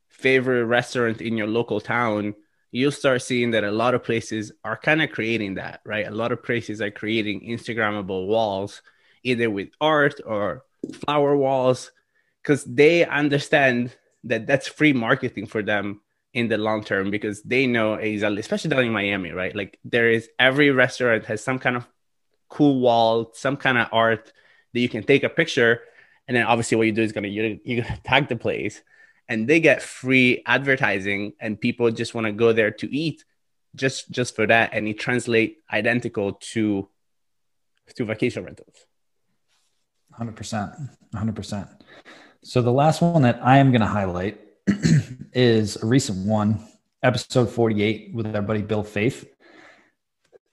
favorite 0.10 0.66
restaurant 0.66 1.22
in 1.22 1.38
your 1.38 1.48
local 1.48 1.82
town, 1.82 2.36
you'll 2.72 2.91
start 2.91 3.22
seeing 3.22 3.52
that 3.52 3.64
a 3.64 3.72
lot 3.72 3.95
of 3.95 4.04
places 4.04 4.52
are 4.64 4.78
kind 4.78 5.02
of 5.02 5.12
creating 5.12 5.56
that, 5.56 5.82
right? 5.86 6.08
A 6.08 6.12
lot 6.12 6.32
of 6.32 6.43
places 6.43 6.82
are 6.82 6.91
creating 6.91 7.41
Instagrammable 7.41 8.28
walls, 8.28 8.84
either 9.24 9.50
with 9.50 9.70
art 9.82 10.20
or 10.26 10.64
flower 11.06 11.36
walls, 11.36 11.91
because 12.41 12.64
they 12.64 13.06
understand 13.06 13.95
that 14.26 14.48
that's 14.48 14.68
free 14.68 14.94
marketing 14.94 15.46
for 15.46 15.62
them 15.62 16.02
in 16.34 16.48
the 16.48 16.58
long 16.58 16.84
term 16.84 17.12
because 17.12 17.42
they 17.44 17.68
know 17.68 17.96
exactly, 17.96 18.40
especially 18.40 18.70
down 18.70 18.86
in 18.86 18.92
Miami, 18.92 19.32
right? 19.32 19.56
Like 19.56 19.80
there 19.86 20.10
is 20.10 20.30
every 20.40 20.72
restaurant 20.72 21.26
has 21.26 21.44
some 21.44 21.60
kind 21.60 21.78
of 21.78 21.88
cool 22.50 22.80
wall, 22.80 23.32
some 23.34 23.58
kind 23.58 23.78
of 23.78 23.88
art 23.92 24.32
that 24.74 24.80
you 24.80 24.90
can 24.90 25.04
take 25.04 25.24
a 25.24 25.30
picture, 25.30 25.82
and 26.28 26.36
then 26.36 26.46
obviously 26.46 26.78
what 26.78 26.88
you 26.88 26.94
do 26.94 27.04
is 27.04 27.12
gonna 27.12 27.28
you're, 27.28 27.58
you're 27.64 27.84
gonna 27.84 28.00
tag 28.04 28.30
the 28.30 28.36
place, 28.36 28.82
and 29.28 29.48
they 29.48 29.60
get 29.60 29.82
free 29.82 30.42
advertising 30.46 31.34
and 31.40 31.60
people 31.60 31.90
just 31.92 32.14
want 32.14 32.26
to 32.26 32.34
go 32.34 32.54
there 32.54 32.72
to 32.72 32.94
eat 32.96 33.24
just 33.76 34.12
just 34.12 34.36
for 34.36 34.46
that 34.46 34.70
and 34.74 34.88
it 34.88 35.00
translate 35.00 35.58
identical 35.72 36.34
to 36.34 36.88
to 37.96 38.06
vacation 38.06 38.44
rentals. 38.44 38.86
100% 40.20 40.90
100% 41.14 41.82
so 42.44 42.62
the 42.62 42.72
last 42.72 43.02
one 43.02 43.22
that 43.22 43.39
i 43.44 43.58
am 43.58 43.72
going 43.72 43.82
to 43.82 43.88
highlight 43.88 44.39
is 45.34 45.82
a 45.82 45.86
recent 45.86 46.26
one 46.26 46.66
episode 47.02 47.50
48 47.50 48.14
with 48.14 48.36
our 48.36 48.41
buddy 48.41 48.62
bill 48.62 48.84
Faeth 48.84 49.26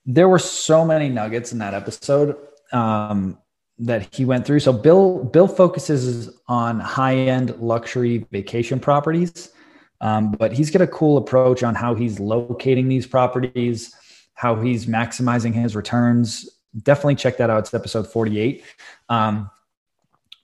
there 0.05 0.27
were 0.27 0.39
so 0.39 0.85
many 0.85 1.09
nuggets 1.09 1.51
in 1.51 1.59
that 1.59 1.73
episode 1.73 2.35
um, 2.71 3.37
that 3.79 4.13
he 4.13 4.25
went 4.25 4.45
through. 4.45 4.59
So 4.59 4.73
Bill 4.73 5.23
Bill 5.23 5.47
focuses 5.47 6.29
on 6.47 6.79
high 6.79 7.15
end 7.15 7.57
luxury 7.59 8.25
vacation 8.31 8.79
properties, 8.79 9.51
um, 9.99 10.31
but 10.31 10.53
he's 10.53 10.71
got 10.71 10.81
a 10.81 10.87
cool 10.87 11.17
approach 11.17 11.63
on 11.63 11.75
how 11.75 11.95
he's 11.95 12.19
locating 12.19 12.87
these 12.87 13.05
properties, 13.05 13.95
how 14.33 14.55
he's 14.55 14.85
maximizing 14.85 15.53
his 15.53 15.75
returns. 15.75 16.49
Definitely 16.83 17.15
check 17.15 17.37
that 17.37 17.49
out. 17.49 17.59
It's 17.59 17.73
episode 17.73 18.07
forty 18.07 18.39
eight. 18.39 18.63
Um, 19.09 19.49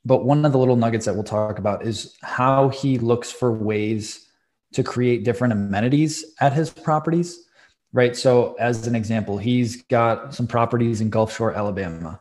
but 0.08 0.26
one 0.26 0.46
of 0.46 0.52
the 0.52 0.58
little 0.58 0.76
nuggets 0.76 1.06
that 1.06 1.14
we'll 1.14 1.24
talk 1.24 1.60
about 1.60 1.86
is 1.86 2.16
how 2.22 2.70
he 2.70 2.98
looks 2.98 3.32
for 3.32 3.52
ways 3.52 4.28
to 4.74 4.84
create 4.84 5.24
different 5.24 5.54
amenities 5.54 6.26
at 6.40 6.54
his 6.54 6.70
properties. 6.70 7.44
Right. 7.94 8.16
So, 8.16 8.56
as 8.60 8.86
an 8.86 8.96
example, 8.96 9.38
he's 9.38 9.84
got 9.84 10.36
some 10.36 10.46
properties 10.46 11.00
in 11.00 11.10
Gulf 11.10 11.36
Shore, 11.36 11.54
Alabama 11.54 12.20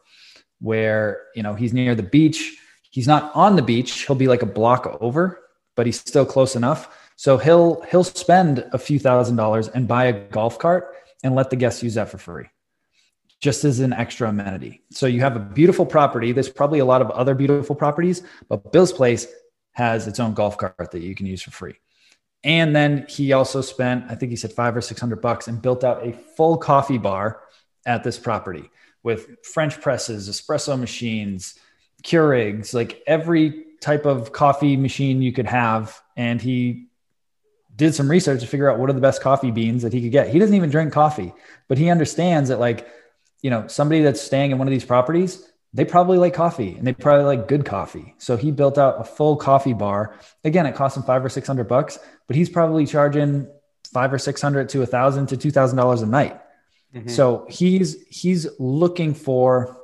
where 0.60 1.22
you 1.34 1.42
know 1.42 1.54
he's 1.54 1.72
near 1.72 1.94
the 1.94 2.02
beach 2.02 2.56
he's 2.90 3.06
not 3.06 3.30
on 3.34 3.56
the 3.56 3.62
beach 3.62 4.06
he'll 4.06 4.16
be 4.16 4.28
like 4.28 4.42
a 4.42 4.46
block 4.46 4.98
over 5.00 5.40
but 5.74 5.86
he's 5.86 6.00
still 6.00 6.24
close 6.24 6.56
enough 6.56 7.10
so 7.16 7.36
he'll 7.36 7.80
he'll 7.82 8.04
spend 8.04 8.64
a 8.72 8.78
few 8.78 8.98
thousand 8.98 9.36
dollars 9.36 9.68
and 9.68 9.88
buy 9.88 10.06
a 10.06 10.28
golf 10.28 10.58
cart 10.58 10.94
and 11.22 11.34
let 11.34 11.50
the 11.50 11.56
guests 11.56 11.82
use 11.82 11.94
that 11.94 12.08
for 12.08 12.18
free 12.18 12.46
just 13.40 13.64
as 13.64 13.80
an 13.80 13.92
extra 13.92 14.28
amenity 14.28 14.82
so 14.90 15.06
you 15.06 15.20
have 15.20 15.36
a 15.36 15.40
beautiful 15.40 15.86
property 15.86 16.32
there's 16.32 16.48
probably 16.48 16.78
a 16.78 16.84
lot 16.84 17.02
of 17.02 17.10
other 17.10 17.34
beautiful 17.34 17.76
properties 17.76 18.22
but 18.48 18.72
bill's 18.72 18.92
place 18.92 19.26
has 19.72 20.06
its 20.06 20.18
own 20.20 20.32
golf 20.34 20.56
cart 20.56 20.90
that 20.90 21.02
you 21.02 21.14
can 21.14 21.26
use 21.26 21.42
for 21.42 21.50
free 21.50 21.74
and 22.44 22.74
then 22.74 23.04
he 23.08 23.32
also 23.32 23.60
spent 23.60 24.04
i 24.10 24.14
think 24.14 24.30
he 24.30 24.36
said 24.36 24.52
five 24.52 24.76
or 24.76 24.80
six 24.80 25.00
hundred 25.00 25.20
bucks 25.20 25.48
and 25.48 25.60
built 25.60 25.84
out 25.84 26.06
a 26.06 26.12
full 26.12 26.56
coffee 26.56 26.98
bar 26.98 27.42
at 27.86 28.02
this 28.02 28.18
property 28.18 28.70
with 29.06 29.44
French 29.44 29.80
presses, 29.80 30.28
espresso 30.28 30.76
machines, 30.76 31.54
Keurigs, 32.02 32.74
like 32.74 33.04
every 33.06 33.64
type 33.80 34.04
of 34.04 34.32
coffee 34.32 34.76
machine 34.76 35.22
you 35.22 35.32
could 35.32 35.46
have. 35.46 36.00
And 36.16 36.42
he 36.42 36.88
did 37.76 37.94
some 37.94 38.10
research 38.10 38.40
to 38.40 38.48
figure 38.48 38.68
out 38.68 38.80
what 38.80 38.90
are 38.90 38.94
the 38.94 39.00
best 39.00 39.22
coffee 39.22 39.52
beans 39.52 39.82
that 39.82 39.92
he 39.92 40.02
could 40.02 40.10
get. 40.10 40.28
He 40.28 40.40
doesn't 40.40 40.56
even 40.56 40.70
drink 40.70 40.92
coffee, 40.92 41.32
but 41.68 41.78
he 41.78 41.88
understands 41.88 42.48
that, 42.48 42.58
like, 42.58 42.88
you 43.42 43.50
know, 43.50 43.66
somebody 43.66 44.02
that's 44.02 44.20
staying 44.20 44.50
in 44.50 44.58
one 44.58 44.66
of 44.66 44.72
these 44.72 44.84
properties, 44.84 45.48
they 45.72 45.84
probably 45.84 46.18
like 46.18 46.34
coffee 46.34 46.74
and 46.76 46.86
they 46.86 46.92
probably 46.92 47.24
like 47.24 47.48
good 47.48 47.64
coffee. 47.64 48.14
So 48.18 48.36
he 48.36 48.50
built 48.50 48.78
out 48.78 49.00
a 49.00 49.04
full 49.04 49.36
coffee 49.36 49.74
bar. 49.74 50.18
Again, 50.44 50.66
it 50.66 50.74
cost 50.74 50.96
him 50.96 51.02
five 51.02 51.24
or 51.24 51.28
six 51.28 51.46
hundred 51.46 51.68
bucks, 51.68 51.98
but 52.26 52.36
he's 52.36 52.48
probably 52.48 52.86
charging 52.86 53.46
five 53.92 54.12
or 54.12 54.18
six 54.18 54.40
hundred 54.40 54.68
to 54.70 54.82
a 54.82 54.86
thousand 54.86 55.26
to 55.28 55.36
two 55.36 55.50
thousand 55.50 55.76
dollars 55.76 56.02
a 56.02 56.06
night. 56.06 56.40
Mm-hmm. 56.94 57.08
So 57.08 57.46
he's 57.48 57.96
he's 58.08 58.46
looking 58.58 59.14
for 59.14 59.76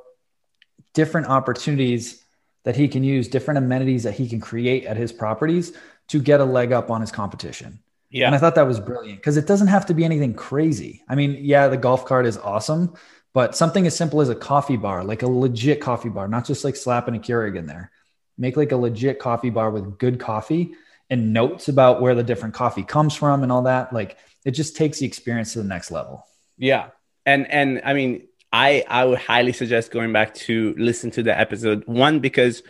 different 0.95 1.29
opportunities 1.29 2.23
that 2.65 2.77
he 2.77 2.89
can 2.89 3.05
use, 3.05 3.29
different 3.29 3.59
amenities 3.59 4.05
that 4.05 4.15
he 4.15 4.29
can 4.29 4.41
create 4.41 4.85
at 4.85 4.97
his 4.97 5.13
properties 5.13 5.73
to 6.09 6.21
get 6.21 6.41
a 6.41 6.45
leg 6.45 6.73
up 6.73 6.91
on 6.91 7.01
his 7.01 7.11
competition. 7.11 7.81
Yeah. 8.11 8.27
And 8.27 8.35
I 8.35 8.39
thought 8.39 8.55
that 8.57 8.67
was 8.67 8.79
brilliant 8.79 9.19
because 9.19 9.37
it 9.37 9.47
doesn't 9.47 9.69
have 9.69 9.87
to 9.87 9.95
be 9.95 10.05
anything 10.05 10.35
crazy. 10.35 11.03
I 11.09 11.15
mean, 11.15 11.39
yeah, 11.41 11.69
the 11.69 11.79
golf 11.79 12.05
cart 12.05 12.27
is 12.27 12.37
awesome, 12.37 12.95
but 13.35 13.57
something 13.57 13.87
as 13.87 13.97
simple 13.97 14.21
as 14.21 14.29
a 14.29 14.35
coffee 14.35 14.77
bar, 14.77 15.05
like 15.05 15.23
a 15.23 15.27
legit 15.27 15.81
coffee 15.81 16.09
bar, 16.09 16.29
not 16.29 16.45
just 16.45 16.65
like 16.65 16.77
slapping 16.77 17.17
a 17.17 17.19
Keurig 17.19 17.57
in 17.57 17.67
there. 17.67 17.91
Make 18.39 18.57
like 18.57 18.73
a 18.73 18.77
legit 18.77 19.19
coffee 19.19 19.51
bar 19.51 19.71
with 19.71 19.99
good 19.99 20.19
coffee 20.19 20.75
and 21.11 21.33
notes 21.33 21.69
about 21.69 22.01
where 22.01 22.15
the 22.15 22.23
different 22.23 22.55
coffee 22.55 22.83
comes 22.83 23.15
from 23.15 23.43
and 23.43 23.53
all 23.53 23.63
that. 23.63 23.93
Like 23.93 24.17
it 24.45 24.53
just 24.53 24.77
takes 24.77 24.99
the 24.99 25.07
experience 25.07 25.53
to 25.53 25.59
the 25.63 25.69
next 25.69 25.91
level. 25.91 26.27
Yeah, 26.59 26.89
and 27.27 27.51
and 27.51 27.83
I 27.85 27.95
mean, 27.95 28.27
I 28.53 28.85
I 28.89 29.05
would 29.05 29.19
highly 29.19 29.53
suggest 29.53 29.91
going 29.91 30.13
back 30.13 30.35
to 30.35 30.75
listen 30.79 31.11
to 31.13 31.23
the 31.23 31.39
episode 31.39 31.87
one 31.87 32.21
because 32.21 32.63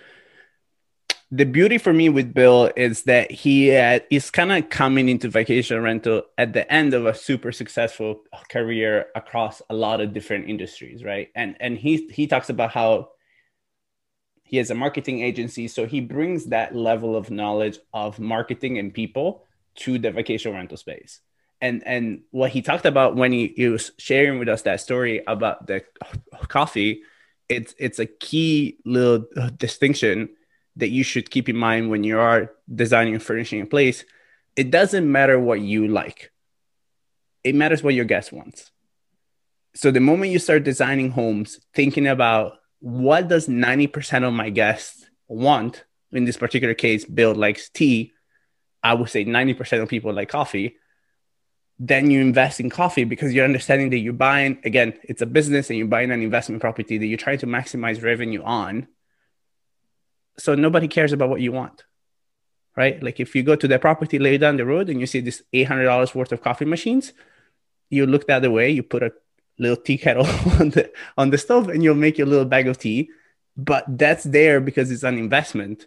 the 1.34 1.44
beauty 1.46 1.78
for 1.78 1.94
me 1.94 2.10
with 2.10 2.34
Bill 2.34 2.70
is 2.76 3.04
that 3.04 3.30
he 3.30 3.74
uh, 3.74 4.00
is 4.10 4.30
kind 4.30 4.52
of 4.52 4.68
coming 4.68 5.08
into 5.08 5.28
vacation 5.28 5.80
rental 5.80 6.24
at 6.36 6.52
the 6.52 6.70
end 6.70 6.92
of 6.92 7.06
a 7.06 7.14
super 7.14 7.52
successful 7.52 8.22
career 8.50 9.06
across 9.16 9.62
a 9.70 9.74
lot 9.74 10.02
of 10.02 10.12
different 10.12 10.50
industries, 10.50 11.02
right? 11.02 11.30
And 11.34 11.56
and 11.58 11.78
he 11.78 12.06
he 12.12 12.26
talks 12.26 12.50
about 12.50 12.72
how 12.72 13.08
he 14.44 14.58
has 14.58 14.70
a 14.70 14.74
marketing 14.74 15.22
agency, 15.22 15.68
so 15.68 15.86
he 15.86 16.00
brings 16.00 16.46
that 16.46 16.76
level 16.76 17.16
of 17.16 17.30
knowledge 17.30 17.78
of 17.94 18.18
marketing 18.20 18.78
and 18.78 18.92
people 18.92 19.46
to 19.76 19.98
the 19.98 20.10
vacation 20.10 20.52
rental 20.52 20.76
space 20.76 21.20
and 21.62 21.82
and 21.86 22.20
what 22.30 22.50
he 22.50 22.60
talked 22.60 22.84
about 22.84 23.16
when 23.16 23.32
he, 23.32 23.54
he 23.56 23.68
was 23.68 23.92
sharing 23.96 24.38
with 24.38 24.50
us 24.50 24.62
that 24.62 24.82
story 24.82 25.22
about 25.26 25.66
the 25.66 25.82
coffee 26.48 27.00
it's 27.48 27.74
it's 27.78 27.98
a 27.98 28.04
key 28.04 28.76
little 28.84 29.24
distinction 29.56 30.28
that 30.76 30.90
you 30.90 31.04
should 31.04 31.30
keep 31.30 31.48
in 31.48 31.56
mind 31.56 31.90
when 31.90 32.04
you 32.04 32.18
are 32.18 32.52
designing 32.72 33.14
and 33.14 33.22
furnishing 33.22 33.60
a 33.60 33.66
place 33.66 34.04
it 34.54 34.70
doesn't 34.70 35.10
matter 35.10 35.40
what 35.40 35.62
you 35.62 35.88
like. 35.88 36.30
It 37.42 37.54
matters 37.54 37.82
what 37.82 37.94
your 37.94 38.04
guest 38.04 38.32
wants 38.32 38.70
so 39.74 39.90
the 39.90 40.00
moment 40.00 40.32
you 40.32 40.38
start 40.38 40.64
designing 40.64 41.10
homes 41.10 41.58
thinking 41.74 42.06
about 42.06 42.58
what 42.80 43.28
does 43.28 43.48
90% 43.48 44.26
of 44.26 44.32
my 44.32 44.50
guests 44.50 45.06
want 45.28 45.84
in 46.10 46.24
this 46.24 46.36
particular 46.36 46.74
case 46.74 47.04
bill 47.04 47.34
likes 47.34 47.70
tea 47.70 48.12
i 48.82 48.92
would 48.92 49.08
say 49.08 49.24
90% 49.24 49.82
of 49.82 49.88
people 49.88 50.12
like 50.12 50.28
coffee 50.28 50.76
then 51.78 52.10
you 52.10 52.20
invest 52.20 52.60
in 52.60 52.68
coffee 52.68 53.04
because 53.04 53.32
you're 53.32 53.46
understanding 53.46 53.90
that 53.90 53.98
you're 53.98 54.12
buying 54.12 54.58
again 54.64 54.92
it's 55.04 55.22
a 55.22 55.26
business 55.26 55.70
and 55.70 55.78
you're 55.78 55.88
buying 55.88 56.10
an 56.10 56.22
investment 56.22 56.60
property 56.60 56.98
that 56.98 57.06
you're 57.06 57.16
trying 57.16 57.38
to 57.38 57.46
maximize 57.46 58.02
revenue 58.02 58.42
on 58.42 58.86
so 60.42 60.54
nobody 60.54 60.88
cares 60.88 61.12
about 61.12 61.30
what 61.30 61.40
you 61.40 61.52
want 61.52 61.84
right? 62.76 63.02
Like 63.02 63.20
if 63.20 63.34
you 63.34 63.42
go 63.42 63.54
to 63.56 63.68
the 63.68 63.78
property 63.78 64.18
lay 64.18 64.38
down 64.38 64.56
the 64.56 64.64
road 64.64 64.88
and 64.88 64.98
you 64.98 65.06
see 65.06 65.20
this 65.20 65.42
$800 65.52 66.14
worth 66.14 66.32
of 66.32 66.42
coffee 66.42 66.64
machines 66.64 67.12
you 67.90 68.06
look 68.06 68.26
the 68.26 68.34
other 68.34 68.50
way 68.50 68.70
you 68.70 68.82
put 68.82 69.02
a 69.02 69.12
little 69.58 69.76
tea 69.76 69.98
kettle 69.98 70.26
on 70.60 70.70
the 70.70 70.90
on 71.16 71.30
the 71.30 71.38
stove 71.38 71.68
and 71.68 71.82
you'll 71.82 71.94
make 71.94 72.18
your 72.18 72.26
little 72.26 72.46
bag 72.46 72.66
of 72.66 72.78
tea 72.78 73.10
but 73.56 73.84
that's 73.98 74.24
there 74.24 74.60
because 74.60 74.90
it's 74.90 75.02
an 75.02 75.18
investment 75.18 75.86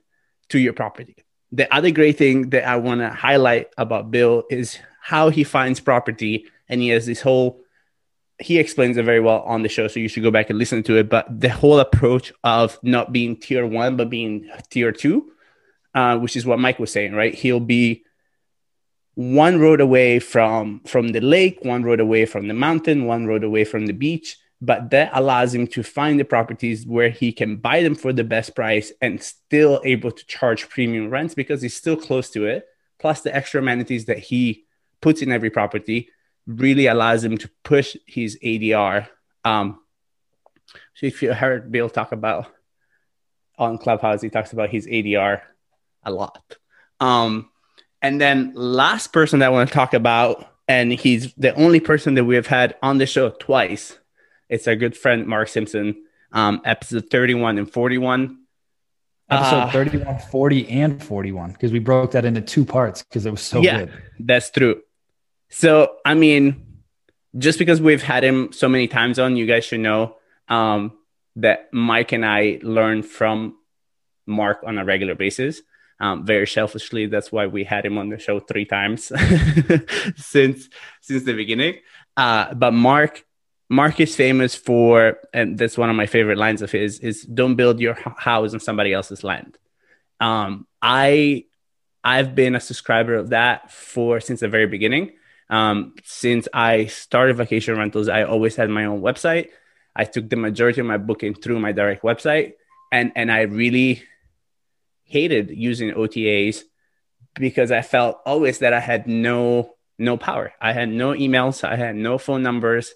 to 0.49 0.59
your 0.59 0.73
property. 0.73 1.15
The 1.51 1.73
other 1.73 1.91
great 1.91 2.17
thing 2.17 2.49
that 2.51 2.67
i 2.67 2.75
want 2.75 3.01
to 3.01 3.09
highlight 3.09 3.67
about 3.77 4.11
bill 4.11 4.43
is 4.49 4.77
how 5.01 5.29
he 5.29 5.43
finds 5.43 5.79
property 5.79 6.45
and 6.69 6.81
he 6.81 6.89
has 6.89 7.05
this 7.05 7.21
whole 7.21 7.61
he 8.39 8.59
explains 8.59 8.97
it 8.97 9.05
very 9.05 9.19
well 9.19 9.41
on 9.41 9.63
the 9.63 9.69
show 9.69 9.87
so 9.87 9.99
you 9.99 10.09
should 10.09 10.23
go 10.23 10.31
back 10.31 10.49
and 10.49 10.59
listen 10.59 10.83
to 10.83 10.97
it. 10.97 11.09
But 11.09 11.39
the 11.39 11.49
whole 11.49 11.79
approach 11.79 12.33
of 12.43 12.77
not 12.83 13.11
being 13.11 13.37
tier 13.37 13.65
one 13.65 13.97
but 13.97 14.09
being 14.09 14.49
tier 14.69 14.91
two 14.91 15.31
uh, 15.93 16.17
which 16.17 16.35
is 16.35 16.45
what 16.45 16.59
mike 16.59 16.79
was 16.79 16.91
saying 16.91 17.13
right? 17.13 17.33
He'll 17.33 17.59
be 17.59 18.03
one 19.15 19.59
road 19.59 19.79
away 19.79 20.19
from 20.19 20.81
from 20.85 21.09
the 21.09 21.21
lake 21.21 21.59
one 21.63 21.83
road 21.83 22.01
away 22.01 22.25
from 22.25 22.47
the 22.47 22.53
mountain 22.53 23.05
one 23.05 23.25
road 23.25 23.43
away 23.43 23.63
from 23.63 23.85
the 23.85 23.93
beach. 23.93 24.37
But 24.61 24.89
that 24.91 25.11
allows 25.13 25.53
him 25.53 25.67
to 25.67 25.83
find 25.83 26.19
the 26.19 26.23
properties 26.25 26.87
where 26.87 27.09
he 27.09 27.31
can 27.33 27.57
buy 27.57 27.83
them 27.83 27.93
for 27.93 28.13
the 28.13 28.23
best 28.23 28.55
price 28.55 28.91
and 29.01 29.21
still 29.21 29.81
able 29.83 30.11
to 30.11 30.25
charge 30.25 30.69
premium 30.69 31.09
rents 31.09 31.35
because 31.35 31.61
he's 31.61 31.75
still 31.75 31.97
close 31.97 32.29
to 32.31 32.45
it 32.45 32.65
plus 32.97 33.21
the 33.21 33.35
extra 33.35 33.61
amenities 33.61 34.05
that 34.05 34.19
he 34.19 34.65
puts 35.01 35.21
in 35.21 35.31
every 35.31 35.49
property 35.49 36.09
really 36.47 36.87
allows 36.87 37.23
him 37.23 37.37
to 37.37 37.49
push 37.63 37.95
his 38.05 38.37
ADR. 38.43 39.07
Um, 39.43 39.79
so 40.95 41.05
if 41.05 41.21
you 41.21 41.33
heard 41.33 41.71
Bill 41.71 41.89
talk 41.89 42.11
about 42.11 42.47
on 43.57 43.77
Clubhouse, 43.77 44.21
he 44.21 44.29
talks 44.29 44.53
about 44.53 44.69
his 44.69 44.87
ADR 44.87 45.41
a 46.03 46.11
lot. 46.11 46.57
Um, 46.99 47.49
and 48.01 48.21
then 48.21 48.53
last 48.55 49.11
person 49.11 49.39
that 49.39 49.47
I 49.47 49.49
want 49.49 49.69
to 49.69 49.73
talk 49.73 49.93
about, 49.93 50.47
and 50.67 50.91
he's 50.91 51.33
the 51.35 51.53
only 51.55 51.79
person 51.79 52.15
that 52.15 52.25
we 52.25 52.35
have 52.35 52.47
had 52.47 52.75
on 52.81 52.97
the 52.97 53.05
show 53.05 53.29
twice. 53.29 53.97
It's 54.49 54.67
our 54.67 54.75
good 54.75 54.95
friend 54.95 55.25
Mark 55.25 55.47
Simpson, 55.47 56.03
um, 56.31 56.61
episode 56.65 57.09
31 57.09 57.57
and 57.57 57.71
41. 57.71 58.39
Episode 59.27 59.55
uh, 59.55 59.71
31, 59.71 60.19
40, 60.19 60.69
and 60.69 61.03
41, 61.03 61.51
because 61.53 61.71
we 61.71 61.79
broke 61.79 62.11
that 62.11 62.25
into 62.25 62.41
two 62.41 62.63
parts 62.63 63.01
because 63.01 63.25
it 63.25 63.31
was 63.31 63.41
so 63.41 63.59
yeah, 63.59 63.79
good. 63.79 64.03
That's 64.19 64.51
true. 64.51 64.83
So, 65.49 65.97
I 66.05 66.13
mean, 66.13 66.65
just 67.37 67.59
because 67.59 67.81
we've 67.81 68.01
had 68.01 68.23
him 68.23 68.51
so 68.51 68.67
many 68.69 68.87
times 68.87 69.19
on, 69.19 69.35
you 69.35 69.45
guys 69.45 69.65
should 69.65 69.81
know 69.81 70.17
um, 70.47 70.93
that 71.37 71.73
Mike 71.73 72.11
and 72.11 72.25
I 72.25 72.59
learn 72.61 73.03
from 73.03 73.57
Mark 74.25 74.61
on 74.65 74.77
a 74.77 74.85
regular 74.85 75.15
basis. 75.15 75.61
Um, 75.99 76.25
very 76.25 76.47
selfishly, 76.47 77.05
that's 77.05 77.31
why 77.31 77.47
we 77.47 77.63
had 77.63 77.85
him 77.85 77.97
on 77.97 78.09
the 78.09 78.19
show 78.19 78.41
three 78.41 78.65
times 78.65 79.05
since 80.17 80.67
since 80.99 81.23
the 81.23 81.33
beginning. 81.33 81.77
Uh, 82.17 82.53
but 82.53 82.73
Mark 82.73 83.23
Mark 83.69 83.99
is 83.99 84.15
famous 84.15 84.55
for, 84.55 85.17
and 85.33 85.57
that's 85.57 85.77
one 85.77 85.89
of 85.89 85.95
my 85.95 86.05
favorite 86.05 86.37
lines 86.37 86.61
of 86.61 86.71
his, 86.71 86.99
is 86.99 87.23
don't 87.23 87.55
build 87.55 87.79
your 87.79 87.95
house 88.17 88.53
on 88.53 88.59
somebody 88.59 88.93
else's 88.93 89.23
land. 89.23 89.57
Um, 90.19 90.67
I 90.81 91.45
I've 92.03 92.35
been 92.35 92.55
a 92.55 92.59
subscriber 92.59 93.15
of 93.15 93.29
that 93.29 93.71
for 93.71 94.19
since 94.19 94.41
the 94.41 94.47
very 94.47 94.67
beginning. 94.67 95.13
Um, 95.49 95.95
since 96.03 96.47
I 96.53 96.85
started 96.85 97.37
vacation 97.37 97.77
rentals, 97.77 98.09
I 98.09 98.23
always 98.23 98.55
had 98.55 98.69
my 98.69 98.85
own 98.85 99.01
website. 99.01 99.49
I 99.95 100.03
took 100.03 100.29
the 100.29 100.35
majority 100.35 100.81
of 100.81 100.87
my 100.87 100.97
booking 100.97 101.33
through 101.33 101.59
my 101.59 101.71
direct 101.71 102.03
website, 102.03 102.53
and 102.91 103.11
and 103.15 103.31
I 103.31 103.41
really 103.41 104.03
hated 105.03 105.51
using 105.51 105.91
OTAs 105.91 106.63
because 107.35 107.71
I 107.71 107.81
felt 107.81 108.19
always 108.25 108.59
that 108.59 108.73
I 108.73 108.79
had 108.79 109.07
no 109.07 109.75
no 109.97 110.17
power. 110.17 110.53
I 110.59 110.73
had 110.73 110.89
no 110.89 111.13
emails, 111.13 111.63
I 111.63 111.75
had 111.75 111.95
no 111.95 112.17
phone 112.17 112.43
numbers, 112.43 112.93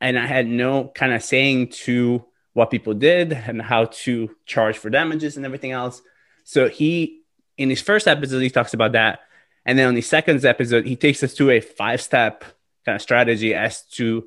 and 0.00 0.18
I 0.18 0.26
had 0.26 0.46
no 0.46 0.90
kind 0.94 1.12
of 1.12 1.22
saying 1.22 1.68
to 1.84 2.24
what 2.54 2.70
people 2.70 2.94
did 2.94 3.32
and 3.32 3.60
how 3.60 3.84
to 3.84 4.30
charge 4.46 4.78
for 4.78 4.90
damages 4.90 5.36
and 5.36 5.44
everything 5.44 5.72
else. 5.72 6.00
So 6.44 6.68
he 6.68 7.20
in 7.56 7.68
his 7.70 7.82
first 7.82 8.08
episode 8.08 8.40
he 8.40 8.50
talks 8.50 8.74
about 8.74 8.92
that. 8.92 9.20
And 9.68 9.78
then 9.78 9.88
on 9.88 9.94
the 9.94 10.00
second 10.00 10.42
episode, 10.46 10.86
he 10.86 10.96
takes 10.96 11.22
us 11.22 11.34
to 11.34 11.50
a 11.50 11.60
five-step 11.60 12.42
kind 12.86 12.96
of 12.96 13.02
strategy 13.02 13.54
as 13.54 13.82
to 13.96 14.26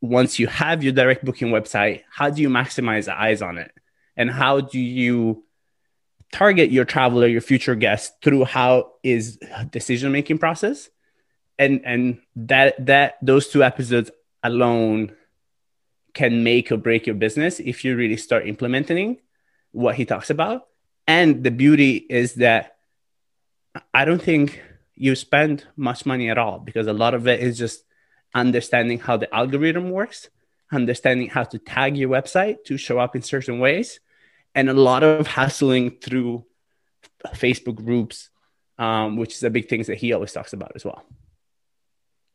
once 0.00 0.38
you 0.38 0.46
have 0.46 0.84
your 0.84 0.92
direct 0.92 1.24
booking 1.24 1.48
website, 1.48 2.02
how 2.08 2.30
do 2.30 2.40
you 2.40 2.48
maximize 2.48 3.06
the 3.06 3.20
eyes 3.20 3.42
on 3.42 3.58
it? 3.58 3.72
And 4.16 4.30
how 4.30 4.60
do 4.60 4.78
you 4.78 5.42
target 6.30 6.70
your 6.70 6.84
traveler, 6.84 7.26
your 7.26 7.40
future 7.40 7.74
guest 7.74 8.22
through 8.22 8.44
how 8.44 8.92
is 9.02 9.40
decision 9.72 10.12
making 10.12 10.38
process? 10.38 10.90
And 11.58 11.80
and 11.84 12.20
that 12.36 12.86
that 12.86 13.18
those 13.20 13.48
two 13.48 13.64
episodes 13.64 14.12
alone 14.44 15.10
can 16.14 16.44
make 16.44 16.70
or 16.70 16.76
break 16.76 17.08
your 17.08 17.16
business 17.16 17.58
if 17.58 17.84
you 17.84 17.96
really 17.96 18.16
start 18.16 18.46
implementing 18.46 19.18
what 19.72 19.96
he 19.96 20.04
talks 20.04 20.30
about. 20.30 20.68
And 21.08 21.42
the 21.42 21.50
beauty 21.50 21.96
is 21.96 22.34
that 22.34 22.76
I 23.92 24.04
don't 24.04 24.22
think 24.22 24.62
you 24.94 25.14
spend 25.14 25.66
much 25.76 26.04
money 26.06 26.30
at 26.30 26.38
all 26.38 26.58
because 26.58 26.86
a 26.86 26.92
lot 26.92 27.14
of 27.14 27.26
it 27.26 27.40
is 27.40 27.58
just 27.58 27.84
understanding 28.34 28.98
how 28.98 29.16
the 29.16 29.32
algorithm 29.34 29.90
works, 29.90 30.28
understanding 30.70 31.28
how 31.28 31.44
to 31.44 31.58
tag 31.58 31.96
your 31.96 32.08
website 32.08 32.64
to 32.64 32.76
show 32.76 32.98
up 32.98 33.16
in 33.16 33.22
certain 33.22 33.58
ways, 33.58 34.00
and 34.54 34.68
a 34.68 34.74
lot 34.74 35.02
of 35.02 35.26
hustling 35.26 35.92
through 36.02 36.44
Facebook 37.28 37.76
groups, 37.76 38.30
um, 38.78 39.16
which 39.16 39.34
is 39.34 39.42
a 39.42 39.50
big 39.50 39.68
thing 39.68 39.82
that 39.84 39.98
he 39.98 40.12
always 40.12 40.32
talks 40.32 40.52
about 40.52 40.72
as 40.74 40.84
well. 40.84 41.04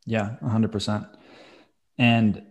Yeah, 0.06 0.36
100%. 0.42 1.08
And 1.98 2.42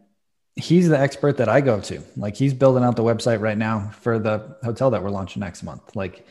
he's 0.56 0.90
the 0.90 1.00
expert 1.00 1.38
that 1.38 1.50
I 1.50 1.62
go 1.62 1.80
to. 1.82 2.04
Like 2.16 2.36
he's 2.36 2.54
building 2.54 2.84
out 2.84 2.96
the 2.96 3.04
website 3.04 3.40
right 3.40 3.58
now 3.58 3.92
for 4.00 4.20
the 4.20 4.58
hotel 4.64 4.92
that 4.92 5.04
we're 5.04 5.10
launching 5.10 5.40
next 5.40 5.64
month. 5.64 5.96
Like 5.96 6.26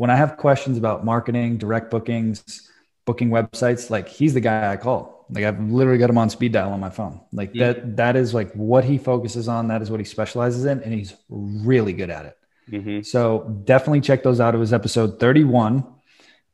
when 0.00 0.08
I 0.08 0.16
have 0.16 0.38
questions 0.38 0.78
about 0.78 1.04
marketing, 1.04 1.58
direct 1.58 1.90
bookings, 1.90 2.70
booking 3.04 3.28
websites, 3.28 3.90
like 3.90 4.08
he's 4.08 4.32
the 4.32 4.40
guy 4.40 4.72
I 4.72 4.78
call. 4.78 5.26
Like 5.28 5.44
I've 5.44 5.60
literally 5.60 5.98
got 5.98 6.08
him 6.08 6.16
on 6.16 6.30
speed 6.30 6.52
dial 6.52 6.72
on 6.72 6.80
my 6.80 6.88
phone. 6.88 7.20
Like 7.34 7.50
yeah. 7.52 7.74
that 7.74 7.96
that 7.98 8.16
is 8.16 8.32
like 8.32 8.50
what 8.54 8.82
he 8.82 8.96
focuses 8.96 9.46
on, 9.46 9.68
that 9.68 9.82
is 9.82 9.90
what 9.90 10.00
he 10.00 10.06
specializes 10.06 10.64
in 10.64 10.82
and 10.82 10.94
he's 10.94 11.14
really 11.28 11.92
good 11.92 12.08
at 12.08 12.24
it. 12.24 12.38
Mm-hmm. 12.70 13.02
So 13.02 13.60
definitely 13.64 14.00
check 14.00 14.22
those 14.22 14.40
out. 14.40 14.54
It 14.54 14.58
was 14.58 14.72
episode 14.72 15.20
31 15.20 15.84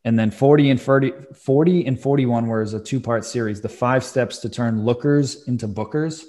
and 0.04 0.18
then 0.18 0.32
40 0.32 0.70
and 0.70 0.80
40, 0.80 1.12
40 1.36 1.86
and 1.86 2.00
41 2.00 2.48
was 2.48 2.74
a 2.74 2.80
two-part 2.80 3.24
series, 3.24 3.60
the 3.60 3.68
five 3.68 4.02
steps 4.02 4.38
to 4.38 4.48
turn 4.48 4.84
lookers 4.84 5.46
into 5.46 5.68
bookers 5.68 6.24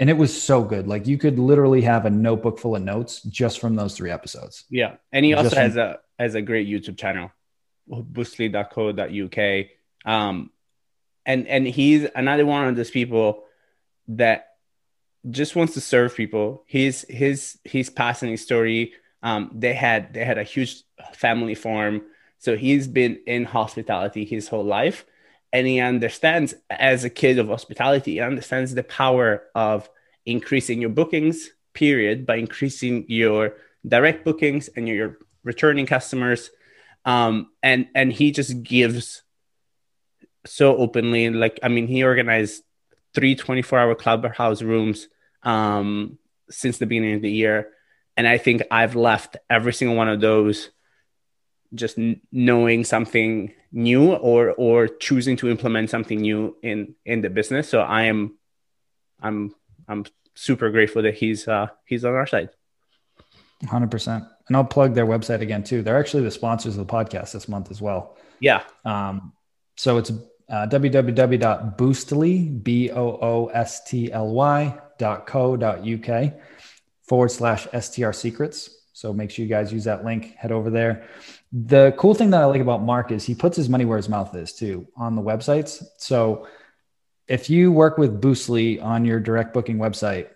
and 0.00 0.10
it 0.10 0.14
was 0.14 0.42
so 0.42 0.64
good. 0.64 0.88
Like 0.88 1.06
you 1.06 1.18
could 1.18 1.38
literally 1.38 1.82
have 1.82 2.04
a 2.04 2.10
notebook 2.10 2.58
full 2.58 2.74
of 2.74 2.82
notes 2.82 3.22
just 3.22 3.60
from 3.60 3.76
those 3.76 3.96
three 3.96 4.10
episodes. 4.10 4.64
Yeah, 4.70 4.96
and 5.12 5.24
he 5.24 5.34
also 5.34 5.54
has 5.54 5.76
a 5.76 6.00
has 6.18 6.34
a 6.34 6.42
great 6.42 6.68
YouTube 6.68 6.98
channel, 6.98 7.30
boostly.co.uk. 7.88 9.66
Um, 10.04 10.50
and 11.26 11.46
and 11.46 11.66
he's 11.66 12.08
another 12.14 12.46
one 12.46 12.68
of 12.68 12.76
those 12.76 12.90
people 12.90 13.44
that 14.08 14.54
just 15.28 15.56
wants 15.56 15.74
to 15.74 15.80
serve 15.80 16.16
people. 16.16 16.64
His 16.66 17.06
his 17.08 17.58
his 17.64 17.90
passing 17.90 18.36
story. 18.36 18.92
Um, 19.22 19.50
they 19.54 19.74
had 19.74 20.14
they 20.14 20.24
had 20.24 20.38
a 20.38 20.44
huge 20.44 20.82
family 21.12 21.54
farm, 21.54 22.02
so 22.38 22.56
he's 22.56 22.86
been 22.86 23.20
in 23.26 23.44
hospitality 23.44 24.24
his 24.24 24.48
whole 24.48 24.64
life 24.64 25.04
and 25.52 25.66
he 25.66 25.80
understands 25.80 26.54
as 26.70 27.04
a 27.04 27.10
kid 27.10 27.38
of 27.38 27.48
hospitality 27.48 28.12
he 28.12 28.20
understands 28.20 28.74
the 28.74 28.82
power 28.82 29.44
of 29.54 29.88
increasing 30.26 30.80
your 30.80 30.90
bookings 30.90 31.50
period 31.72 32.26
by 32.26 32.36
increasing 32.36 33.04
your 33.08 33.54
direct 33.86 34.24
bookings 34.24 34.68
and 34.68 34.88
your 34.88 35.18
returning 35.44 35.86
customers 35.86 36.50
um, 37.04 37.50
and 37.62 37.88
and 37.94 38.12
he 38.12 38.32
just 38.32 38.62
gives 38.62 39.22
so 40.46 40.76
openly 40.76 41.28
like 41.30 41.58
i 41.62 41.68
mean 41.68 41.86
he 41.86 42.04
organized 42.04 42.62
three 43.14 43.34
24 43.34 43.78
hour 43.78 43.94
clubhouse 43.94 44.62
rooms 44.62 45.08
um, 45.42 46.18
since 46.50 46.78
the 46.78 46.86
beginning 46.86 47.14
of 47.14 47.22
the 47.22 47.30
year. 47.30 47.70
And 48.16 48.26
i 48.26 48.38
think 48.38 48.62
i've 48.70 48.96
left 48.96 49.36
every 49.48 49.72
single 49.72 49.96
one 49.96 50.08
of 50.08 50.20
those 50.20 50.70
just 51.74 51.98
n- 51.98 52.20
knowing 52.32 52.84
something 52.84 53.52
new 53.72 54.12
or 54.12 54.52
or 54.52 54.88
choosing 54.88 55.36
to 55.36 55.50
implement 55.50 55.90
something 55.90 56.20
new 56.20 56.56
in 56.62 56.94
in 57.04 57.20
the 57.20 57.30
business. 57.30 57.68
So 57.68 57.80
i 57.80 58.04
am 58.04 58.36
i'm 59.20 59.54
i'm 59.86 60.04
super 60.34 60.70
grateful 60.70 61.02
that 61.02 61.14
he's 61.14 61.46
uh 61.46 61.68
he's 61.84 62.04
on 62.04 62.14
our 62.14 62.26
side 62.26 62.50
100% 63.64 64.28
and 64.46 64.56
i'll 64.56 64.64
plug 64.64 64.94
their 64.94 65.06
website 65.06 65.40
again 65.40 65.62
too. 65.64 65.82
They're 65.82 65.98
actually 65.98 66.22
the 66.22 66.30
sponsors 66.30 66.76
of 66.76 66.86
the 66.86 66.92
podcast 66.92 67.32
this 67.32 67.48
month 67.48 67.70
as 67.70 67.80
well. 67.80 68.16
Yeah. 68.40 68.62
Um 68.84 69.32
so 69.76 69.98
it's 69.98 70.10
uh, 70.10 70.66
www.boostly 70.66 72.62
b-o-o-s-t-l-y 72.64 73.18
dot 74.98 75.26
co 75.26 75.56
dot 75.56 75.86
uk 75.86 76.32
forward 77.02 77.28
slash 77.30 77.66
str 77.78 78.12
secrets. 78.12 78.70
So 78.92 79.12
make 79.12 79.30
sure 79.30 79.44
you 79.44 79.48
guys 79.48 79.72
use 79.72 79.84
that 79.84 80.04
link. 80.04 80.34
Head 80.34 80.50
over 80.50 80.70
there. 80.70 81.06
The 81.52 81.94
cool 81.96 82.14
thing 82.14 82.30
that 82.30 82.42
I 82.42 82.46
like 82.46 82.60
about 82.60 82.82
Mark 82.82 83.12
is 83.12 83.24
he 83.24 83.34
puts 83.34 83.56
his 83.56 83.68
money 83.68 83.84
where 83.84 83.96
his 83.96 84.08
mouth 84.08 84.34
is 84.34 84.52
too 84.52 84.88
on 84.96 85.14
the 85.14 85.22
websites. 85.22 85.84
So 85.98 86.48
if 87.28 87.48
you 87.48 87.70
work 87.70 87.98
with 87.98 88.20
Boostly 88.20 88.82
on 88.82 89.04
your 89.04 89.20
direct 89.20 89.54
booking 89.54 89.78
website, 89.78 90.28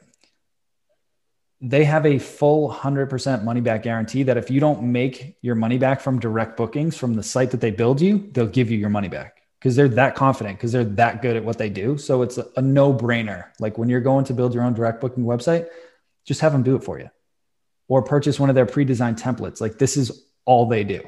they 1.65 1.85
have 1.85 2.05
a 2.05 2.19
full 2.19 2.69
100% 2.69 3.45
money 3.45 3.61
back 3.61 3.85
guarantee 3.85 4.25
that 4.25 4.37
if 4.37 4.51
you 4.51 4.59
don't 4.59 4.83
make 4.83 5.37
your 5.43 5.55
money 5.55 5.79
back 5.79 6.01
from 6.01 6.19
direct 6.19 6.57
bookings 6.57 6.97
from 6.97 7.15
the 7.15 7.23
site 7.23 7.53
that 7.53 7.61
they 7.61 7.71
build 7.71 8.01
you, 8.01 8.29
they'll 8.33 8.47
give 8.47 8.69
you 8.69 8.77
your 8.77 8.91
money 8.91 9.09
back 9.09 9.43
because 9.61 9.77
they're 9.77 9.89
that 9.89 10.17
confident 10.17 10.59
because 10.59 10.73
they're 10.73 10.83
that 10.85 11.23
good 11.23 11.37
at 11.37 11.45
what 11.45 11.59
they 11.59 11.71
do. 11.71 11.97
So 11.97 12.23
it's 12.23 12.37
a, 12.37 12.49
a 12.57 12.63
no 12.63 12.93
brainer. 12.93 13.47
Like 13.61 13.79
when 13.79 13.89
you're 13.89 14.01
going 14.01 14.25
to 14.25 14.35
build 14.35 14.55
your 14.55 14.65
own 14.65 14.75
direct 14.75 15.01
booking 15.01 15.23
website, 15.23 15.69
just 16.27 16.41
have 16.41 16.51
them 16.51 16.65
do 16.65 16.75
it 16.75 16.83
for 16.83 16.99
you 16.99 17.09
or 17.87 18.03
purchase 18.03 18.41
one 18.41 18.49
of 18.49 18.57
their 18.57 18.67
pre 18.67 18.85
designed 18.85 19.19
templates. 19.19 19.61
Like 19.61 19.79
this 19.79 19.97
is 19.97 20.27
all 20.45 20.67
they 20.67 20.83
do. 20.83 21.01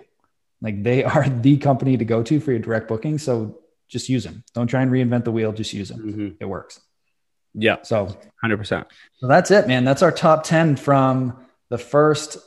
Like 0.63 0.85
they 0.85 1.03
are 1.05 1.29
the 1.29 1.57
company 1.57 1.97
to 1.97 2.05
go 2.05 2.23
to 2.23 2.39
for 2.39 2.53
your 2.53 2.61
direct 2.61 2.87
booking. 2.87 3.19
So 3.19 3.59
just 3.89 4.09
use 4.09 4.23
them. 4.23 4.45
Don't 4.55 4.69
try 4.69 4.83
and 4.83 4.93
reinvent 4.93 5.25
the 5.25 5.33
wheel. 5.33 5.53
Just 5.53 5.73
use 5.73 5.89
them. 5.89 5.99
Mm-hmm. 5.99 6.29
It 6.39 6.45
works. 6.45 6.81
Yeah. 7.55 7.77
So 7.83 8.17
100%. 8.45 8.85
So 9.19 9.27
that's 9.27 9.51
it, 9.51 9.67
man. 9.67 9.85
That's 9.85 10.03
our 10.03 10.13
top 10.13 10.45
10 10.45 10.77
from 10.77 11.39
the 11.71 11.79
first 11.79 12.39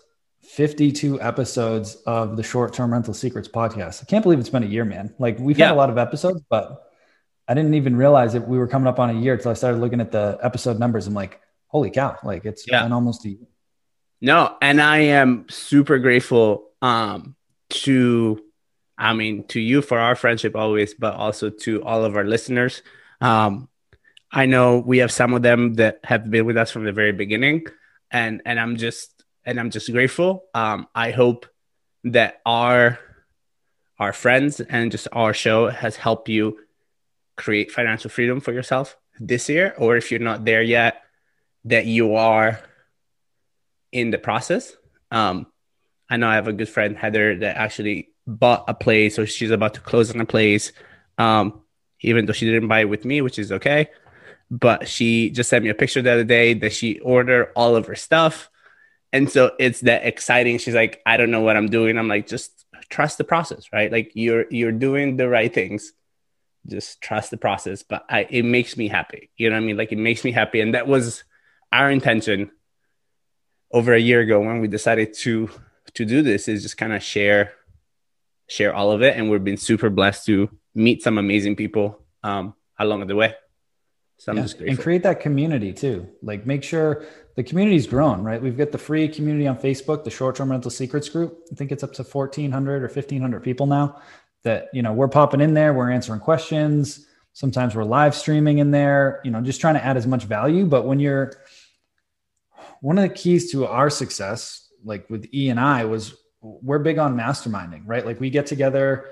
52 0.44 1.22
episodes 1.22 1.96
of 2.06 2.38
the 2.38 2.44
short 2.44 2.74
term 2.74 2.92
rental 2.92 3.14
secrets 3.14 3.48
podcast. 3.48 4.04
I 4.04 4.06
can't 4.06 4.24
believe 4.24 4.40
it's 4.40 4.50
been 4.50 4.64
a 4.64 4.68
year, 4.68 4.86
man. 4.86 5.14
Like 5.20 5.40
we've 5.40 5.58
yeah. 5.58 5.68
had 5.68 5.74
a 5.74 5.78
lot 5.78 5.90
of 5.90 5.98
episodes, 5.98 6.42
but 6.50 6.84
I 7.48 7.54
didn't 7.54 7.76
even 7.76 7.96
realize 7.96 8.34
that 8.34 8.48
we 8.48 8.58
were 8.58 8.68
coming 8.68 8.88
up 8.88 9.00
on 9.00 9.10
a 9.10 9.14
year 9.14 9.34
until 9.34 9.52
I 9.52 9.54
started 9.54 9.80
looking 9.80 10.02
at 10.02 10.12
the 10.12 10.38
episode 10.42 10.80
numbers. 10.80 11.08
I'm 11.08 11.14
like, 11.14 11.40
holy 11.68 11.92
cow. 11.92 12.18
Like 12.24 12.46
it's 12.46 12.66
yeah. 12.68 12.84
been 12.84 12.92
almost 12.92 13.26
a 13.26 13.30
year. 13.30 13.48
No, 14.20 14.58
and 14.62 14.82
I 14.82 14.98
am 14.98 15.46
super 15.48 16.00
grateful 16.00 16.70
um, 16.82 17.36
to, 17.70 18.44
I 18.98 19.14
mean, 19.14 19.44
to 19.50 19.60
you 19.60 19.82
for 19.82 20.00
our 20.00 20.16
friendship 20.16 20.56
always, 20.56 20.94
but 20.94 21.14
also 21.14 21.50
to 21.50 21.84
all 21.84 22.04
of 22.04 22.16
our 22.16 22.26
listeners. 22.26 22.82
Um, 23.22 23.70
I 24.32 24.46
know 24.46 24.80
we 24.80 25.00
have 25.00 25.12
some 25.12 25.34
of 25.34 25.42
them 25.42 25.76
that 25.76 26.00
have 26.04 26.30
been 26.30 26.46
with 26.46 26.58
us 26.58 26.72
from 26.72 26.84
the 26.84 26.92
very 26.92 27.12
beginning, 27.12 27.66
and 28.12 28.42
and 28.46 28.60
I'm 28.60 28.78
just 28.78 29.24
and 29.46 29.60
I'm 29.60 29.70
just 29.70 29.92
grateful. 29.92 30.44
Um, 30.54 30.88
I 30.94 31.12
hope 31.12 31.46
that 32.04 32.42
our 32.46 33.00
our 34.00 34.14
friends 34.14 34.60
and 34.60 34.92
just 34.92 35.08
our 35.12 35.34
show 35.34 35.70
has 35.70 35.96
helped 35.96 36.30
you 36.30 36.60
create 37.36 37.72
financial 37.72 38.10
freedom 38.10 38.40
for 38.40 38.52
yourself 38.52 38.98
this 39.20 39.50
year, 39.50 39.74
or 39.78 39.96
if 39.96 40.12
you're 40.12 40.20
not 40.20 40.46
there 40.46 40.62
yet, 40.62 41.02
that 41.66 41.86
you 41.86 42.16
are 42.16 42.60
in 43.92 44.12
the 44.12 44.18
process. 44.18 44.76
Um, 45.12 45.48
I 46.10 46.18
know 46.18 46.28
I 46.28 46.36
have 46.36 46.48
a 46.48 46.54
good 46.54 46.70
friend, 46.70 46.98
Heather, 46.98 47.38
that 47.38 47.58
actually 47.58 48.10
bought 48.26 48.66
a 48.68 48.74
place 48.74 49.18
or 49.18 49.26
she's 49.26 49.52
about 49.52 49.74
to 49.76 49.80
close 49.82 50.14
on 50.14 50.22
a 50.22 50.26
place. 50.26 50.72
Um, 51.18 51.62
even 52.02 52.26
though 52.26 52.34
she 52.34 52.46
didn't 52.46 52.68
buy 52.68 52.82
it 52.82 52.90
with 52.90 53.06
me, 53.06 53.22
which 53.22 53.40
is 53.40 53.52
okay. 53.52 53.90
But 54.50 54.88
she 54.88 55.30
just 55.30 55.50
sent 55.50 55.64
me 55.64 55.70
a 55.70 55.76
picture 55.76 56.02
the 56.02 56.14
other 56.14 56.24
day 56.24 56.54
that 56.54 56.74
she 56.74 57.00
ordered 57.00 57.52
all 57.56 57.76
of 57.76 57.88
her 57.88 57.96
stuff. 57.96 58.50
And 59.12 59.30
so 59.30 59.52
it's 59.60 59.82
that 59.82 60.06
exciting. 60.06 60.58
She's 60.58 60.76
like, 60.76 61.02
I 61.06 61.18
don't 61.18 61.32
know 61.32 61.42
what 61.42 61.58
I'm 61.58 61.70
doing. 61.70 61.98
I'm 61.98 62.08
like, 62.08 62.28
just 62.28 62.66
trust 62.90 63.18
the 63.18 63.24
process, 63.24 63.72
right? 63.74 63.92
Like 63.92 64.12
you're 64.14 64.46
you're 64.50 64.72
doing 64.72 65.18
the 65.18 65.28
right 65.28 65.54
things. 65.54 65.92
Just 66.66 67.02
trust 67.02 67.32
the 67.32 67.38
process. 67.38 67.84
But 67.84 68.06
I 68.10 68.28
it 68.30 68.44
makes 68.44 68.78
me 68.78 68.88
happy. 68.88 69.30
You 69.38 69.50
know 69.50 69.56
what 69.56 69.64
I 69.64 69.66
mean? 69.66 69.78
Like 69.78 69.92
it 69.92 69.98
makes 69.98 70.24
me 70.24 70.32
happy. 70.32 70.62
And 70.62 70.74
that 70.74 70.88
was 70.88 71.24
our 71.72 71.92
intention 71.92 72.52
over 73.72 73.94
a 73.94 74.00
year 74.00 74.22
ago 74.22 74.40
when 74.40 74.60
we 74.62 74.68
decided 74.68 75.14
to 75.14 75.50
to 75.94 76.06
do 76.06 76.22
this 76.22 76.48
is 76.48 76.64
just 76.64 76.78
kind 76.78 76.94
of 76.94 77.04
share 77.04 77.54
share 78.48 78.74
all 78.74 78.92
of 78.92 79.02
it 79.02 79.18
and 79.18 79.30
we've 79.30 79.44
been 79.44 79.58
super 79.58 79.90
blessed 79.90 80.26
to 80.26 80.50
meet 80.74 81.02
some 81.02 81.18
amazing 81.18 81.56
people 81.56 82.00
um, 82.24 82.54
along 82.80 83.06
the 83.08 83.16
way 83.16 83.34
so 84.18 84.34
yeah. 84.34 84.48
and 84.66 84.80
create 84.80 85.04
that 85.04 85.20
community 85.20 85.74
too. 85.74 86.08
Like 86.22 86.46
make 86.46 86.64
sure 86.64 87.06
the 87.36 87.44
community's 87.44 87.88
grown 87.88 88.24
right? 88.24 88.42
We've 88.42 88.58
got 88.58 88.72
the 88.72 88.78
free 88.78 89.08
community 89.08 89.48
on 89.48 89.58
facebook 89.58 90.04
the 90.04 90.10
short-term 90.10 90.52
rental 90.52 90.72
secrets 90.72 91.10
group. 91.10 91.46
I 91.52 91.56
think 91.56 91.72
it's 91.72 91.84
up 91.84 91.94
to 91.94 92.04
1400 92.04 92.84
or 92.84 92.88
1500 92.88 93.44
people 93.44 93.68
now 93.68 94.02
that 94.44 94.70
you 94.74 94.82
know 94.82 94.94
we're 94.94 95.08
popping 95.08 95.42
in 95.42 95.54
there 95.54 95.74
we're 95.74 95.92
answering 95.92 96.20
questions. 96.20 97.06
Sometimes 97.34 97.76
we're 97.76 97.84
live 97.84 98.16
streaming 98.16 98.58
in 98.58 98.72
there 98.72 99.22
you 99.24 99.32
know 99.32 99.42
just 99.42 99.62
trying 99.62 99.76
to 99.76 99.86
add 99.86 99.98
as 99.98 100.08
much 100.08 100.24
value. 100.24 100.66
But 100.66 100.86
when 100.86 101.00
you're 101.00 101.34
one 102.82 102.98
of 102.98 103.04
the 103.04 103.14
keys 103.14 103.52
to 103.52 103.66
our 103.66 103.90
success, 103.90 104.68
like 104.84 105.10
with 105.10 105.28
E 105.34 105.50
and 105.50 105.60
I, 105.60 105.86
was 105.86 106.16
we're 106.42 106.80
big 106.80 106.98
on 106.98 107.16
masterminding, 107.16 107.84
right? 107.86 108.06
Like 108.06 108.20
we 108.20 108.30
get 108.30 108.46
together, 108.46 109.06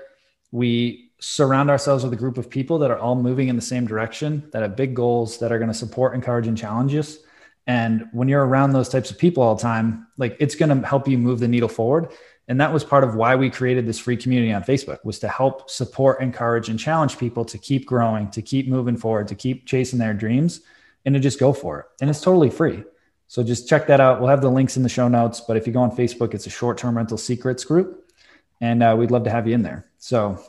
we 0.52 1.05
surround 1.18 1.70
ourselves 1.70 2.04
with 2.04 2.12
a 2.12 2.16
group 2.16 2.38
of 2.38 2.50
people 2.50 2.78
that 2.78 2.90
are 2.90 2.98
all 2.98 3.14
moving 3.14 3.48
in 3.48 3.56
the 3.56 3.62
same 3.62 3.86
direction, 3.86 4.48
that 4.52 4.62
have 4.62 4.76
big 4.76 4.94
goals, 4.94 5.38
that 5.38 5.50
are 5.50 5.58
going 5.58 5.70
to 5.70 5.74
support, 5.74 6.14
encourage, 6.14 6.46
and 6.46 6.56
challenge 6.56 6.94
us. 6.94 7.18
And 7.66 8.08
when 8.12 8.28
you're 8.28 8.44
around 8.44 8.72
those 8.72 8.88
types 8.88 9.10
of 9.10 9.18
people 9.18 9.42
all 9.42 9.54
the 9.54 9.62
time, 9.62 10.06
like 10.18 10.36
it's 10.38 10.54
going 10.54 10.68
to 10.68 10.86
help 10.86 11.08
you 11.08 11.18
move 11.18 11.40
the 11.40 11.48
needle 11.48 11.68
forward. 11.68 12.12
And 12.48 12.60
that 12.60 12.72
was 12.72 12.84
part 12.84 13.02
of 13.02 13.16
why 13.16 13.34
we 13.34 13.50
created 13.50 13.86
this 13.86 13.98
free 13.98 14.16
community 14.16 14.52
on 14.52 14.62
Facebook 14.62 15.04
was 15.04 15.18
to 15.18 15.28
help 15.28 15.68
support, 15.68 16.20
encourage, 16.20 16.68
and 16.68 16.78
challenge 16.78 17.18
people 17.18 17.44
to 17.46 17.58
keep 17.58 17.86
growing, 17.86 18.30
to 18.30 18.42
keep 18.42 18.68
moving 18.68 18.96
forward, 18.96 19.26
to 19.28 19.34
keep 19.34 19.66
chasing 19.66 19.98
their 19.98 20.14
dreams, 20.14 20.60
and 21.04 21.14
to 21.14 21.20
just 21.20 21.40
go 21.40 21.52
for 21.52 21.80
it. 21.80 21.86
And 22.00 22.08
it's 22.08 22.20
totally 22.20 22.50
free. 22.50 22.84
So 23.26 23.42
just 23.42 23.68
check 23.68 23.88
that 23.88 24.00
out. 24.00 24.20
We'll 24.20 24.30
have 24.30 24.42
the 24.42 24.50
links 24.50 24.76
in 24.76 24.84
the 24.84 24.88
show 24.88 25.08
notes. 25.08 25.40
But 25.40 25.56
if 25.56 25.66
you 25.66 25.72
go 25.72 25.80
on 25.80 25.90
Facebook, 25.90 26.34
it's 26.34 26.46
a 26.46 26.50
short 26.50 26.78
term 26.78 26.96
rental 26.96 27.18
secrets 27.18 27.64
group. 27.64 28.12
And 28.60 28.82
uh, 28.82 28.94
we'd 28.96 29.10
love 29.10 29.24
to 29.24 29.30
have 29.30 29.48
you 29.48 29.54
in 29.54 29.62
there. 29.62 29.90
So 29.98 30.40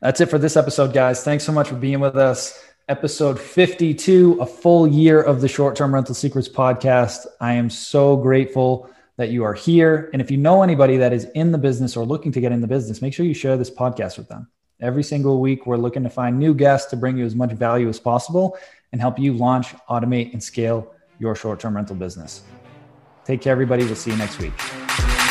that's 0.00 0.20
it 0.20 0.26
for 0.26 0.38
this 0.38 0.56
episode, 0.56 0.92
guys. 0.92 1.24
Thanks 1.24 1.44
so 1.44 1.52
much 1.52 1.68
for 1.68 1.76
being 1.76 2.00
with 2.00 2.16
us. 2.16 2.64
Episode 2.88 3.38
52, 3.38 4.38
a 4.40 4.46
full 4.46 4.88
year 4.88 5.22
of 5.22 5.40
the 5.40 5.48
Short 5.48 5.76
Term 5.76 5.94
Rental 5.94 6.14
Secrets 6.14 6.48
podcast. 6.48 7.26
I 7.40 7.54
am 7.54 7.70
so 7.70 8.16
grateful 8.16 8.90
that 9.16 9.30
you 9.30 9.44
are 9.44 9.54
here. 9.54 10.10
And 10.12 10.20
if 10.20 10.30
you 10.30 10.36
know 10.36 10.62
anybody 10.62 10.96
that 10.96 11.12
is 11.12 11.24
in 11.34 11.52
the 11.52 11.58
business 11.58 11.96
or 11.96 12.04
looking 12.04 12.32
to 12.32 12.40
get 12.40 12.52
in 12.52 12.60
the 12.60 12.66
business, 12.66 13.00
make 13.00 13.14
sure 13.14 13.24
you 13.24 13.34
share 13.34 13.56
this 13.56 13.70
podcast 13.70 14.18
with 14.18 14.28
them. 14.28 14.48
Every 14.80 15.04
single 15.04 15.40
week, 15.40 15.64
we're 15.66 15.76
looking 15.76 16.02
to 16.02 16.10
find 16.10 16.38
new 16.38 16.54
guests 16.54 16.90
to 16.90 16.96
bring 16.96 17.16
you 17.16 17.24
as 17.24 17.36
much 17.36 17.52
value 17.52 17.88
as 17.88 18.00
possible 18.00 18.58
and 18.90 19.00
help 19.00 19.18
you 19.18 19.32
launch, 19.32 19.74
automate, 19.88 20.32
and 20.32 20.42
scale 20.42 20.92
your 21.18 21.36
short 21.36 21.60
term 21.60 21.76
rental 21.76 21.96
business. 21.96 22.42
Take 23.24 23.40
care, 23.40 23.52
everybody. 23.52 23.84
We'll 23.84 23.94
see 23.94 24.10
you 24.10 24.16
next 24.16 24.38
week. 24.40 25.11